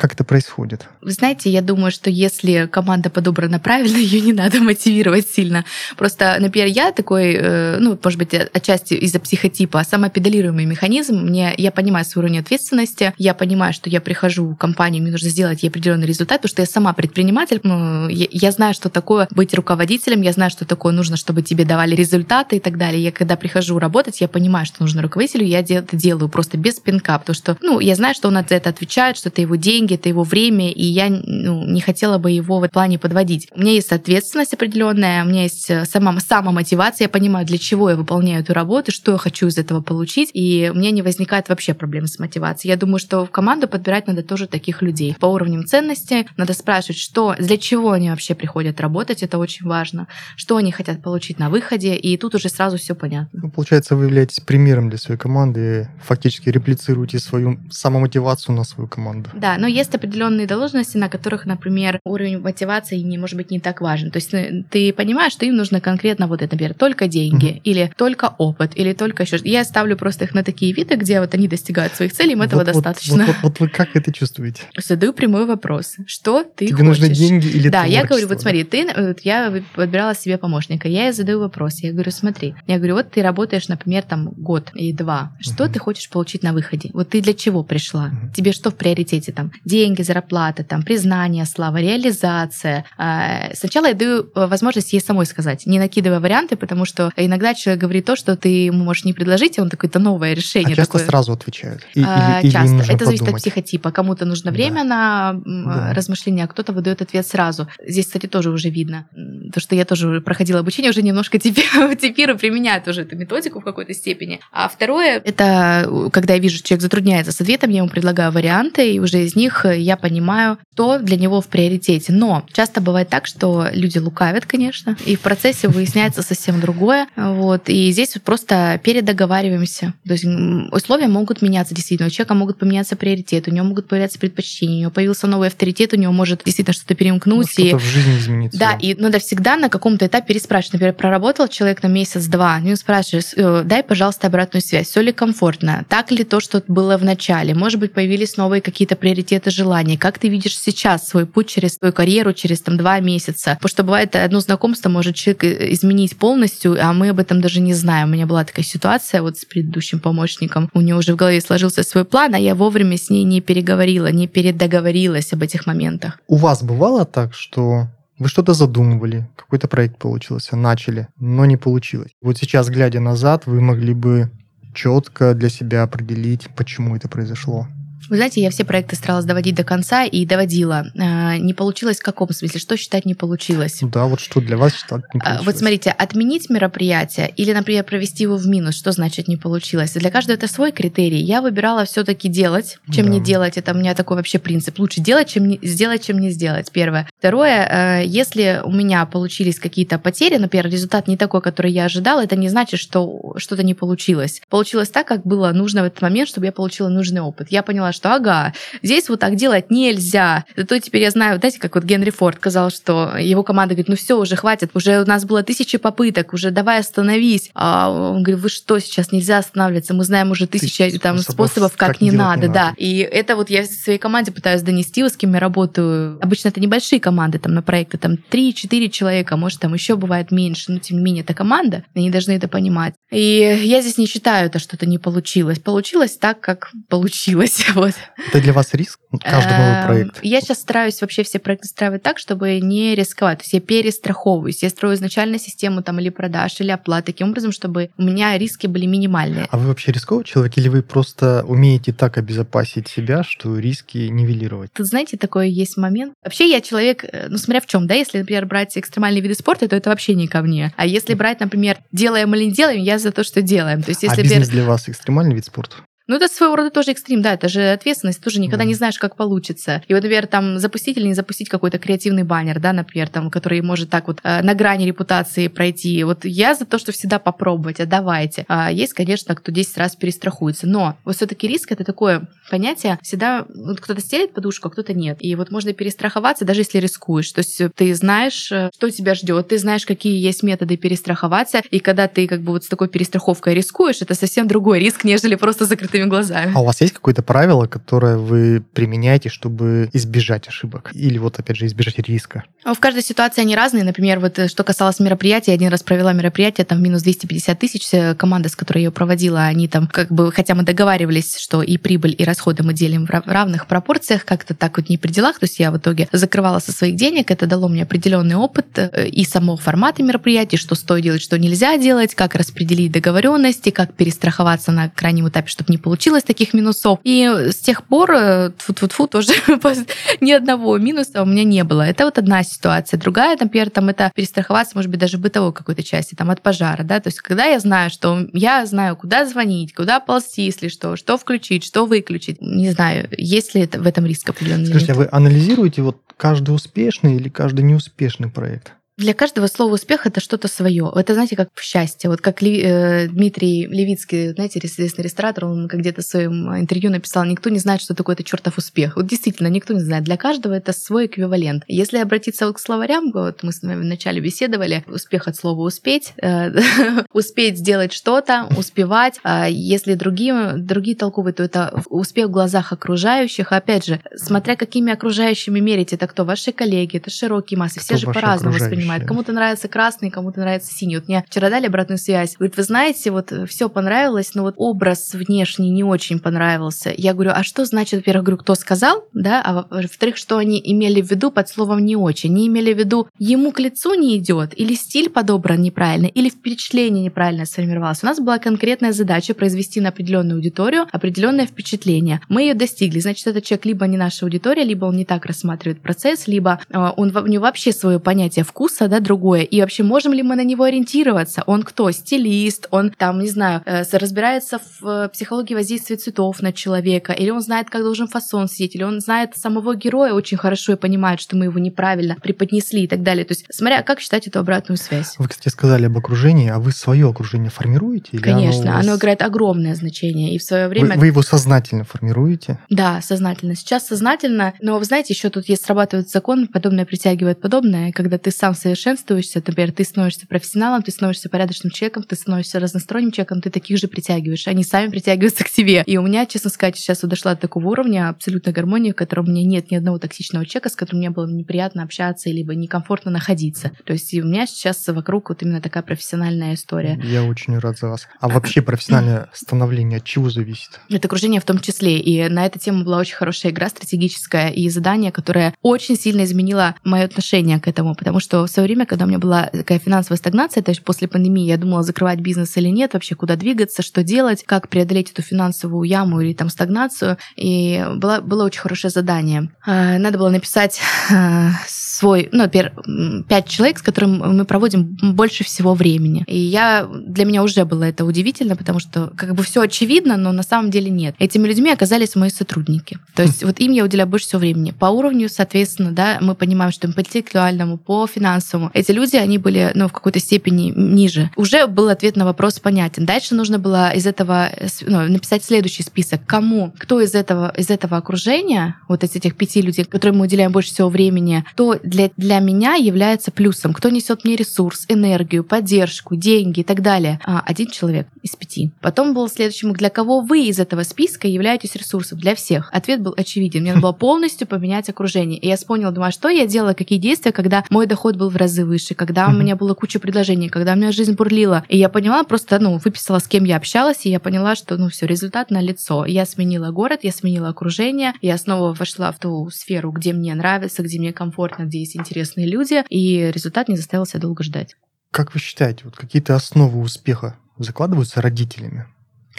Как 0.00 0.14
это 0.14 0.24
происходит? 0.24 0.88
Вы 1.02 1.10
знаете, 1.10 1.50
я 1.50 1.60
думаю, 1.60 1.90
что 1.90 2.08
если 2.08 2.66
команда 2.72 3.10
подобрана 3.10 3.58
правильно, 3.58 3.96
ее 3.98 4.22
не 4.22 4.32
надо 4.32 4.58
мотивировать 4.60 5.28
сильно. 5.28 5.66
Просто, 5.98 6.38
например, 6.40 6.68
я 6.68 6.90
такой, 6.92 7.34
э, 7.34 7.76
ну, 7.78 7.98
может 8.02 8.18
быть, 8.18 8.32
отчасти 8.32 8.94
из-за 8.94 9.20
психотипа, 9.20 9.84
самопедалируемый 9.84 10.64
механизм. 10.64 11.16
Мне, 11.16 11.52
я 11.58 11.70
понимаю 11.70 12.06
свой 12.06 12.24
уровень 12.24 12.40
ответственности, 12.40 13.12
я 13.18 13.34
понимаю, 13.34 13.74
что 13.74 13.90
я 13.90 14.00
прихожу 14.00 14.48
в 14.48 14.56
компанию, 14.56 15.02
мне 15.02 15.12
нужно 15.12 15.28
сделать 15.28 15.62
ей 15.62 15.68
определенный 15.68 16.06
результат, 16.06 16.40
потому 16.40 16.48
что 16.48 16.62
я 16.62 16.66
сама 16.66 16.94
предприниматель, 16.94 17.60
ну, 17.62 18.08
я, 18.08 18.26
я 18.30 18.52
знаю, 18.52 18.72
что 18.72 18.88
такое 18.88 19.28
быть 19.30 19.52
руководителем, 19.52 20.22
я 20.22 20.32
знаю, 20.32 20.50
что 20.50 20.64
такое 20.64 20.94
нужно, 20.94 21.18
чтобы 21.18 21.42
тебе 21.42 21.66
давали 21.66 21.94
результаты 21.94 22.56
и 22.56 22.60
так 22.60 22.78
далее. 22.78 23.02
Я 23.02 23.12
когда 23.12 23.36
прихожу 23.36 23.78
работать, 23.78 24.22
я 24.22 24.28
понимаю, 24.28 24.64
что 24.64 24.80
нужно 24.80 25.02
руководителю, 25.02 25.44
я 25.44 25.60
это 25.60 25.94
делаю 25.94 26.30
просто 26.30 26.56
без 26.56 26.80
пинка, 26.80 27.18
потому 27.18 27.34
что, 27.34 27.58
ну, 27.60 27.80
я 27.80 27.94
знаю, 27.96 28.14
что 28.14 28.28
он 28.28 28.38
за 28.48 28.54
это 28.54 28.70
отвечает, 28.70 29.18
что 29.18 29.28
это 29.28 29.42
его 29.42 29.56
деньги, 29.56 29.89
деньги, 29.90 29.94
это 29.94 30.08
его 30.08 30.22
время, 30.22 30.70
и 30.70 30.84
я 30.84 31.08
ну, 31.10 31.66
не 31.66 31.80
хотела 31.80 32.18
бы 32.18 32.30
его 32.30 32.60
в 32.60 32.62
этом 32.64 32.72
плане 32.72 32.98
подводить. 32.98 33.48
У 33.54 33.60
меня 33.60 33.72
есть 33.72 33.92
ответственность 33.92 34.54
определенная, 34.54 35.24
у 35.24 35.28
меня 35.28 35.42
есть 35.42 35.70
э, 35.70 35.84
сама, 35.84 36.18
сама 36.20 36.52
мотивация, 36.52 37.06
я 37.06 37.08
понимаю, 37.08 37.46
для 37.46 37.58
чего 37.58 37.90
я 37.90 37.96
выполняю 37.96 38.40
эту 38.40 38.54
работу, 38.54 38.92
что 38.92 39.12
я 39.12 39.18
хочу 39.18 39.48
из 39.48 39.58
этого 39.58 39.82
получить, 39.82 40.30
и 40.34 40.70
у 40.72 40.76
меня 40.76 40.90
не 40.90 41.02
возникает 41.02 41.48
вообще 41.48 41.74
проблем 41.74 42.06
с 42.06 42.18
мотивацией. 42.18 42.70
Я 42.70 42.76
думаю, 42.76 42.98
что 42.98 43.24
в 43.24 43.30
команду 43.30 43.68
подбирать 43.68 44.06
надо 44.06 44.22
тоже 44.22 44.46
таких 44.46 44.82
людей. 44.82 45.16
По 45.18 45.26
уровням 45.26 45.66
ценности 45.66 46.26
надо 46.36 46.54
спрашивать, 46.54 46.98
что, 46.98 47.34
для 47.38 47.56
чего 47.56 47.92
они 47.92 48.10
вообще 48.10 48.34
приходят 48.34 48.80
работать, 48.80 49.22
это 49.22 49.38
очень 49.38 49.66
важно, 49.66 50.06
что 50.36 50.56
они 50.56 50.72
хотят 50.72 51.02
получить 51.02 51.38
на 51.38 51.50
выходе, 51.50 51.94
и 51.96 52.16
тут 52.16 52.34
уже 52.34 52.48
сразу 52.48 52.76
все 52.76 52.94
понятно. 52.94 53.40
Ну, 53.42 53.50
получается, 53.50 53.96
вы 53.96 54.04
являетесь 54.04 54.40
примером 54.40 54.88
для 54.88 54.98
своей 54.98 55.18
команды, 55.18 55.88
фактически 56.02 56.48
реплицируете 56.48 57.18
свою 57.18 57.58
самомотивацию 57.70 58.54
на 58.54 58.64
свою 58.64 58.88
команду. 58.88 59.30
Да, 59.34 59.56
но 59.58 59.66
есть 59.80 59.94
определенные 59.94 60.46
должности, 60.46 60.96
на 60.96 61.08
которых, 61.08 61.46
например, 61.46 62.00
уровень 62.04 62.38
мотивации 62.38 62.98
не 62.98 63.18
может 63.18 63.36
быть 63.36 63.50
не 63.50 63.60
так 63.60 63.80
важен. 63.80 64.10
То 64.10 64.18
есть 64.18 64.32
э, 64.32 64.64
ты 64.70 64.92
понимаешь, 64.92 65.32
что 65.32 65.44
им 65.46 65.56
нужно 65.56 65.80
конкретно 65.80 66.26
вот 66.26 66.42
это, 66.42 66.54
например, 66.54 66.74
только 66.74 67.08
деньги, 67.08 67.46
mm-hmm. 67.46 67.60
или 67.64 67.92
только 67.96 68.34
опыт, 68.38 68.72
или 68.74 68.92
только 68.92 69.24
еще 69.24 69.38
Я 69.44 69.64
ставлю 69.64 69.96
просто 69.96 70.24
их 70.24 70.34
на 70.34 70.42
такие 70.44 70.72
виды, 70.72 70.94
где 70.96 71.20
вот 71.20 71.34
они 71.34 71.48
достигают 71.48 71.94
своих 71.94 72.12
целей, 72.12 72.32
им 72.32 72.42
этого 72.42 72.60
вот, 72.60 72.66
достаточно. 72.66 73.24
Вот, 73.24 73.26
вот, 73.26 73.42
вот 73.42 73.60
вы 73.60 73.68
как 73.68 73.96
это 73.96 74.12
чувствуете? 74.12 74.62
Задаю 74.78 75.12
прямой 75.12 75.46
вопрос. 75.46 75.96
Что 76.06 76.44
ты 76.44 76.66
Тебе 76.66 76.84
хочешь? 76.84 77.00
нужны 77.00 77.08
деньги 77.14 77.46
или 77.46 77.68
Да, 77.68 77.84
я 77.84 78.04
говорю, 78.04 78.28
вот 78.28 78.40
смотри, 78.40 78.64
ты, 78.64 78.86
вот 78.96 79.20
я 79.20 79.52
подбирала 79.74 80.14
себе 80.14 80.38
помощника, 80.38 80.88
я 80.88 81.04
ей 81.04 81.12
задаю 81.12 81.40
вопрос, 81.40 81.80
я 81.80 81.92
говорю, 81.92 82.10
смотри, 82.10 82.54
я 82.66 82.76
говорю, 82.76 82.94
вот 82.94 83.10
ты 83.10 83.22
работаешь, 83.22 83.68
например, 83.68 84.02
там 84.02 84.30
год 84.30 84.70
и 84.74 84.92
два, 84.92 85.32
что 85.40 85.64
uh-huh. 85.64 85.72
ты 85.72 85.78
хочешь 85.78 86.08
получить 86.10 86.42
на 86.42 86.52
выходе? 86.52 86.90
Вот 86.92 87.10
ты 87.10 87.20
для 87.20 87.34
чего 87.34 87.64
пришла? 87.64 88.08
Uh-huh. 88.08 88.34
Тебе 88.34 88.52
что 88.52 88.70
в 88.70 88.76
приоритете 88.76 89.32
там? 89.32 89.52
Деньги, 89.70 90.02
зарплата, 90.02 90.64
там, 90.64 90.82
признание, 90.82 91.44
слава, 91.46 91.76
реализация. 91.76 92.84
А, 92.98 93.54
сначала 93.54 93.86
я 93.86 93.94
даю 93.94 94.22
э, 94.34 94.46
возможность 94.46 94.92
ей 94.92 95.00
самой 95.00 95.26
сказать, 95.26 95.64
не 95.64 95.78
накидывая 95.78 96.18
варианты, 96.18 96.56
потому 96.56 96.84
что 96.84 97.12
иногда 97.16 97.54
человек 97.54 97.80
говорит 97.80 98.04
то, 98.04 98.16
что 98.16 98.36
ты 98.36 98.48
ему 98.48 98.82
можешь 98.84 99.04
не 99.04 99.12
предложить, 99.12 99.58
и 99.58 99.60
он 99.60 99.68
такой, 99.68 99.88
это 99.88 100.00
новое 100.00 100.34
решение. 100.34 100.72
А 100.72 100.76
часто 100.76 100.94
такое. 100.94 101.06
сразу 101.06 101.32
отвечают? 101.32 101.86
И, 101.94 102.02
а, 102.04 102.40
или, 102.42 102.50
часто. 102.50 102.74
Или 102.74 102.94
это 102.94 103.04
зависит 103.04 103.20
подумать. 103.20 103.46
от 103.46 103.52
психотипа. 103.52 103.92
Кому-то 103.92 104.24
нужно 104.24 104.50
время 104.50 104.82
да. 104.82 104.84
на 104.84 105.40
да. 105.44 105.94
размышления, 105.94 106.44
а 106.44 106.48
кто-то 106.48 106.72
выдает 106.72 107.00
ответ 107.00 107.24
сразу. 107.24 107.68
Здесь, 107.86 108.06
кстати, 108.06 108.26
тоже 108.26 108.50
уже 108.50 108.70
видно. 108.70 109.06
То, 109.54 109.60
что 109.60 109.76
я 109.76 109.84
тоже 109.84 110.20
проходила 110.20 110.58
обучение, 110.58 110.90
уже 110.90 111.02
немножко 111.02 111.38
типирую, 111.38 112.38
применяю 112.38 112.82
тоже 112.82 113.02
эту 113.02 113.16
методику 113.16 113.60
в 113.60 113.64
какой-то 113.64 113.94
степени. 113.94 114.40
А 114.50 114.68
второе, 114.68 115.22
это 115.24 116.10
когда 116.12 116.34
я 116.34 116.40
вижу, 116.40 116.56
что 116.56 116.68
человек 116.68 116.82
затрудняется 116.82 117.30
с 117.30 117.40
ответом, 117.40 117.70
я 117.70 117.78
ему 117.78 117.88
предлагаю 117.88 118.32
варианты, 118.32 118.92
и 118.92 118.98
уже 118.98 119.24
из 119.24 119.36
них 119.36 119.49
я 119.64 119.96
понимаю, 119.96 120.58
что 120.74 120.98
для 120.98 121.16
него 121.16 121.40
в 121.40 121.48
приоритете. 121.48 122.12
Но 122.12 122.46
часто 122.52 122.80
бывает 122.80 123.08
так, 123.08 123.26
что 123.26 123.66
люди 123.72 123.98
лукавят, 123.98 124.46
конечно, 124.46 124.96
и 125.04 125.14
в 125.16 125.20
процессе 125.20 125.68
выясняется 125.68 126.22
совсем 126.22 126.60
другое. 126.60 127.06
Вот. 127.16 127.68
И 127.68 127.90
здесь 127.92 128.14
просто 128.24 128.80
передоговариваемся. 128.82 129.94
То 130.06 130.12
есть 130.12 130.24
условия 130.72 131.08
могут 131.08 131.42
меняться 131.42 131.74
действительно. 131.74 132.08
У 132.08 132.10
человека 132.10 132.34
могут 132.34 132.58
поменяться 132.58 132.96
приоритеты, 132.96 133.50
у 133.50 133.54
него 133.54 133.66
могут 133.66 133.88
появляться 133.88 134.18
предпочтения, 134.18 134.76
у 134.76 134.80
него 134.80 134.90
появился 134.90 135.26
новый 135.26 135.48
авторитет, 135.48 135.92
у 135.92 135.96
него 135.96 136.12
может 136.12 136.42
действительно 136.44 136.74
что-то 136.74 136.94
перемкнуть. 136.94 137.46
Ну, 137.46 137.52
что-то 137.52 137.68
и... 137.68 137.74
в 137.74 137.84
жизни 137.84 138.18
измениться. 138.18 138.58
Да, 138.58 138.78
и 138.80 138.94
надо 138.94 139.18
всегда 139.18 139.56
на 139.56 139.68
каком-то 139.68 140.06
этапе 140.06 140.28
переспрашивать. 140.28 140.74
Например, 140.74 140.94
проработал 140.94 141.48
человек 141.48 141.82
на 141.82 141.88
месяц-два, 141.88 142.58
ну, 142.60 142.76
спрашиваешь, 142.76 143.32
э, 143.36 143.62
дай, 143.64 143.82
пожалуйста, 143.82 144.26
обратную 144.26 144.62
связь. 144.62 144.88
Все 144.88 145.00
ли 145.00 145.12
комфортно? 145.12 145.84
Так 145.88 146.10
ли 146.10 146.24
то, 146.24 146.40
что 146.40 146.62
было 146.68 146.96
в 146.96 147.04
начале? 147.04 147.54
Может 147.54 147.80
быть, 147.80 147.92
появились 147.92 148.36
новые 148.36 148.60
какие-то 148.60 148.96
приоритеты, 148.96 149.39
желания? 149.48 149.96
Как 149.96 150.18
ты 150.18 150.28
видишь 150.28 150.58
сейчас 150.58 151.08
свой 151.08 151.24
путь 151.24 151.48
через 151.48 151.76
свою 151.76 151.94
карьеру, 151.94 152.34
через 152.34 152.60
там 152.60 152.76
два 152.76 153.00
месяца? 153.00 153.54
Потому 153.54 153.70
что 153.70 153.82
бывает 153.82 154.14
одно 154.14 154.40
знакомство 154.40 154.90
может 154.90 155.14
человек 155.14 155.44
э, 155.44 155.72
изменить 155.72 156.18
полностью, 156.18 156.76
а 156.78 156.92
мы 156.92 157.08
об 157.08 157.18
этом 157.18 157.40
даже 157.40 157.60
не 157.60 157.72
знаем. 157.72 158.08
У 158.08 158.12
меня 158.12 158.26
была 158.26 158.44
такая 158.44 158.64
ситуация 158.64 159.22
вот 159.22 159.38
с 159.38 159.46
предыдущим 159.46 160.00
помощником. 160.00 160.68
У 160.74 160.82
нее 160.82 160.96
уже 160.96 161.14
в 161.14 161.16
голове 161.16 161.40
сложился 161.40 161.82
свой 161.82 162.04
план, 162.04 162.34
а 162.34 162.38
я 162.38 162.54
вовремя 162.54 162.98
с 162.98 163.08
ней 163.08 163.24
не 163.24 163.40
переговорила, 163.40 164.10
не 164.10 164.28
передоговорилась 164.28 165.32
об 165.32 165.42
этих 165.42 165.66
моментах. 165.66 166.18
У 166.26 166.36
вас 166.36 166.62
бывало 166.62 167.06
так, 167.06 167.32
что 167.32 167.88
вы 168.18 168.28
что-то 168.28 168.52
задумывали, 168.52 169.28
какой-то 169.34 169.66
проект 169.66 169.96
получился, 169.96 170.54
начали, 170.54 171.08
но 171.18 171.46
не 171.46 171.56
получилось. 171.56 172.10
Вот 172.20 172.36
сейчас, 172.36 172.68
глядя 172.68 173.00
назад, 173.00 173.46
вы 173.46 173.62
могли 173.62 173.94
бы 173.94 174.30
четко 174.74 175.34
для 175.34 175.48
себя 175.48 175.82
определить, 175.82 176.48
почему 176.54 176.96
это 176.96 177.08
произошло. 177.08 177.66
Вы 178.08 178.16
знаете, 178.16 178.40
я 178.40 178.50
все 178.50 178.64
проекты 178.64 178.96
старалась 178.96 179.24
доводить 179.24 179.54
до 179.54 179.64
конца 179.64 180.04
и 180.04 180.24
доводила. 180.24 180.86
А, 180.98 181.36
не 181.36 181.54
получилось 181.54 181.98
в 181.98 182.02
каком 182.02 182.30
смысле? 182.30 182.60
Что 182.60 182.76
считать 182.76 183.04
не 183.04 183.14
получилось? 183.14 183.78
Да, 183.82 184.06
вот 184.06 184.20
что 184.20 184.40
для 184.40 184.56
вас 184.56 184.74
считать 184.74 185.02
не 185.14 185.20
получилось? 185.20 185.46
Вот 185.46 185.58
смотрите, 185.58 185.90
отменить 185.90 186.50
мероприятие 186.50 187.32
или, 187.36 187.52
например, 187.52 187.84
провести 187.84 188.24
его 188.24 188.36
в 188.36 188.46
минус, 188.46 188.76
что 188.76 188.92
значит 188.92 189.28
не 189.28 189.36
получилось? 189.36 189.92
Для 189.92 190.10
каждого 190.10 190.36
это 190.36 190.48
свой 190.48 190.72
критерий. 190.72 191.20
Я 191.20 191.42
выбирала 191.42 191.84
все-таки 191.84 192.28
делать, 192.28 192.78
чем 192.90 193.06
да. 193.06 193.12
не 193.12 193.20
делать. 193.20 193.56
Это 193.56 193.72
у 193.72 193.76
меня 193.76 193.94
такой 193.94 194.16
вообще 194.16 194.38
принцип. 194.38 194.78
Лучше 194.78 195.00
делать, 195.00 195.28
чем 195.28 195.46
не 195.46 195.58
сделать, 195.62 196.04
чем 196.04 196.18
не 196.18 196.30
сделать. 196.30 196.70
Первое. 196.72 197.08
Второе, 197.18 198.00
э, 198.00 198.06
если 198.06 198.60
у 198.64 198.72
меня 198.72 199.04
получились 199.06 199.58
какие-то 199.58 199.98
потери, 199.98 200.36
например, 200.36 200.66
результат 200.66 201.06
не 201.06 201.16
такой, 201.16 201.42
который 201.42 201.70
я 201.72 201.84
ожидала, 201.84 202.24
это 202.24 202.36
не 202.36 202.48
значит, 202.48 202.80
что 202.80 203.34
что-то 203.36 203.62
не 203.62 203.74
получилось. 203.74 204.40
Получилось 204.48 204.88
так, 204.88 205.06
как 205.06 205.26
было 205.26 205.52
нужно 205.52 205.82
в 205.82 205.84
этот 205.84 206.02
момент, 206.02 206.28
чтобы 206.28 206.46
я 206.46 206.52
получила 206.52 206.88
нужный 206.88 207.20
опыт. 207.20 207.48
Я 207.50 207.62
поняла, 207.62 207.89
что 207.92 208.14
ага, 208.14 208.52
здесь 208.82 209.08
вот 209.08 209.20
так 209.20 209.36
делать 209.36 209.70
нельзя. 209.70 210.44
Зато 210.56 210.78
теперь 210.78 211.02
я 211.02 211.10
знаю, 211.10 211.38
знаете, 211.38 211.58
как 211.58 211.74
вот 211.74 211.84
Генри 211.84 212.10
Форд 212.10 212.36
сказал, 212.36 212.70
что 212.70 213.16
его 213.18 213.42
команда 213.42 213.74
говорит, 213.74 213.88
ну 213.88 213.96
все, 213.96 214.18
уже 214.18 214.36
хватит, 214.36 214.70
уже 214.74 215.02
у 215.02 215.06
нас 215.06 215.24
было 215.24 215.42
тысячи 215.42 215.78
попыток, 215.78 216.32
уже 216.32 216.50
давай 216.50 216.80
остановись. 216.80 217.50
А 217.54 217.90
он 217.90 218.22
говорит, 218.22 218.42
вы 218.42 218.48
что, 218.48 218.78
сейчас 218.78 219.12
нельзя 219.12 219.38
останавливаться, 219.38 219.94
мы 219.94 220.04
знаем 220.04 220.30
уже 220.30 220.46
тысячи 220.46 220.70
Тысяч 220.84 221.00
там 221.00 221.18
способов, 221.18 221.50
способов 221.50 221.76
как, 221.76 221.92
как 221.92 222.00
не, 222.00 222.10
надо, 222.10 222.42
не 222.42 222.48
надо, 222.48 222.54
да. 222.54 222.74
И 222.76 222.98
это 222.98 223.36
вот 223.36 223.50
я 223.50 223.64
своей 223.64 223.98
команде 223.98 224.32
пытаюсь 224.32 224.62
донести, 224.62 225.06
с 225.06 225.16
кем 225.16 225.34
я 225.34 225.40
работаю. 225.40 226.18
Обычно 226.22 226.48
это 226.48 226.60
небольшие 226.60 227.00
команды 227.00 227.38
там 227.38 227.54
на 227.54 227.62
проекты, 227.62 227.98
там 227.98 228.16
3-4 228.30 228.88
человека, 228.88 229.36
может 229.36 229.60
там 229.60 229.74
еще 229.74 229.96
бывает 229.96 230.30
меньше, 230.30 230.72
но 230.72 230.78
тем 230.78 230.98
не 230.98 231.02
менее 231.02 231.22
это 231.22 231.34
команда, 231.34 231.84
они 231.94 232.10
должны 232.10 232.32
это 232.32 232.48
понимать. 232.48 232.94
И 233.10 233.60
я 233.62 233.80
здесь 233.80 233.98
не 233.98 234.06
считаю 234.06 234.46
это 234.46 234.58
что-то 234.58 234.86
не 234.86 234.98
получилось. 234.98 235.58
Получилось 235.58 236.16
так, 236.16 236.40
как 236.40 236.70
получилось. 236.88 237.64
Вот. 237.80 237.94
Это 238.28 238.40
для 238.42 238.52
вас 238.52 238.74
риск? 238.74 239.00
Каждый 239.22 239.56
новый 239.56 239.80
эм, 239.80 239.86
проект? 239.86 240.18
Я 240.22 240.40
сейчас 240.40 240.60
стараюсь 240.60 241.00
вообще 241.00 241.22
все 241.22 241.38
проекты 241.38 241.66
страивать 241.66 242.02
так, 242.02 242.18
чтобы 242.18 242.60
не 242.60 242.94
рисковать. 242.94 243.38
То 243.38 243.44
есть 243.44 243.54
я 243.54 243.60
перестраховываюсь. 243.60 244.62
Я 244.62 244.68
строю 244.68 244.94
изначально 244.96 245.38
систему 245.38 245.82
там 245.82 245.98
или 245.98 246.10
продаж, 246.10 246.60
или 246.60 246.70
оплат 246.70 247.06
таким 247.06 247.30
образом, 247.30 247.52
чтобы 247.52 247.90
у 247.96 248.02
меня 248.02 248.36
риски 248.36 248.66
были 248.66 248.84
минимальные. 248.84 249.46
А 249.50 249.56
вы 249.56 249.68
вообще 249.68 249.92
рисковый 249.92 250.24
человек 250.24 250.58
или 250.58 250.68
вы 250.68 250.82
просто 250.82 251.42
умеете 251.46 251.92
так 251.92 252.18
обезопасить 252.18 252.88
себя, 252.88 253.22
что 253.24 253.58
риски 253.58 253.96
нивелировать? 253.96 254.72
Тут 254.74 254.86
знаете, 254.86 255.16
такой 255.16 255.50
есть 255.50 255.78
момент. 255.78 256.12
Вообще 256.22 256.50
я 256.50 256.60
человек, 256.60 257.04
э, 257.04 257.28
ну 257.28 257.38
смотря 257.38 257.62
в 257.62 257.66
чем, 257.66 257.86
да, 257.86 257.94
если, 257.94 258.18
например, 258.18 258.44
брать 258.44 258.76
экстремальные 258.76 259.22
виды 259.22 259.34
спорта, 259.34 259.68
то 259.68 259.76
это 259.76 259.88
вообще 259.88 260.14
не 260.14 260.28
ко 260.28 260.42
мне. 260.42 260.72
А 260.76 260.84
если 260.84 261.14
брать, 261.14 261.40
например, 261.40 261.78
делаем 261.92 262.34
или 262.34 262.44
не 262.44 262.52
делаем, 262.52 262.82
я 262.82 262.98
за 262.98 263.10
то, 263.10 263.24
что 263.24 263.40
делаем. 263.40 263.82
То 263.82 263.90
есть, 263.90 264.02
если, 264.02 264.20
а 264.20 264.22
бизнес 264.22 264.48
например... 264.48 264.64
для 264.64 264.70
вас 264.70 264.88
экстремальный 264.88 265.34
вид 265.34 265.46
спорта? 265.46 265.76
Ну, 266.10 266.16
это 266.16 266.26
своего 266.26 266.56
рода 266.56 266.70
тоже 266.70 266.90
экстрим, 266.90 267.22
да, 267.22 267.34
это 267.34 267.48
же 267.48 267.70
ответственность, 267.70 268.20
тоже 268.20 268.40
никогда 268.40 268.64
mm. 268.64 268.66
не 268.66 268.74
знаешь, 268.74 268.98
как 268.98 269.14
получится. 269.14 269.80
И 269.86 269.94
вот, 269.94 270.02
например, 270.02 270.26
там 270.26 270.58
запустить 270.58 270.96
или 270.96 271.06
не 271.06 271.14
запустить 271.14 271.48
какой-то 271.48 271.78
креативный 271.78 272.24
баннер, 272.24 272.58
да, 272.58 272.72
например, 272.72 273.08
там, 273.08 273.30
который 273.30 273.60
может 273.60 273.90
так 273.90 274.08
вот 274.08 274.18
э, 274.24 274.42
на 274.42 274.54
грани 274.54 274.86
репутации 274.86 275.46
пройти. 275.46 276.02
Вот 276.02 276.24
я 276.24 276.56
за 276.56 276.64
то, 276.64 276.80
что 276.80 276.90
всегда 276.90 277.20
попробовать, 277.20 277.78
а 277.78 277.86
давайте. 277.86 278.44
А 278.48 278.72
есть, 278.72 278.92
конечно, 278.92 279.36
кто 279.36 279.52
10 279.52 279.78
раз 279.78 279.94
перестрахуется, 279.94 280.66
но 280.66 280.98
вот 281.04 281.14
все 281.14 281.26
таки 281.26 281.46
риск— 281.46 281.70
это 281.70 281.84
такое 281.84 282.26
понятие, 282.50 282.98
всегда 283.02 283.46
вот 283.54 283.80
кто-то 283.80 284.00
стелит 284.00 284.34
подушку, 284.34 284.68
а 284.68 284.70
кто-то 284.70 284.92
нет. 284.92 285.16
И 285.20 285.34
вот 285.36 285.50
можно 285.50 285.72
перестраховаться, 285.72 286.44
даже 286.44 286.60
если 286.60 286.78
рискуешь. 286.78 287.30
То 287.32 287.38
есть 287.38 287.62
ты 287.74 287.94
знаешь, 287.94 288.52
э, 288.52 288.70
что 288.74 288.90
тебя 288.90 289.14
ждет, 289.14 289.48
ты 289.48 289.58
знаешь, 289.58 289.86
какие 289.86 290.20
есть 290.20 290.42
методы 290.42 290.76
перестраховаться, 290.76 291.62
и 291.70 291.78
когда 291.78 292.08
ты 292.08 292.26
как 292.26 292.42
бы 292.42 292.52
вот 292.52 292.64
с 292.64 292.68
такой 292.68 292.88
перестраховкой 292.88 293.54
рискуешь, 293.54 294.02
это 294.02 294.14
совсем 294.14 294.46
другой 294.46 294.80
риск, 294.80 295.04
нежели 295.04 295.36
просто 295.36 295.64
закрытыми 295.64 296.04
глазами. 296.04 296.52
А 296.54 296.60
у 296.60 296.64
вас 296.64 296.80
есть 296.80 296.92
какое-то 296.92 297.22
правило, 297.22 297.66
которое 297.66 298.18
вы 298.18 298.62
применяете, 298.74 299.28
чтобы 299.28 299.88
избежать 299.92 300.48
ошибок? 300.48 300.90
Или 300.92 301.18
вот, 301.18 301.38
опять 301.38 301.56
же, 301.56 301.66
избежать 301.66 301.98
риска? 302.00 302.44
В 302.64 302.78
каждой 302.78 303.02
ситуации 303.02 303.40
они 303.40 303.56
разные. 303.56 303.84
Например, 303.84 304.20
вот 304.20 304.38
э, 304.38 304.48
что 304.48 304.64
касалось 304.64 305.00
мероприятия, 305.00 305.52
один 305.52 305.68
раз 305.68 305.82
провела 305.82 306.12
мероприятие, 306.12 306.64
там 306.64 306.82
минус 306.82 307.02
250 307.02 307.58
тысяч, 307.58 307.90
команда, 308.18 308.48
с 308.48 308.56
которой 308.56 308.78
я 308.78 308.84
ее 308.86 308.90
проводила, 308.90 309.44
они 309.44 309.68
там 309.68 309.86
как 309.86 310.10
бы, 310.10 310.32
хотя 310.32 310.54
мы 310.54 310.64
договаривались, 310.64 311.36
что 311.38 311.62
и 311.62 311.76
прибыль, 311.78 312.14
и 312.18 312.24
расходы 312.24 312.39
мы 312.46 312.74
делим 312.74 313.06
в 313.06 313.10
равных 313.10 313.66
пропорциях, 313.66 314.24
как-то 314.24 314.54
так 314.54 314.76
вот 314.76 314.88
не 314.88 314.98
при 314.98 315.10
делах, 315.12 315.38
то 315.38 315.44
есть 315.44 315.58
я 315.58 315.70
в 315.70 315.78
итоге 315.78 316.08
закрывала 316.12 316.58
со 316.58 316.72
своих 316.72 316.96
денег, 316.96 317.30
это 317.30 317.46
дало 317.46 317.68
мне 317.68 317.82
определенный 317.82 318.36
опыт 318.36 318.66
э, 318.76 319.08
и 319.08 319.24
самого 319.24 319.56
формата 319.56 320.02
мероприятий, 320.02 320.56
что 320.56 320.74
стоит 320.74 321.04
делать, 321.04 321.22
что 321.22 321.38
нельзя 321.38 321.76
делать, 321.78 322.14
как 322.14 322.34
распределить 322.34 322.92
договоренности, 322.92 323.70
как 323.70 323.94
перестраховаться 323.94 324.72
на 324.72 324.88
крайнем 324.88 325.28
этапе, 325.28 325.48
чтобы 325.48 325.72
не 325.72 325.78
получилось 325.78 326.22
таких 326.22 326.54
минусов. 326.54 326.98
И 327.04 327.24
с 327.24 327.56
тех 327.56 327.84
пор, 327.84 328.52
фу-фу-фу, 328.58 329.06
тоже 329.06 329.32
ни 330.20 330.32
одного 330.32 330.78
минуса 330.78 331.22
у 331.22 331.26
меня 331.26 331.44
не 331.44 331.64
было. 331.64 331.82
Это 331.82 332.04
вот 332.04 332.18
одна 332.18 332.42
ситуация. 332.42 332.98
Другая, 332.98 333.36
например, 333.40 333.70
там 333.70 333.88
это 333.88 334.10
перестраховаться, 334.14 334.72
может 334.76 334.90
быть, 334.90 335.00
даже 335.00 335.18
бытовой 335.18 335.52
какой-то 335.52 335.82
части, 335.82 336.14
там 336.14 336.30
от 336.30 336.42
пожара, 336.42 336.82
да, 336.82 337.00
то 337.00 337.08
есть 337.08 337.20
когда 337.20 337.44
я 337.46 337.58
знаю, 337.60 337.90
что 337.90 338.26
я 338.32 338.66
знаю, 338.66 338.96
куда 338.96 339.26
звонить, 339.26 339.74
куда 339.74 340.00
ползти, 340.00 340.44
если 340.44 340.68
что, 340.68 340.96
что 340.96 341.16
включить, 341.16 341.64
что 341.64 341.86
выключить, 341.86 342.29
не 342.40 342.70
знаю, 342.70 343.08
есть 343.16 343.54
ли 343.54 343.62
это, 343.62 343.80
в 343.80 343.86
этом 343.86 344.06
риск 344.06 344.28
определенный. 344.28 344.66
Скажите, 344.66 344.92
а 344.92 344.96
вы 344.96 345.08
анализируете 345.10 345.82
вот 345.82 346.00
каждый 346.16 346.54
успешный 346.54 347.16
или 347.16 347.28
каждый 347.28 347.62
неуспешный 347.62 348.28
проект? 348.28 348.72
Для 349.00 349.14
каждого 349.14 349.46
слова 349.46 349.74
успех 349.76 350.06
это 350.06 350.20
что-то 350.20 350.46
свое. 350.46 350.92
Это, 350.94 351.14
знаете, 351.14 351.34
как 351.34 351.48
счастье. 351.58 352.10
Вот 352.10 352.20
как 352.20 352.42
Ли, 352.42 352.60
э, 352.62 353.08
Дмитрий 353.08 353.66
Левицкий, 353.66 354.34
знаете, 354.34 354.60
известный 354.62 355.04
ресторатор, 355.04 355.46
он 355.46 355.68
где-то 355.68 356.02
в 356.02 356.04
своем 356.04 356.54
интервью 356.54 356.90
написал, 356.90 357.24
никто 357.24 357.48
не 357.48 357.58
знает, 357.58 357.80
что 357.80 357.94
такое 357.94 358.14
это 358.14 358.24
чертов 358.24 358.58
успех. 358.58 358.96
Вот 358.96 359.06
действительно, 359.06 359.46
никто 359.46 359.72
не 359.72 359.80
знает. 359.80 360.04
Для 360.04 360.18
каждого 360.18 360.52
это 360.52 360.74
свой 360.74 361.06
эквивалент. 361.06 361.64
Если 361.66 361.96
обратиться 361.96 362.44
вот 362.44 362.56
к 362.56 362.58
словарям, 362.58 363.10
вот 363.10 363.42
мы 363.42 363.52
с 363.52 363.62
вами 363.62 363.80
вначале 363.80 364.20
беседовали, 364.20 364.84
успех 364.86 365.28
от 365.28 365.36
слова 365.36 365.62
успеть, 365.62 366.12
э, 366.20 366.52
успеть 367.14 367.56
сделать 367.56 367.94
что-то, 367.94 368.48
успевать. 368.58 369.18
А 369.22 369.48
если 369.48 369.94
другие, 369.94 370.56
другие 370.58 370.94
толковые, 370.94 371.32
то 371.32 371.42
это 371.42 371.82
успех 371.88 372.26
в 372.26 372.32
глазах 372.32 372.74
окружающих. 372.74 373.52
Опять 373.52 373.86
же, 373.86 374.02
смотря 374.14 374.56
какими 374.56 374.92
окружающими 374.92 375.58
мерить, 375.58 375.94
это 375.94 376.06
кто? 376.06 376.26
Ваши 376.26 376.52
коллеги, 376.52 376.98
это 376.98 377.08
широкие 377.08 377.56
массы. 377.56 377.80
Все 377.80 377.96
же 377.96 378.06
по-разному 378.06 378.54
воспринимают 378.54 378.89
понимает. 378.90 379.08
Кому-то 379.08 379.32
нравится 379.32 379.68
красный, 379.68 380.10
кому-то 380.10 380.40
нравится 380.40 380.72
синий. 380.72 380.96
Вот 380.96 381.08
мне 381.08 381.24
вчера 381.26 381.50
дали 381.50 381.66
обратную 381.66 381.98
связь. 381.98 382.36
Говорит, 382.36 382.56
вы 382.56 382.62
знаете, 382.62 383.10
вот 383.10 383.32
все 383.48 383.68
понравилось, 383.68 384.34
но 384.34 384.42
вот 384.42 384.54
образ 384.56 385.14
внешний 385.14 385.70
не 385.70 385.84
очень 385.84 386.18
понравился. 386.18 386.92
Я 386.96 387.14
говорю, 387.14 387.32
а 387.34 387.42
что 387.42 387.64
значит, 387.64 388.00
во-первых, 388.00 388.24
говорю, 388.24 388.42
кто 388.42 388.54
сказал, 388.54 389.04
да, 389.12 389.42
а 389.42 389.66
во-вторых, 389.70 390.16
что 390.16 390.36
они 390.38 390.60
имели 390.62 391.00
в 391.00 391.10
виду 391.10 391.30
под 391.30 391.48
словом 391.48 391.84
не 391.84 391.96
очень? 391.96 392.30
Они 392.30 392.48
имели 392.48 392.72
в 392.72 392.78
виду, 392.78 393.08
ему 393.18 393.52
к 393.52 393.60
лицу 393.60 393.94
не 393.94 394.16
идет, 394.18 394.58
или 394.58 394.74
стиль 394.74 395.10
подобран 395.10 395.60
неправильно, 395.60 396.06
или 396.06 396.28
впечатление 396.28 397.04
неправильно 397.04 397.46
сформировалось. 397.46 398.02
У 398.02 398.06
нас 398.06 398.18
была 398.18 398.38
конкретная 398.38 398.92
задача 398.92 399.34
произвести 399.34 399.80
на 399.80 399.90
определенную 399.90 400.36
аудиторию 400.36 400.86
определенное 400.92 401.46
впечатление. 401.46 402.20
Мы 402.28 402.42
ее 402.42 402.54
достигли. 402.54 403.00
Значит, 403.00 403.26
этот 403.26 403.44
человек 403.44 403.66
либо 403.66 403.86
не 403.86 403.96
наша 403.96 404.26
аудитория, 404.26 404.64
либо 404.64 404.86
он 404.86 404.96
не 404.96 405.04
так 405.04 405.26
рассматривает 405.26 405.80
процесс, 405.80 406.26
либо 406.26 406.60
э, 406.68 406.78
он, 406.96 407.16
у 407.16 407.26
него 407.26 407.42
вообще 407.42 407.72
свое 407.72 408.00
понятие 408.00 408.44
вкуса 408.44 408.79
вкуса, 408.80 408.88
да, 408.88 409.00
другое. 409.00 409.42
И 409.42 409.60
вообще, 409.60 409.82
можем 409.82 410.12
ли 410.12 410.22
мы 410.22 410.36
на 410.36 410.44
него 410.44 410.64
ориентироваться? 410.64 411.42
Он 411.46 411.62
кто? 411.62 411.90
Стилист, 411.90 412.68
он 412.70 412.90
там, 412.90 413.20
не 413.20 413.28
знаю, 413.28 413.62
э, 413.66 413.82
разбирается 413.92 414.58
в 414.58 414.86
э, 414.86 415.08
психологии 415.08 415.54
воздействия 415.54 415.96
цветов 415.96 416.42
на 416.42 416.52
человека, 416.52 417.12
или 417.12 417.30
он 417.30 417.40
знает, 417.40 417.70
как 417.70 417.82
должен 417.82 418.08
фасон 418.08 418.48
сидеть, 418.48 418.74
или 418.76 418.84
он 418.84 419.00
знает 419.00 419.36
самого 419.36 419.74
героя 419.74 420.12
очень 420.12 420.36
хорошо 420.36 420.72
и 420.72 420.76
понимает, 420.76 421.20
что 421.20 421.36
мы 421.36 421.46
его 421.46 421.58
неправильно 421.58 422.16
преподнесли 422.22 422.84
и 422.84 422.86
так 422.86 423.02
далее. 423.02 423.24
То 423.24 423.32
есть, 423.32 423.46
смотря 423.50 423.82
как 423.82 424.00
считать 424.00 424.26
эту 424.26 424.38
обратную 424.38 424.78
связь. 424.78 425.14
Вы, 425.18 425.28
кстати, 425.28 425.48
сказали 425.48 425.86
об 425.86 425.96
окружении, 425.96 426.48
а 426.48 426.58
вы 426.58 426.72
свое 426.72 427.08
окружение 427.08 427.50
формируете? 427.50 428.10
Или 428.12 428.22
Конечно, 428.22 428.62
оно, 428.62 428.72
вас... 428.72 428.86
оно 428.86 428.96
играет 428.96 429.22
огромное 429.22 429.74
значение. 429.74 430.34
И 430.34 430.38
в 430.38 430.42
свое 430.42 430.68
время... 430.68 430.94
Вы, 430.94 431.00
вы 431.00 431.06
его 431.06 431.22
сознательно 431.22 431.84
формируете? 431.84 432.58
Да, 432.68 433.00
сознательно. 433.02 433.54
Сейчас 433.54 433.86
сознательно, 433.86 434.54
но 434.60 434.78
вы 434.78 434.84
знаете, 434.84 435.12
еще 435.14 435.30
тут 435.30 435.48
есть 435.48 435.64
срабатывает 435.64 436.08
закон, 436.08 436.46
подобное 436.46 436.84
притягивает 436.84 437.40
подобное, 437.40 437.92
когда 437.92 438.18
ты 438.18 438.30
сам 438.30 438.54
совершенствуешься, 438.60 439.42
например, 439.44 439.72
ты 439.72 439.84
становишься 439.84 440.26
профессионалом, 440.26 440.82
ты 440.82 440.90
становишься 440.90 441.28
порядочным 441.28 441.70
человеком, 441.70 442.02
ты 442.02 442.16
становишься 442.16 442.60
разносторонним 442.60 443.10
человеком, 443.12 443.40
ты 443.40 443.50
таких 443.50 443.78
же 443.78 443.88
притягиваешь. 443.88 444.46
Они 444.46 444.64
сами 444.64 444.90
притягиваются 444.90 445.44
к 445.44 445.50
тебе. 445.50 445.82
И 445.86 445.96
у 445.96 446.02
меня, 446.02 446.26
честно 446.26 446.50
сказать, 446.50 446.76
сейчас 446.76 447.02
вот 447.02 447.10
дошла 447.10 447.34
до 447.34 447.40
такого 447.40 447.68
уровня 447.68 448.08
абсолютной 448.08 448.52
гармонии, 448.52 448.92
в 448.92 448.96
котором 448.96 449.26
у 449.26 449.28
меня 449.30 449.44
нет 449.44 449.70
ни 449.70 449.76
одного 449.76 449.98
токсичного 449.98 450.46
человека, 450.46 450.68
с 450.68 450.76
которым 450.76 451.00
мне 451.00 451.10
было 451.10 451.26
неприятно 451.26 451.82
общаться, 451.82 452.30
либо 452.30 452.54
некомфортно 452.54 453.10
находиться. 453.10 453.72
То 453.84 453.92
есть 453.92 454.12
у 454.14 454.24
меня 454.24 454.46
сейчас 454.46 454.86
вокруг 454.88 455.30
вот 455.30 455.42
именно 455.42 455.60
такая 455.60 455.82
профессиональная 455.82 456.54
история. 456.54 457.00
Я 457.02 457.24
очень 457.24 457.58
рад 457.58 457.78
за 457.78 457.88
вас. 457.88 458.06
А 458.20 458.28
вообще 458.28 458.62
профессиональное 458.62 459.28
становление 459.32 459.98
от 459.98 460.04
чего 460.04 460.30
зависит? 460.30 460.80
Это 460.88 461.08
окружение 461.08 461.40
в 461.40 461.44
том 461.44 461.58
числе. 461.58 461.98
И 461.98 462.28
на 462.28 462.46
эту 462.46 462.58
тему 462.58 462.84
была 462.84 462.98
очень 462.98 463.16
хорошая 463.16 463.52
игра 463.52 463.68
стратегическая 463.68 464.48
и 464.50 464.68
задание, 464.68 465.12
которое 465.12 465.54
очень 465.62 465.96
сильно 465.96 466.24
изменило 466.24 466.74
мое 466.84 467.04
отношение 467.04 467.60
к 467.60 467.68
этому, 467.68 467.94
потому 467.94 468.20
что 468.20 468.46
в 468.50 468.54
свое 468.54 468.66
время, 468.66 468.86
когда 468.86 469.04
у 469.04 469.08
меня 469.08 469.18
была 469.18 469.46
такая 469.46 469.78
финансовая 469.78 470.18
стагнация, 470.18 470.62
то 470.62 470.70
есть 470.70 470.82
после 470.82 471.08
пандемии 471.08 471.44
я 471.44 471.56
думала, 471.56 471.82
закрывать 471.82 472.20
бизнес 472.20 472.56
или 472.56 472.68
нет, 472.68 472.94
вообще 472.94 473.14
куда 473.14 473.36
двигаться, 473.36 473.82
что 473.82 474.02
делать, 474.02 474.44
как 474.44 474.68
преодолеть 474.68 475.10
эту 475.12 475.22
финансовую 475.22 475.88
яму 475.88 476.20
или 476.20 476.32
там 476.32 476.48
стагнацию. 476.48 477.16
И 477.36 477.84
было, 477.96 478.20
было 478.20 478.44
очень 478.44 478.60
хорошее 478.60 478.90
задание. 478.90 479.50
А, 479.64 479.98
надо 479.98 480.18
было 480.18 480.28
написать 480.28 480.80
а, 481.10 481.50
свой, 481.66 482.28
ну, 482.32 482.48
пять 482.48 483.48
человек, 483.48 483.78
с 483.78 483.82
которым 483.82 484.36
мы 484.36 484.44
проводим 484.44 484.96
больше 485.14 485.44
всего 485.44 485.74
времени. 485.74 486.24
И 486.26 486.38
я, 486.38 486.88
для 486.92 487.24
меня 487.24 487.42
уже 487.42 487.64
было 487.64 487.84
это 487.84 488.04
удивительно, 488.04 488.56
потому 488.56 488.80
что 488.80 489.12
как 489.16 489.34
бы 489.34 489.42
все 489.42 489.62
очевидно, 489.62 490.16
но 490.16 490.32
на 490.32 490.42
самом 490.42 490.70
деле 490.70 490.90
нет. 490.90 491.14
Этими 491.18 491.46
людьми 491.46 491.70
оказались 491.70 492.16
мои 492.16 492.30
сотрудники. 492.30 492.98
То 493.14 493.22
есть 493.22 493.44
вот 493.44 493.60
им 493.60 493.72
я 493.72 493.84
уделяю 493.84 494.08
больше 494.08 494.26
всего 494.26 494.40
времени. 494.40 494.72
По 494.72 494.86
уровню, 494.86 495.28
соответственно, 495.28 495.92
да, 495.92 496.18
мы 496.20 496.34
понимаем, 496.34 496.72
что 496.72 496.86
им 496.86 496.94
по 496.94 497.00
интеллектуальному, 497.00 497.78
по 497.78 498.06
финансовому, 498.06 498.39
эти 498.74 498.92
люди, 498.92 499.16
они 499.16 499.38
были, 499.38 499.72
ну, 499.74 499.88
в 499.88 499.92
какой-то 499.92 500.18
степени 500.18 500.72
ниже. 500.74 501.30
Уже 501.36 501.66
был 501.66 501.88
ответ 501.88 502.16
на 502.16 502.24
вопрос 502.24 502.58
понятен. 502.58 503.06
Дальше 503.06 503.34
нужно 503.34 503.58
было 503.58 503.90
из 503.90 504.06
этого 504.06 504.50
ну, 504.86 505.00
написать 505.08 505.44
следующий 505.44 505.82
список. 505.82 506.24
Кому, 506.26 506.72
кто 506.78 507.00
из 507.00 507.14
этого, 507.14 507.52
из 507.56 507.70
этого 507.70 507.96
окружения, 507.96 508.76
вот 508.88 509.04
из 509.04 509.14
этих 509.16 509.36
пяти 509.36 509.62
людей, 509.62 509.84
которым 509.84 510.18
мы 510.18 510.24
уделяем 510.24 510.52
больше 510.52 510.70
всего 510.70 510.88
времени, 510.88 511.44
то 511.56 511.76
для, 511.82 512.10
для 512.16 512.38
меня 512.40 512.74
является 512.74 513.30
плюсом. 513.30 513.72
Кто 513.72 513.90
несет 513.90 514.24
мне 514.24 514.36
ресурс, 514.36 514.84
энергию, 514.88 515.44
поддержку, 515.44 516.16
деньги 516.16 516.60
и 516.60 516.64
так 516.64 516.82
далее. 516.82 517.20
А, 517.24 517.42
один 517.44 517.68
человек 517.68 518.06
из 518.22 518.36
пяти. 518.36 518.72
Потом 518.80 519.14
был 519.14 519.28
следующему, 519.28 519.74
для 519.74 519.90
кого 519.90 520.20
вы 520.20 520.46
из 520.46 520.58
этого 520.58 520.82
списка 520.82 521.28
являетесь 521.28 521.74
ресурсом? 521.74 522.18
Для 522.18 522.34
всех. 522.34 522.70
Ответ 522.72 523.02
был 523.02 523.14
очевиден. 523.16 523.62
Мне 523.62 523.70
надо 523.70 523.82
было 523.82 523.92
полностью 523.92 524.46
поменять 524.46 524.88
окружение. 524.88 525.38
И 525.38 525.46
я 525.46 525.56
вспомнила, 525.56 525.92
думаю, 525.92 526.08
а 526.08 526.12
что 526.12 526.28
я 526.28 526.46
делала, 526.46 526.72
какие 526.72 526.98
действия, 526.98 527.32
когда 527.32 527.64
мой 527.70 527.86
доход 527.86 528.16
был 528.16 528.29
в 528.30 528.36
разы 528.36 528.64
выше, 528.64 528.94
когда 528.94 529.28
у 529.28 529.32
меня 529.32 529.56
была 529.56 529.74
куча 529.74 529.98
предложений, 529.98 530.48
когда 530.48 530.72
у 530.72 530.76
меня 530.76 530.92
жизнь 530.92 531.14
бурлила. 531.14 531.64
И 531.68 531.76
я 531.76 531.88
поняла, 531.88 532.24
просто, 532.24 532.58
ну, 532.58 532.78
выписала, 532.78 533.18
с 533.18 533.28
кем 533.28 533.44
я 533.44 533.56
общалась, 533.56 534.06
и 534.06 534.10
я 534.10 534.20
поняла, 534.20 534.54
что, 534.54 534.76
ну, 534.76 534.88
все, 534.88 535.06
результат 535.06 535.50
на 535.50 535.60
лицо. 535.60 536.06
Я 536.06 536.24
сменила 536.24 536.70
город, 536.70 537.00
я 537.02 537.12
сменила 537.12 537.48
окружение, 537.48 538.14
я 538.22 538.38
снова 538.38 538.72
вошла 538.72 539.12
в 539.12 539.18
ту 539.18 539.50
сферу, 539.50 539.90
где 539.90 540.12
мне 540.12 540.34
нравится, 540.34 540.82
где 540.82 540.98
мне 540.98 541.12
комфортно, 541.12 541.64
где 541.64 541.80
есть 541.80 541.96
интересные 541.96 542.46
люди, 542.46 542.84
и 542.88 543.30
результат 543.30 543.68
не 543.68 543.76
заставил 543.76 544.06
себя 544.06 544.20
долго 544.20 544.42
ждать. 544.42 544.76
Как 545.10 545.34
вы 545.34 545.40
считаете, 545.40 545.82
вот 545.84 545.96
какие-то 545.96 546.34
основы 546.34 546.80
успеха 546.80 547.36
закладываются 547.58 548.22
родителями? 548.22 548.86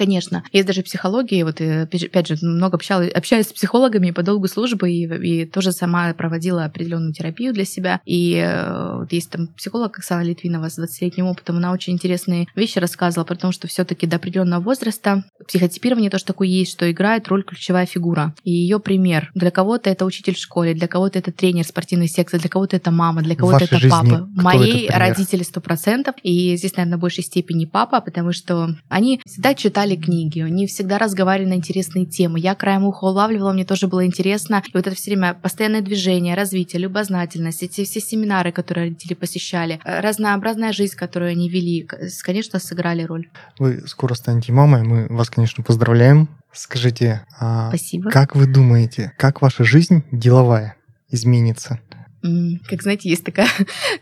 Конечно. 0.01 0.43
Есть 0.51 0.65
даже 0.65 0.81
психология. 0.81 1.45
Вот, 1.45 1.61
э, 1.61 1.83
опять 1.83 2.25
же, 2.25 2.35
много 2.41 2.73
общалась, 2.73 3.11
общаюсь 3.11 3.49
с 3.49 3.53
психологами 3.53 4.09
по 4.09 4.23
долгу 4.23 4.47
службы 4.47 4.91
и, 4.91 5.03
и 5.03 5.45
тоже 5.45 5.71
сама 5.73 6.11
проводила 6.15 6.65
определенную 6.65 7.13
терапию 7.13 7.53
для 7.53 7.65
себя. 7.65 8.01
И 8.03 8.33
э, 8.33 8.95
вот 8.97 9.13
есть 9.13 9.29
там 9.29 9.49
психолог 9.49 9.95
Оксана 9.99 10.23
Литвинова 10.23 10.69
с 10.69 10.79
20-летним 10.79 11.27
опытом. 11.27 11.57
Она 11.57 11.71
очень 11.71 11.93
интересные 11.93 12.47
вещи 12.55 12.79
рассказывала 12.79 13.27
про 13.27 13.35
то, 13.35 13.51
что 13.51 13.67
все 13.67 13.85
таки 13.85 14.07
до 14.07 14.15
определенного 14.15 14.63
возраста 14.63 15.23
психотипирование 15.47 16.09
тоже 16.09 16.25
такое 16.25 16.47
есть, 16.47 16.71
что 16.71 16.89
играет 16.91 17.27
роль 17.27 17.43
ключевая 17.43 17.85
фигура. 17.85 18.33
И 18.43 18.51
ее 18.51 18.79
пример. 18.79 19.31
Для 19.35 19.51
кого-то 19.51 19.89
это 19.89 20.05
учитель 20.05 20.35
в 20.35 20.39
школе, 20.39 20.73
для 20.73 20.87
кого-то 20.87 21.19
это 21.19 21.31
тренер 21.31 21.65
спортивной 21.65 22.07
секции, 22.07 22.37
для 22.37 22.49
кого-то 22.49 22.75
это 22.75 22.91
мама, 22.91 23.21
для 23.21 23.35
кого-то 23.35 23.65
это 23.65 23.79
папа. 23.89 24.27
Мои 24.35 24.87
родители 24.87 25.43
сто 25.43 25.61
процентов. 25.61 26.15
И 26.23 26.55
здесь, 26.57 26.75
наверное, 26.75 26.97
в 26.97 27.01
большей 27.01 27.23
степени 27.23 27.65
папа, 27.65 28.01
потому 28.01 28.31
что 28.33 28.75
они 28.89 29.21
всегда 29.25 29.53
читали 29.53 29.95
книги, 29.95 30.41
они 30.41 30.67
всегда 30.67 30.97
разговаривали 30.97 31.49
на 31.49 31.53
интересные 31.55 32.05
темы. 32.05 32.39
Я 32.39 32.55
краем 32.55 32.83
уха 32.83 33.05
улавливала, 33.05 33.53
мне 33.53 33.65
тоже 33.65 33.87
было 33.87 34.05
интересно. 34.05 34.63
И 34.67 34.71
вот 34.73 34.87
это 34.87 34.95
все 34.95 35.11
время 35.11 35.33
постоянное 35.33 35.81
движение, 35.81 36.35
развитие, 36.35 36.81
любознательность, 36.81 37.63
эти 37.63 37.83
все 37.83 37.99
семинары, 37.99 38.51
которые 38.51 38.85
родители 38.85 39.13
посещали, 39.13 39.79
э, 39.83 39.99
разнообразная 40.01 40.73
жизнь, 40.73 40.95
которую 40.95 41.31
они 41.31 41.49
вели, 41.49 41.87
конечно, 42.23 42.59
сыграли 42.59 43.03
роль. 43.03 43.29
Вы 43.59 43.83
скоро 43.87 44.13
станете 44.13 44.51
мамой, 44.51 44.83
мы 44.83 45.07
вас, 45.09 45.29
конечно, 45.31 45.63
поздравляем. 45.63 46.29
Скажите, 46.53 47.25
а 47.39 47.69
Спасибо. 47.69 48.09
как 48.11 48.35
вы 48.35 48.45
думаете, 48.45 49.13
как 49.17 49.41
ваша 49.41 49.63
жизнь 49.63 50.03
деловая 50.11 50.75
изменится? 51.09 51.79
Как 52.21 52.81
знаете, 52.81 53.09
есть 53.09 53.23
такая... 53.23 53.49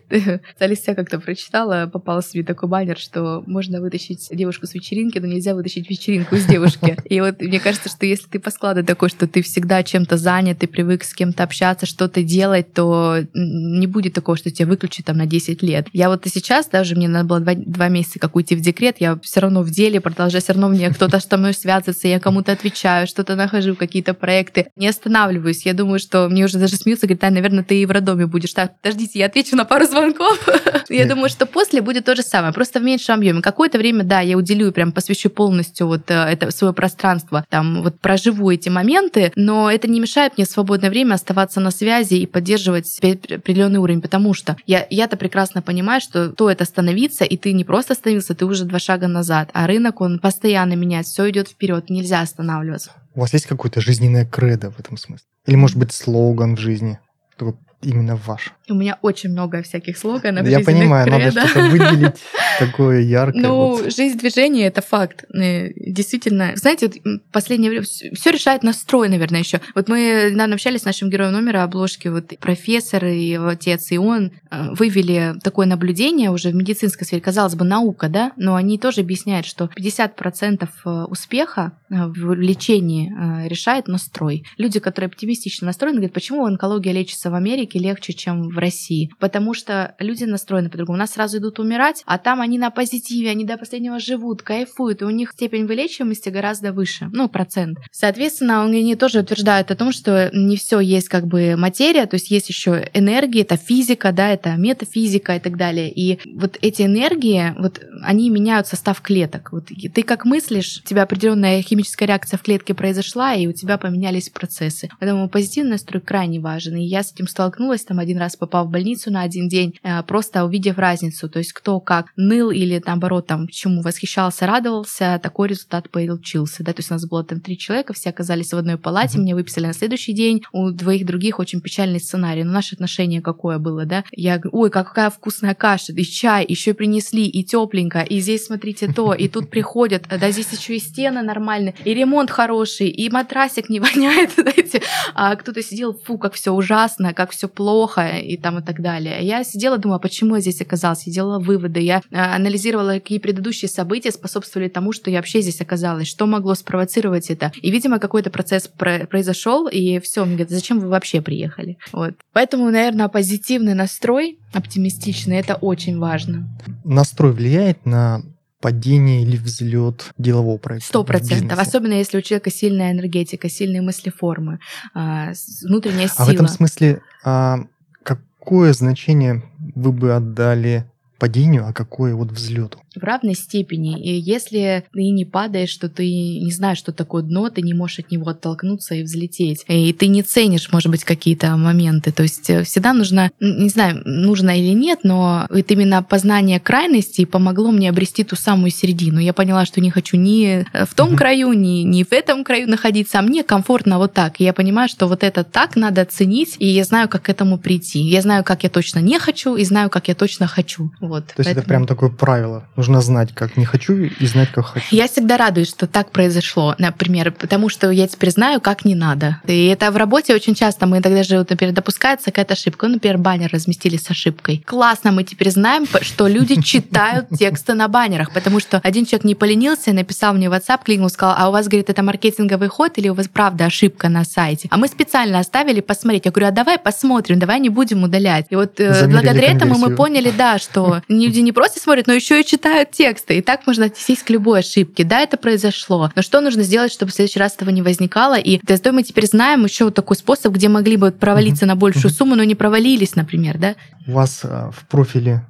Я 0.90 0.96
как-то 0.96 1.20
прочитала, 1.20 1.90
попал 1.92 2.22
себе 2.22 2.44
такой 2.44 2.68
баннер, 2.68 2.98
что 2.98 3.44
можно 3.46 3.80
вытащить 3.80 4.28
девушку 4.32 4.66
с 4.66 4.74
вечеринки, 4.74 5.20
но 5.20 5.28
нельзя 5.28 5.54
вытащить 5.54 5.90
вечеринку 5.90 6.36
из 6.36 6.46
девушки. 6.46 6.98
И 7.06 7.22
вот 7.22 7.42
мне 7.42 7.60
кажется, 7.60 7.90
что 7.90 8.06
если 8.06 8.28
ты 8.28 8.40
по 8.40 8.50
складу 8.50 8.84
такой, 8.84 9.10
что 9.10 9.28
ты 9.28 9.42
всегда 9.42 9.84
чем-то 9.84 10.18
занят, 10.18 10.60
ты 10.60 10.68
привык 10.68 11.04
с 11.04 11.14
кем-то 11.14 11.44
общаться, 11.44 11.86
что-то 11.86 12.24
делать, 12.24 12.74
то 12.74 13.18
не 13.34 13.88
будет 13.88 14.14
такого, 14.14 14.38
что 14.38 14.52
тебя 14.52 14.68
выключат 14.68 15.06
там 15.06 15.18
на 15.18 15.26
10 15.26 15.62
лет. 15.64 15.88
Я 15.94 16.10
вот 16.10 16.26
и 16.26 16.30
сейчас, 16.30 16.68
даже 16.68 16.96
мне 16.96 17.08
надо 17.08 17.28
было 17.28 17.40
два, 17.40 17.54
два 17.56 17.88
месяца 17.90 18.20
как 18.20 18.36
уйти 18.36 18.56
в 18.56 18.62
декрет, 18.62 18.98
я 19.00 19.18
все 19.22 19.40
равно 19.42 19.62
в 19.62 19.70
деле 19.70 20.02
продолжаю, 20.02 20.42
все 20.42 20.54
равно 20.54 20.70
мне 20.70 20.90
кто-то 20.90 21.20
со 21.20 21.38
мной 21.38 21.54
связывается, 21.54 22.08
я 22.08 22.20
кому-то 22.20 22.52
отвечаю, 22.52 23.08
что-то 23.08 23.36
нахожу, 23.36 23.76
какие-то 23.76 24.14
проекты. 24.14 24.68
Не 24.76 24.88
останавливаюсь. 24.88 25.66
Я 25.66 25.74
думаю, 25.74 26.00
что 26.00 26.28
мне 26.30 26.46
уже 26.46 26.58
даже 26.58 26.76
смеются, 26.76 27.08
говорят, 27.08 27.32
наверное, 27.32 27.64
ты 27.64 27.82
и 27.82 27.86
в 27.86 27.92
роддоме 27.92 28.09
доме 28.10 28.26
будешь. 28.26 28.54
Так, 28.54 28.80
подождите, 28.82 29.20
я 29.20 29.28
отвечу 29.28 29.56
на 29.56 29.66
пару 29.66 29.86
звонков. 29.86 30.40
Я 30.90 31.06
думаю, 31.06 31.30
что 31.30 31.46
после 31.46 31.82
будет 31.82 32.06
то 32.06 32.16
же 32.16 32.24
самое, 32.24 32.52
просто 32.52 32.80
в 32.80 32.84
меньшем 32.84 33.16
объеме. 33.16 33.42
Какое-то 33.42 33.78
время, 33.78 34.04
да, 34.04 34.22
я 34.22 34.38
уделю, 34.38 34.72
прям 34.72 34.92
посвящу 34.92 35.30
полностью 35.30 35.86
вот 35.88 36.10
э, 36.10 36.14
это 36.14 36.50
свое 36.50 36.74
пространство, 36.74 37.46
там 37.50 37.84
вот 37.84 38.00
проживу 38.00 38.50
эти 38.50 38.70
моменты, 38.70 39.32
но 39.36 39.70
это 39.70 39.88
не 39.88 40.00
мешает 40.00 40.38
мне 40.38 40.46
в 40.46 40.50
свободное 40.50 40.90
время 40.90 41.14
оставаться 41.14 41.60
на 41.60 41.70
связи 41.70 42.16
и 42.16 42.26
поддерживать 42.26 42.88
себе 42.88 43.20
определенный 43.36 43.80
уровень, 43.80 44.02
потому 44.02 44.34
что 44.34 44.58
я, 44.66 44.88
я-то 44.90 45.16
прекрасно 45.16 45.62
понимаю, 45.62 46.02
что 46.02 46.32
стоит 46.32 46.62
остановиться, 46.62 47.24
и 47.24 47.38
ты 47.38 47.54
не 47.54 47.64
просто 47.64 47.94
остановился, 47.94 48.34
ты 48.34 48.46
уже 48.46 48.66
два 48.66 48.80
шага 48.80 49.08
назад, 49.08 49.52
а 49.54 49.68
рынок, 49.68 50.02
он 50.02 50.18
постоянно 50.20 50.74
меняется, 50.74 51.14
все 51.14 51.30
идет 51.30 51.50
вперед, 51.50 51.90
нельзя 51.90 52.22
останавливаться. 52.22 52.92
У 53.14 53.20
вас 53.20 53.34
есть 53.34 53.46
какое-то 53.46 53.82
жизненное 53.82 54.26
кредо 54.26 54.72
в 54.72 54.80
этом 54.80 54.98
смысле? 54.98 55.26
Или, 55.46 55.56
может 55.56 55.78
быть, 55.78 55.92
слоган 55.92 56.56
в 56.56 56.60
жизни? 56.60 57.00
Такой 57.38 57.56
именно 57.82 58.16
ваш? 58.16 58.54
У 58.70 58.74
меня 58.74 58.98
очень 59.02 59.30
много 59.30 59.62
всяких 59.64 59.98
слоганов. 59.98 60.48
Я 60.48 60.60
понимаю, 60.60 61.06
кредо. 61.06 61.36
надо 61.36 61.48
что-то 61.48 61.68
выделить 61.70 62.16
такое 62.60 63.02
яркое. 63.02 63.42
Ну, 63.42 63.56
вот. 63.56 63.94
жизнь 63.94 64.18
движения 64.18 64.68
это 64.68 64.82
факт. 64.82 65.26
Э, 65.34 65.70
действительно. 65.76 66.52
Знаете, 66.56 66.88
вот 66.88 67.22
последнее 67.32 67.70
время 67.70 67.86
все 67.86 68.32
решает 68.32 68.64
настрой, 68.64 69.08
наверное, 69.10 69.40
еще. 69.40 69.62
Вот 69.76 69.88
мы 69.88 70.30
недавно 70.32 70.56
общались 70.56 70.82
с 70.82 70.86
нашим 70.86 71.10
героем 71.10 71.34
номера 71.34 71.64
обложки, 71.64 72.10
вот 72.10 72.34
профессор 72.40 73.06
и 73.06 73.30
его 73.30 73.48
отец, 73.48 73.92
и 73.92 73.98
он 73.98 74.32
э, 74.52 74.70
вывели 74.72 75.36
такое 75.44 75.66
наблюдение 75.66 76.32
уже 76.32 76.50
в 76.50 76.56
медицинской 76.56 77.08
сфере. 77.08 77.22
Казалось 77.22 77.56
бы, 77.56 77.66
наука, 77.66 78.10
да, 78.10 78.34
но 78.36 78.56
они 78.56 78.78
тоже 78.78 79.02
объясняют, 79.02 79.46
что 79.46 79.70
50% 79.78 80.68
э, 80.86 80.90
успеха 81.06 81.74
в 81.90 82.34
лечении 82.34 83.12
решает 83.48 83.88
настрой. 83.88 84.46
Люди, 84.58 84.80
которые 84.80 85.08
оптимистично 85.08 85.66
настроены, 85.66 85.98
говорят, 85.98 86.14
почему 86.14 86.46
онкология 86.46 86.94
лечится 86.94 87.32
в 87.32 87.36
Америке 87.36 87.69
легче, 87.78 88.14
чем 88.14 88.50
в 88.50 88.58
России, 88.58 89.12
потому 89.20 89.54
что 89.54 89.96
люди 90.00 90.24
настроены 90.24 90.70
по-другому. 90.70 90.98
У 90.98 91.00
нас 91.00 91.12
сразу 91.12 91.38
идут 91.38 91.60
умирать, 91.60 92.04
а 92.06 92.18
там 92.18 92.42
они 92.42 92.58
на 92.58 92.72
позитиве, 92.72 93.30
они 93.30 93.46
до 93.46 93.58
последнего 93.58 94.00
живут, 94.00 94.42
кайфуют, 94.42 95.02
и 95.02 95.06
у 95.06 95.10
них 95.10 95.32
степень 95.32 95.66
вылечиваемости 95.66 96.30
гораздо 96.30 96.74
выше, 96.74 97.10
ну, 97.12 97.30
процент. 97.30 97.78
Соответственно, 97.92 98.64
они 98.64 98.96
тоже 98.96 99.20
утверждают 99.20 99.72
о 99.72 99.76
том, 99.76 99.92
что 99.92 100.30
не 100.34 100.58
все 100.58 100.80
есть 100.80 101.10
как 101.10 101.28
бы 101.28 101.56
материя, 101.56 102.06
то 102.06 102.16
есть 102.16 102.32
есть 102.32 102.50
еще 102.50 102.90
энергия, 102.94 103.42
это 103.42 103.58
физика, 103.58 104.12
да, 104.12 104.30
это 104.30 104.56
метафизика 104.56 105.36
и 105.36 105.40
так 105.40 105.58
далее. 105.58 105.92
И 105.92 106.20
вот 106.36 106.58
эти 106.62 106.84
энергии, 106.84 107.54
вот 107.58 107.82
они 108.02 108.30
меняют 108.30 108.68
состав 108.68 109.02
клеток. 109.02 109.52
Вот 109.52 109.68
ты 109.68 110.04
как 110.04 110.26
мыслишь, 110.26 110.82
у 110.84 110.88
тебя 110.88 111.04
определенная 111.04 111.62
химическая 111.62 112.08
реакция 112.08 112.38
в 112.38 112.42
клетке 112.42 112.74
произошла, 112.74 113.34
и 113.34 113.48
у 113.48 113.54
тебя 113.54 113.78
поменялись 113.78 114.30
процессы. 114.30 114.90
Поэтому 115.00 115.30
позитивный 115.30 115.72
настрой 115.72 116.02
крайне 116.02 116.40
важен. 116.40 116.76
И 116.76 116.84
я 116.84 117.04
с 117.04 117.12
этим 117.12 117.28
столкнулась 117.28 117.59
там 117.88 118.00
один 118.00 118.18
раз 118.18 118.36
попав 118.36 118.68
в 118.68 118.70
больницу 118.70 119.12
на 119.12 119.22
один 119.22 119.48
день, 119.48 119.76
э, 119.84 120.04
просто 120.04 120.46
увидев 120.46 120.78
разницу, 120.78 121.30
то 121.30 121.40
есть 121.40 121.54
кто 121.54 121.80
как 121.80 122.08
ныл 122.16 122.52
или 122.52 122.82
наоборот 122.86 123.28
там 123.28 123.48
чему 123.48 123.82
восхищался, 123.82 124.46
радовался, 124.46 125.20
такой 125.22 125.50
результат 125.50 125.90
получился. 125.90 126.64
Да? 126.64 126.74
То 126.74 126.80
есть 126.80 126.92
у 126.92 126.94
нас 126.94 127.06
было 127.06 127.24
там 127.24 127.40
три 127.40 127.58
человека, 127.58 127.94
все 127.94 128.10
оказались 128.10 128.54
в 128.54 128.58
одной 128.58 128.78
палате, 128.78 129.18
mm-hmm. 129.18 129.22
мне 129.22 129.36
выписали 129.36 129.68
на 129.68 129.74
следующий 129.74 130.14
день, 130.14 130.44
у 130.52 130.72
двоих 130.72 131.06
других 131.06 131.40
очень 131.40 131.62
печальный 131.62 132.00
сценарий. 132.00 132.44
Но 132.44 132.52
наше 132.52 132.76
отношение 132.76 133.22
какое 133.22 133.60
было, 133.60 133.86
да? 133.86 134.04
Я 134.12 134.38
говорю, 134.38 134.58
ой, 134.58 134.70
какая 134.70 135.10
вкусная 135.10 135.56
каша, 135.56 135.94
и 135.94 136.04
чай, 136.04 136.46
еще 136.48 136.74
принесли, 136.74 137.28
и 137.28 137.44
тепленько, 137.44 138.02
и 138.02 138.20
здесь 138.20 138.46
смотрите 138.46 138.92
то, 138.92 139.14
и 139.14 139.28
тут 139.28 139.50
приходят, 139.50 140.06
да 140.10 140.32
здесь 140.32 140.52
еще 140.52 140.76
и 140.76 140.80
стены 140.80 141.22
нормальные, 141.22 141.76
и 141.84 141.94
ремонт 141.94 142.32
хороший, 142.32 142.90
и 142.90 143.10
матрасик 143.10 143.70
не 143.70 143.80
воняет, 143.80 144.32
знаете, 144.32 144.82
а 145.14 145.36
кто-то 145.36 145.62
сидел, 145.62 145.94
фу, 145.94 146.18
как 146.18 146.34
все 146.34 146.52
ужасно, 146.52 147.14
как 147.14 147.32
все 147.32 147.49
плохо, 147.54 148.18
и 148.18 148.38
там 148.38 148.60
и 148.60 148.62
так 148.62 148.82
далее. 148.82 149.20
Я 149.22 149.44
сидела, 149.44 149.78
думала, 149.78 150.00
почему 150.00 150.36
я 150.36 150.42
здесь 150.42 150.62
оказалась, 150.62 151.08
я 151.08 151.14
делала 151.14 151.40
выводы, 151.40 151.80
я 151.80 152.02
э, 152.12 152.18
анализировала, 152.18 152.94
какие 152.94 153.20
предыдущие 153.20 153.70
события 153.70 154.12
способствовали 154.12 154.70
тому, 154.70 154.94
что 154.94 155.10
я 155.10 155.18
вообще 155.18 155.42
здесь 155.42 155.62
оказалась, 155.62 156.08
что 156.08 156.26
могло 156.26 156.56
спровоцировать 156.56 157.30
это. 157.30 157.52
И, 157.62 157.72
видимо, 157.72 158.00
какой-то 158.00 158.30
процесс 158.30 158.68
произошел, 158.68 159.68
и 159.68 160.00
все, 160.00 160.26
мне 160.26 160.36
говорят, 160.36 160.52
зачем 160.52 160.80
вы 160.80 160.88
вообще 160.88 161.22
приехали? 161.22 161.78
Вот. 161.92 162.14
Поэтому, 162.34 162.70
наверное, 162.72 163.08
позитивный 163.08 163.74
настрой, 163.74 164.40
оптимистичный, 164.54 165.38
это 165.38 165.56
очень 165.56 166.00
важно. 166.00 166.48
Настрой 166.84 167.32
влияет 167.32 167.86
на 167.86 168.22
падение 168.62 169.24
или 169.24 169.38
взлет 169.38 170.12
делового 170.18 170.58
проекта. 170.58 170.88
Сто 170.90 171.04
процентов. 171.04 171.58
Особенно 171.60 171.94
если 171.94 172.18
у 172.18 172.22
человека 172.22 172.52
сильная 172.52 172.92
энергетика, 172.92 173.50
сильные 173.50 173.82
мыслеформы, 173.82 174.60
а, 174.94 175.32
внутренняя 175.64 176.08
сила. 176.08 176.18
А 176.18 176.26
в 176.26 176.30
этом 176.30 176.48
смысле 176.48 177.02
а, 177.24 177.60
какое 178.04 178.74
значение 178.74 179.44
вы 179.76 179.92
бы 179.92 180.14
отдали 180.14 180.86
падению, 181.20 181.68
а 181.68 181.74
какое 181.74 182.16
вот 182.16 182.32
взлету? 182.32 182.80
В 182.96 183.04
равной 183.04 183.36
степени. 183.36 184.00
И 184.02 184.20
если 184.20 184.84
ты 184.94 185.10
не 185.10 185.26
падаешь, 185.26 185.70
что 185.70 185.90
ты 185.90 186.04
не 186.06 186.52
знаешь, 186.52 186.78
что 186.78 186.92
такое 186.92 187.24
дно, 187.24 187.50
ты 187.50 187.62
не 187.62 187.74
можешь 187.74 188.00
от 188.00 188.12
него 188.12 188.30
оттолкнуться 188.30 188.96
и 188.96 189.04
взлететь. 189.04 189.64
И 189.68 189.94
ты 189.94 190.08
не 190.08 190.24
ценишь, 190.24 190.72
может 190.72 190.90
быть, 190.90 191.04
какие-то 191.04 191.56
моменты. 191.58 192.12
То 192.12 192.24
есть 192.24 192.50
э, 192.50 192.64
всегда 192.64 192.94
нужно, 192.94 193.32
не 193.40 193.70
знаю, 193.70 194.02
нужно 194.06 194.60
или 194.60 194.74
нет, 194.74 195.00
но 195.04 195.48
это 195.50 195.74
именно 195.74 196.04
познание 196.04 196.60
крайности 196.60 197.26
помогло 197.26 197.72
мне 197.72 197.90
обрести 197.90 198.24
ту 198.24 198.36
самую 198.36 198.72
середину. 198.72 199.20
Я 199.20 199.34
поняла, 199.34 199.66
что 199.66 199.82
не 199.82 199.92
хочу 199.92 200.18
ни 200.18 200.66
в 200.86 200.94
том 200.96 201.16
краю, 201.16 201.54
ни, 201.54 201.84
ни 201.84 202.04
в 202.04 202.12
этом 202.12 202.44
краю 202.44 202.70
находиться, 202.70 203.20
а 203.20 203.22
мне 203.22 203.44
комфортно 203.44 203.98
вот 203.98 204.14
так. 204.14 204.40
И 204.40 204.44
я 204.44 204.54
понимаю, 204.54 204.90
что 204.90 205.08
вот 205.08 205.24
это 205.24 205.44
так 205.44 205.76
надо 205.76 206.06
ценить, 206.06 206.56
и 206.60 206.68
я 206.68 206.84
знаю, 206.84 207.08
как 207.08 207.24
к 207.24 207.30
этому 207.30 207.58
прийти. 207.58 208.00
Я 208.00 208.22
знаю, 208.22 208.44
как 208.44 208.64
я 208.64 208.70
точно 208.70 209.00
не 209.00 209.20
хочу, 209.20 209.56
и 209.56 209.64
знаю, 209.64 209.90
как 209.90 210.08
я 210.08 210.16
точно 210.16 210.48
хочу. 210.48 210.92
Вот. 211.00 211.28
То 211.28 211.34
есть 211.38 211.50
Поэтому... 211.50 211.60
это 211.60 211.68
прям 211.68 211.86
такое 211.86 212.10
правило. 212.10 212.68
Нужно 212.80 213.02
знать, 213.02 213.36
как 213.36 213.58
не 213.58 213.66
хочу, 213.66 213.94
и 213.94 214.26
знать, 214.26 214.54
как 214.54 214.68
хочу. 214.68 214.96
Я 214.96 215.10
всегда 215.10 215.36
радуюсь, 215.36 215.68
что 215.68 215.86
так 215.86 216.12
произошло, 216.12 216.76
например, 216.78 217.34
потому 217.34 217.68
что 217.68 217.92
я 217.92 218.08
теперь 218.08 218.32
знаю, 218.32 218.62
как 218.62 218.86
не 218.86 218.96
надо. 218.96 219.42
И 219.46 219.66
это 219.66 219.92
в 219.92 219.98
работе 219.98 220.34
очень 220.34 220.56
часто 220.56 220.86
мы 220.86 221.02
тогда 221.02 221.24
же, 221.24 221.40
вот, 221.40 221.50
например, 221.50 221.76
допускается 221.76 222.28
какая-то 222.28 222.54
ошибка. 222.54 222.88
Ну, 222.88 222.94
например, 222.94 223.18
баннер 223.18 223.50
разместили 223.52 223.98
с 223.98 224.10
ошибкой. 224.10 224.64
Классно, 224.66 225.12
мы 225.12 225.26
теперь 225.26 225.52
знаем, 225.52 225.88
что 226.00 226.30
люди 226.30 226.62
читают 226.64 227.28
тексты 227.38 227.74
на 227.74 227.90
баннерах, 227.90 228.32
потому 228.32 228.62
что 228.62 228.80
один 228.82 229.06
человек 229.06 229.26
не 229.26 229.36
поленился 229.36 229.92
написал 229.92 230.34
мне 230.34 230.50
в 230.50 230.54
WhatsApp, 230.54 230.80
кликнул, 230.86 231.10
сказал, 231.10 231.36
а 231.38 231.50
у 231.50 231.52
вас, 231.52 231.68
говорит, 231.68 231.90
это 231.90 232.02
маркетинговый 232.02 232.70
ход 232.70 232.98
или 232.98 233.10
у 233.10 233.14
вас 233.14 233.28
правда 233.28 233.66
ошибка 233.66 234.08
на 234.08 234.24
сайте? 234.24 234.70
А 234.72 234.78
мы 234.78 234.88
специально 234.88 235.40
оставили 235.40 235.82
посмотреть. 235.82 236.24
Я 236.24 236.32
говорю, 236.32 236.48
а 236.48 236.52
давай 236.52 236.78
посмотрим, 236.78 237.40
давай 237.40 237.60
не 237.60 237.68
будем 237.68 238.04
удалять. 238.04 238.46
И 238.50 238.56
вот 238.56 238.80
э, 238.80 238.94
Замерили 238.94 239.12
благодаря 239.12 239.52
этому 239.52 239.78
мы 239.78 239.96
поняли, 239.98 240.32
да, 240.32 240.60
что 240.60 241.02
люди 241.10 241.40
не 241.40 241.52
просто 241.52 241.82
смотрят, 241.82 242.08
но 242.08 242.14
еще 242.14 242.40
и 242.40 242.46
читают 242.46 242.69
текста. 242.86 243.34
И 243.34 243.42
так 243.42 243.68
можно 243.68 243.86
отнестись 243.86 244.24
к 244.24 244.30
любой 244.30 244.60
ошибке. 244.60 245.04
Да, 245.04 245.22
это 245.22 245.38
произошло. 245.38 246.12
Но 246.16 246.22
что 246.22 246.42
нужно 246.42 246.64
сделать, 246.64 246.92
чтобы 246.92 247.12
в 247.12 247.16
следующий 247.16 247.40
раз 247.40 247.56
этого 247.56 247.70
не 247.70 247.82
возникало? 247.82 248.38
И 248.38 248.60
ТСД 248.60 248.92
мы 248.92 249.04
теперь 249.04 249.28
знаем 249.28 249.64
еще 249.64 249.86
вот 249.86 249.96
такой 249.96 250.16
способ, 250.16 250.54
где 250.54 250.70
могли 250.70 250.98
бы 250.98 251.12
провалиться 251.12 251.66
на 251.66 251.76
большую 251.76 252.12
сумму, 252.12 252.36
но 252.36 252.44
не 252.44 252.56
провалились, 252.56 253.16
например, 253.16 253.58
да? 253.58 253.76
У 254.08 254.14
вас 254.14 254.42
а, 254.44 254.72
в 254.72 254.88
профиле 254.88 255.46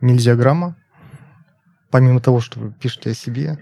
нельзя 0.00 0.34
грамма, 0.34 0.76
помимо 1.90 2.20
того, 2.20 2.40
что 2.40 2.60
вы 2.60 2.72
пишете 2.72 3.10
о 3.10 3.14
себе, 3.14 3.58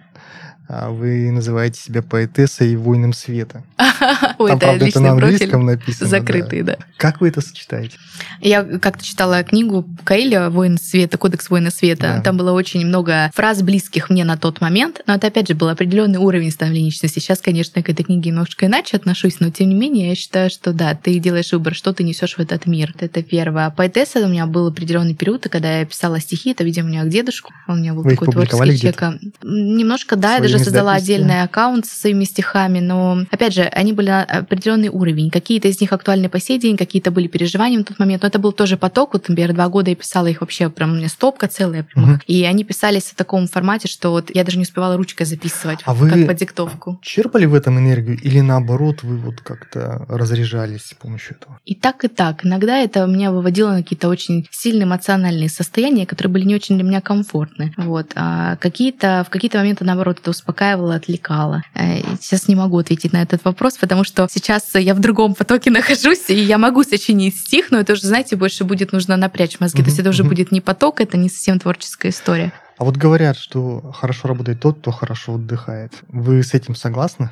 вы 0.68 1.30
называете 1.30 1.80
себя 1.80 2.02
поэтессой 2.02 2.72
и 2.72 2.76
воином 2.76 3.14
света. 3.14 3.62
Ой, 4.38 4.50
Там, 4.50 4.58
да, 4.58 4.66
правда, 4.66 4.86
это 4.86 5.00
на 5.00 5.10
английском 5.12 5.64
написано. 5.64 6.10
Закрытый, 6.10 6.62
да. 6.62 6.76
Как 6.98 7.20
вы 7.20 7.28
это 7.28 7.40
сочетаете? 7.40 7.96
Я 8.40 8.62
как-то 8.64 9.04
читала 9.04 9.42
книгу 9.42 9.86
Каэля 10.04 10.50
«Воин 10.50 10.76
света», 10.78 11.16
«Кодекс 11.16 11.48
воина 11.48 11.70
света». 11.70 12.14
Да. 12.16 12.20
Там 12.20 12.36
было 12.36 12.52
очень 12.52 12.84
много 12.86 13.30
фраз, 13.34 13.62
близких 13.62 14.10
мне 14.10 14.24
на 14.24 14.36
тот 14.36 14.60
момент, 14.60 15.00
но 15.06 15.14
это, 15.14 15.28
опять 15.28 15.48
же, 15.48 15.54
был 15.54 15.68
определенный 15.68 16.18
уровень 16.18 16.50
становления 16.50 16.86
личности. 16.88 17.18
Сейчас, 17.18 17.40
конечно, 17.40 17.82
к 17.82 17.88
этой 17.88 18.02
книге 18.02 18.30
немножко 18.30 18.66
иначе 18.66 18.96
отношусь, 18.96 19.40
но, 19.40 19.50
тем 19.50 19.70
не 19.70 19.74
менее, 19.74 20.10
я 20.10 20.14
считаю, 20.14 20.50
что 20.50 20.74
да, 20.74 20.94
ты 20.94 21.18
делаешь 21.18 21.52
выбор, 21.52 21.74
что 21.74 21.94
ты 21.94 22.04
несешь 22.04 22.36
в 22.36 22.40
этот 22.40 22.66
мир. 22.66 22.94
Это 22.98 23.22
первое. 23.22 23.66
А 23.66 23.70
поэтесса 23.70 24.20
у 24.20 24.28
меня 24.28 24.46
был 24.46 24.66
определенный 24.66 25.14
период, 25.14 25.46
когда 25.48 25.78
я 25.78 25.86
писала 25.86 26.20
стихи, 26.20 26.50
это, 26.50 26.62
видимо, 26.62 26.88
у 26.88 26.90
меня 26.90 27.04
к 27.04 27.08
дедушку. 27.08 27.52
Он 27.66 27.78
у 27.78 27.80
меня 27.80 27.94
был 27.94 28.02
Вы 28.02 28.10
такой 28.10 28.32
творческий 28.32 28.92
человек. 28.92 29.20
Немножко, 29.42 30.16
да, 30.16 30.34
я 30.34 30.40
даже 30.40 30.57
даже 30.58 30.70
создала 30.70 30.94
отдельный 30.94 31.42
аккаунт 31.42 31.86
со 31.86 31.98
своими 31.98 32.24
стихами, 32.24 32.80
но, 32.80 33.24
опять 33.30 33.54
же, 33.54 33.62
они 33.62 33.92
были 33.92 34.10
на 34.10 34.24
определенный 34.24 34.88
уровень. 34.88 35.30
Какие-то 35.30 35.68
из 35.68 35.80
них 35.80 35.92
актуальны 35.92 36.28
по 36.28 36.40
сей 36.40 36.58
день, 36.58 36.76
какие-то 36.76 37.10
были 37.10 37.26
переживания 37.28 37.78
в 37.80 37.84
тот 37.84 37.98
момент, 37.98 38.22
но 38.22 38.28
это 38.28 38.38
был 38.38 38.52
тоже 38.52 38.76
поток. 38.76 39.14
Вот, 39.14 39.28
например, 39.28 39.52
два 39.54 39.68
года 39.68 39.90
я 39.90 39.96
писала 39.96 40.26
их 40.26 40.40
вообще, 40.40 40.68
прям 40.70 40.92
у 40.92 40.96
меня 40.96 41.08
стопка 41.08 41.48
целая. 41.48 41.84
Прям. 41.84 42.12
Угу. 42.12 42.20
И 42.26 42.44
они 42.44 42.64
писались 42.64 43.04
в 43.04 43.14
таком 43.14 43.46
формате, 43.46 43.88
что 43.88 44.10
вот 44.10 44.34
я 44.34 44.44
даже 44.44 44.58
не 44.58 44.62
успевала 44.62 44.96
ручкой 44.96 45.24
записывать, 45.24 45.80
а 45.84 45.94
вы 45.94 46.10
как 46.10 46.26
по 46.26 46.34
диктовку. 46.34 46.98
черпали 47.02 47.46
в 47.46 47.54
этом 47.54 47.78
энергию 47.78 48.18
или 48.18 48.40
наоборот 48.40 49.02
вы 49.02 49.16
вот 49.16 49.40
как-то 49.40 50.04
разряжались 50.08 50.86
с 50.86 50.94
помощью 50.94 51.36
этого? 51.36 51.58
И 51.64 51.74
так, 51.74 52.04
и 52.04 52.08
так. 52.08 52.44
Иногда 52.44 52.78
это 52.78 53.06
меня 53.06 53.30
выводило 53.30 53.70
на 53.70 53.82
какие-то 53.82 54.08
очень 54.08 54.46
сильные 54.50 54.84
эмоциональные 54.84 55.48
состояния, 55.48 56.06
которые 56.06 56.32
были 56.32 56.44
не 56.44 56.54
очень 56.54 56.76
для 56.76 56.84
меня 56.84 57.00
комфортны. 57.00 57.72
Вот. 57.76 58.12
А 58.14 58.56
какие-то, 58.56 59.24
в 59.26 59.30
какие-то 59.30 59.58
моменты, 59.58 59.84
наоборот, 59.84 60.18
это 60.20 60.30
успокаивала, 60.48 60.94
отвлекала? 60.94 61.62
Э, 61.74 62.00
сейчас 62.20 62.48
не 62.48 62.54
могу 62.54 62.78
ответить 62.78 63.12
на 63.12 63.22
этот 63.22 63.44
вопрос, 63.44 63.76
потому 63.76 64.04
что 64.04 64.26
сейчас 64.30 64.74
я 64.74 64.94
в 64.94 65.00
другом 65.00 65.34
потоке 65.34 65.70
нахожусь, 65.78 66.30
и 66.30 66.34
я 66.34 66.58
могу 66.58 66.82
сочинить 66.82 67.36
стих, 67.36 67.70
но 67.70 67.78
это 67.78 67.92
уже, 67.92 68.06
знаете, 68.06 68.36
больше 68.36 68.64
будет 68.64 68.92
нужно 68.92 69.16
напрячь 69.16 69.60
мозги. 69.60 69.80
Mm-hmm. 69.80 69.84
То 69.84 69.88
есть 69.90 70.00
это 70.00 70.10
уже 70.10 70.22
mm-hmm. 70.22 70.28
будет 70.28 70.52
не 70.52 70.60
поток, 70.60 71.00
это 71.00 71.16
не 71.16 71.28
совсем 71.28 71.58
творческая 71.58 72.08
история. 72.10 72.52
А 72.78 72.84
вот 72.84 72.96
говорят, 72.96 73.36
что 73.36 73.92
хорошо 73.92 74.28
работает 74.28 74.60
тот, 74.60 74.78
кто 74.78 74.90
хорошо 74.90 75.34
отдыхает. 75.34 75.92
Вы 76.08 76.42
с 76.42 76.54
этим 76.54 76.74
согласны? 76.74 77.30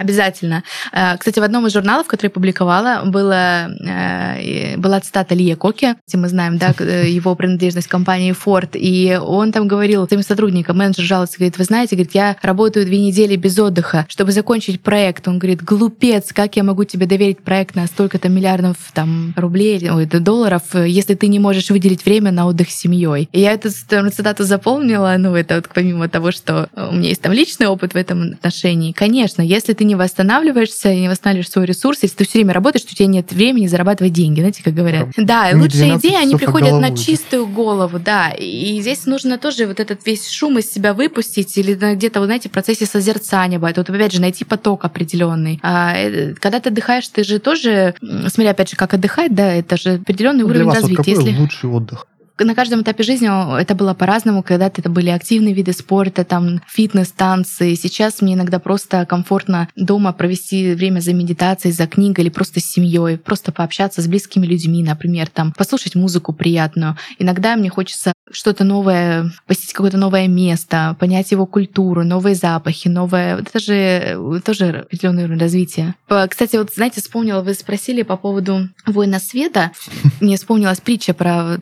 Обязательно. 0.00 0.64
Э, 0.92 1.18
кстати, 1.18 1.38
в 1.40 1.42
одном 1.42 1.66
из 1.66 1.74
журналов, 1.74 2.06
который 2.06 2.28
я 2.28 2.30
публиковала, 2.30 3.02
было, 3.04 3.68
э, 3.68 4.78
была 4.78 5.00
цитата 5.00 5.34
Лия 5.34 5.56
Коки. 5.56 5.94
Мы 6.14 6.28
знаем, 6.28 6.56
да, 6.56 6.74
э, 6.78 7.06
его 7.06 7.34
принадлежность 7.34 7.86
компании 7.86 8.34
Ford. 8.34 8.70
И 8.74 9.18
он 9.20 9.52
там 9.52 9.68
говорил 9.68 10.06
своим 10.08 10.22
сотрудникам, 10.22 10.78
менеджер 10.78 11.04
жалуется, 11.04 11.36
говорит, 11.36 11.58
вы 11.58 11.64
знаете, 11.64 11.96
говорит, 11.96 12.14
я 12.14 12.36
работаю 12.40 12.86
две 12.86 12.98
недели 12.98 13.36
без 13.36 13.58
отдыха, 13.58 14.06
чтобы 14.08 14.32
закончить 14.32 14.80
проект. 14.80 15.28
Он 15.28 15.38
говорит, 15.38 15.62
глупец, 15.62 16.32
как 16.32 16.56
я 16.56 16.62
могу 16.62 16.84
тебе 16.84 17.04
доверить 17.04 17.42
проект 17.42 17.74
на 17.74 17.86
столько-то 17.86 18.30
миллиардов 18.30 18.76
там, 18.94 19.34
рублей, 19.36 19.90
ой, 19.90 20.06
долларов, 20.06 20.62
если 20.74 21.14
ты 21.14 21.26
не 21.26 21.38
можешь 21.38 21.68
выделить 21.68 22.06
время 22.06 22.32
на 22.32 22.46
отдых 22.46 22.70
с 22.70 22.74
семьей. 22.74 23.28
И 23.32 23.40
я 23.40 23.52
эту 23.52 23.68
цитату 23.70 24.44
запомнила, 24.44 25.14
ну, 25.18 25.34
это 25.34 25.56
вот 25.56 25.68
помимо 25.74 26.08
того, 26.08 26.30
что 26.30 26.70
у 26.74 26.94
меня 26.94 27.10
есть 27.10 27.20
там 27.20 27.32
личный 27.32 27.66
опыт 27.66 27.92
в 27.92 27.96
этом 27.96 28.32
отношении. 28.32 28.92
Конечно, 28.92 29.42
если 29.42 29.74
ты 29.74 29.84
не 29.89 29.89
восстанавливаешься, 29.94 30.94
не 30.94 31.08
восстанавливаешь 31.08 31.50
свой 31.50 31.66
ресурс, 31.66 32.00
если 32.02 32.16
ты 32.16 32.24
все 32.24 32.38
время 32.38 32.54
работаешь, 32.54 32.84
то 32.84 32.90
у 32.92 32.94
тебя 32.94 33.06
нет 33.06 33.32
времени 33.32 33.66
зарабатывать 33.66 34.12
деньги, 34.12 34.40
знаете, 34.40 34.62
как 34.62 34.74
говорят. 34.74 35.08
Да, 35.16 35.50
и 35.50 35.54
лучшие 35.54 35.96
идеи, 35.98 36.14
они 36.14 36.36
приходят 36.36 36.80
на 36.80 36.96
чистую 36.96 37.46
голову, 37.46 37.98
да. 37.98 38.30
И 38.30 38.80
здесь 38.80 39.06
нужно 39.06 39.38
тоже 39.38 39.66
вот 39.66 39.80
этот 39.80 40.04
весь 40.06 40.28
шум 40.28 40.58
из 40.58 40.70
себя 40.70 40.94
выпустить 40.94 41.56
или 41.58 41.74
где-то, 41.74 42.20
вы 42.20 42.26
знаете, 42.26 42.48
в 42.48 42.52
процессе 42.52 42.86
созерцания 42.86 43.58
бывает. 43.58 43.76
Вот 43.76 43.90
опять 43.90 44.12
же, 44.12 44.20
найти 44.20 44.44
поток 44.44 44.84
определенный. 44.84 45.60
А, 45.62 45.94
э, 45.96 46.34
когда 46.34 46.60
ты 46.60 46.70
отдыхаешь, 46.70 47.08
ты 47.08 47.24
же 47.24 47.38
тоже, 47.38 47.94
смотря 48.00 48.50
опять 48.50 48.70
же, 48.70 48.76
как 48.76 48.94
отдыхать, 48.94 49.34
да, 49.34 49.52
это 49.54 49.76
же 49.76 49.94
определенный 49.94 50.44
уровень 50.44 50.64
вас 50.64 50.76
развития. 50.76 50.96
Вот 50.96 51.06
какой 51.06 51.24
если... 51.26 51.40
лучший 51.40 51.70
отдых? 51.70 52.06
На 52.44 52.54
каждом 52.54 52.82
этапе 52.82 53.02
жизни 53.02 53.60
это 53.60 53.74
было 53.74 53.94
по-разному. 53.94 54.42
Когда-то 54.42 54.80
это 54.80 54.90
были 54.90 55.10
активные 55.10 55.54
виды 55.54 55.72
спорта, 55.72 56.24
там 56.24 56.60
фитнес, 56.66 57.12
танцы. 57.12 57.74
Сейчас 57.74 58.20
мне 58.20 58.34
иногда 58.34 58.58
просто 58.58 59.06
комфортно 59.06 59.68
дома 59.76 60.12
провести 60.12 60.74
время 60.74 61.00
за 61.00 61.12
медитацией, 61.12 61.72
за 61.72 61.86
книгой 61.86 62.24
или 62.24 62.30
просто 62.30 62.60
с 62.60 62.64
семьей, 62.64 63.18
просто 63.18 63.52
пообщаться 63.52 64.02
с 64.02 64.06
близкими 64.06 64.46
людьми, 64.46 64.82
например, 64.82 65.28
там 65.28 65.52
послушать 65.52 65.94
музыку 65.94 66.32
приятную. 66.32 66.96
Иногда 67.18 67.56
мне 67.56 67.70
хочется 67.70 68.12
что-то 68.30 68.64
новое, 68.64 69.30
посетить 69.46 69.72
какое-то 69.72 69.98
новое 69.98 70.28
место, 70.28 70.96
понять 70.98 71.30
его 71.32 71.46
культуру, 71.46 72.04
новые 72.04 72.34
запахи, 72.34 72.88
новое... 72.88 73.38
Это 73.38 73.58
же 73.58 74.40
тоже 74.44 74.80
определенный 74.80 75.24
уровень 75.24 75.40
развития. 75.40 75.94
Кстати, 76.28 76.56
вот 76.56 76.72
знаете, 76.74 77.00
вспомнила, 77.00 77.42
вы 77.42 77.54
спросили 77.54 78.02
по 78.02 78.16
поводу 78.16 78.68
«Война 78.86 79.18
света». 79.18 79.72
Мне 80.20 80.36
вспомнилась 80.36 80.80
притча 80.80 81.14
про 81.14 81.58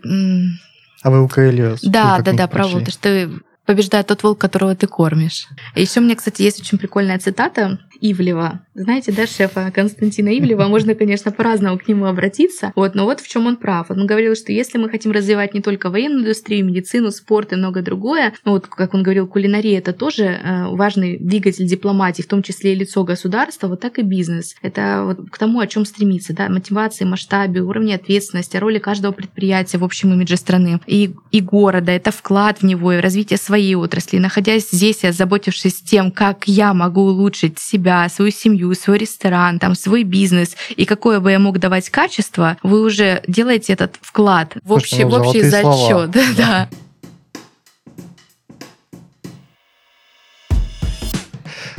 а 1.03 1.11
вы 1.11 1.23
у 1.23 1.29
Каэлио? 1.29 1.77
Да, 1.83 2.21
да, 2.21 2.33
да, 2.33 2.47
про 2.47 2.67
вот, 2.67 2.91
что 2.91 3.31
побеждает 3.67 4.07
тот 4.07 4.23
волк, 4.23 4.39
которого 4.39 4.75
ты 4.75 4.87
кормишь. 4.87 5.47
Еще 5.75 6.01
у 6.01 6.03
меня, 6.03 6.17
кстати, 6.17 6.43
есть 6.43 6.61
очень 6.61 6.79
прикольная 6.79 7.19
цитата 7.19 7.79
Ивлева. 8.01 8.61
Знаете, 8.75 9.13
да, 9.13 9.27
шефа 9.27 9.71
Константина 9.75 10.37
Ивлева, 10.39 10.65
можно, 10.69 10.95
конечно, 10.95 11.33
по-разному 11.33 11.79
к 11.79 11.89
нему 11.89 12.07
обратиться, 12.07 12.73
вот, 12.77 12.95
но 12.95 13.05
вот 13.05 13.21
в 13.21 13.29
чем 13.29 13.47
он 13.47 13.57
прав. 13.57 13.91
Он 13.91 14.07
говорил, 14.07 14.35
что 14.35 14.53
если 14.53 14.79
мы 14.79 14.89
хотим 14.89 15.13
развивать 15.13 15.55
не 15.55 15.61
только 15.61 15.91
военную 15.91 16.23
индустрию, 16.23 16.65
медицину, 16.65 17.11
спорт 17.11 17.53
и 17.53 17.57
многое 17.57 17.83
другое, 17.83 18.35
ну, 18.45 18.53
вот, 18.53 18.67
как 18.67 18.95
он 18.95 19.03
говорил, 19.03 19.27
кулинария— 19.27 19.79
это 19.81 19.93
тоже 19.93 20.25
э, 20.25 20.67
важный 20.69 21.19
двигатель 21.19 21.67
дипломатии, 21.67 22.23
в 22.23 22.29
том 22.29 22.43
числе 22.43 22.73
и 22.73 22.77
лицо 22.77 23.05
государства, 23.05 23.69
вот 23.69 23.81
так 23.81 23.99
и 23.99 24.03
бизнес. 24.03 24.55
Это 24.63 25.03
вот 25.05 25.31
к 25.31 25.39
тому, 25.39 25.61
о 25.61 25.67
чем 25.67 25.85
стремиться, 25.85 26.35
да, 26.35 26.49
мотивации, 26.49 27.05
масштабе, 27.05 27.63
уровне 27.63 27.95
ответственности, 27.95 28.57
роли 28.57 28.79
каждого 28.79 29.13
предприятия 29.13 29.79
в 29.79 29.85
общем 29.85 30.13
имидже 30.13 30.37
страны 30.37 30.81
и, 30.87 31.15
и 31.31 31.41
города, 31.41 31.93
это 31.93 32.11
вклад 32.11 32.59
в 32.61 32.65
него 32.65 32.93
и 32.93 33.01
развитие 33.01 33.39
своей 33.39 33.75
отрасли. 33.75 34.19
Находясь 34.19 34.71
здесь 34.71 35.05
и 35.05 35.09
озаботившись 35.09 35.83
тем, 35.83 36.11
как 36.11 36.47
я 36.47 36.75
могу 36.75 37.03
улучшить 37.03 37.59
себя, 37.59 37.88
свою 38.09 38.31
семью, 38.31 38.75
свой 38.75 38.99
ресторан, 38.99 39.59
там, 39.59 39.75
свой 39.75 40.03
бизнес, 40.03 40.57
и 40.77 40.85
какое 40.85 41.21
бы 41.21 41.31
я 41.31 41.39
мог 41.39 41.59
давать 41.59 41.91
качество, 41.91 42.57
вы 42.63 42.83
уже 42.83 43.23
делаете 43.27 43.73
этот 43.73 43.97
вклад 44.01 44.57
в 44.63 44.73
общий, 44.73 45.05
ну, 45.05 45.11
в 45.11 45.15
общий 45.15 45.43
зачет. 45.43 46.17
Да. 46.37 46.69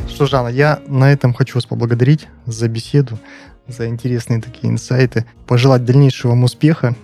Что, 0.08 0.26
Жанна, 0.26 0.48
я 0.48 0.82
на 0.86 1.10
этом 1.10 1.32
хочу 1.32 1.54
вас 1.54 1.64
поблагодарить 1.64 2.28
за 2.44 2.68
беседу, 2.68 3.18
за 3.66 3.86
интересные 3.86 4.42
такие 4.42 4.70
инсайты, 4.70 5.24
пожелать 5.46 5.84
дальнейшего 5.84 6.32
вам 6.32 6.44
успеха, 6.44 6.94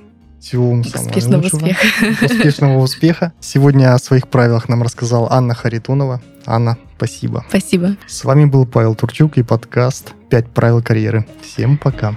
самого 0.51 0.81
Успешного 0.81 1.43
успеха. 1.43 1.87
Успешного 2.25 2.79
успеха. 2.79 3.33
Сегодня 3.41 3.95
о 3.95 3.99
своих 3.99 4.29
правилах 4.29 4.69
нам 4.69 4.83
рассказала 4.83 5.31
Анна 5.31 5.55
Харитонова. 5.55 6.21
Анна, 6.45 6.79
спасибо. 6.97 7.45
Спасибо. 7.49 7.97
С 8.07 8.25
вами 8.25 8.45
был 8.45 8.67
Павел 8.67 8.95
Турчук 8.95 9.39
и 9.39 9.43
подкаст 9.43 10.13
«Пять 10.31 10.49
правил 10.49 10.83
карьеры». 10.83 11.27
Всем 11.43 11.79
пока. 11.79 12.17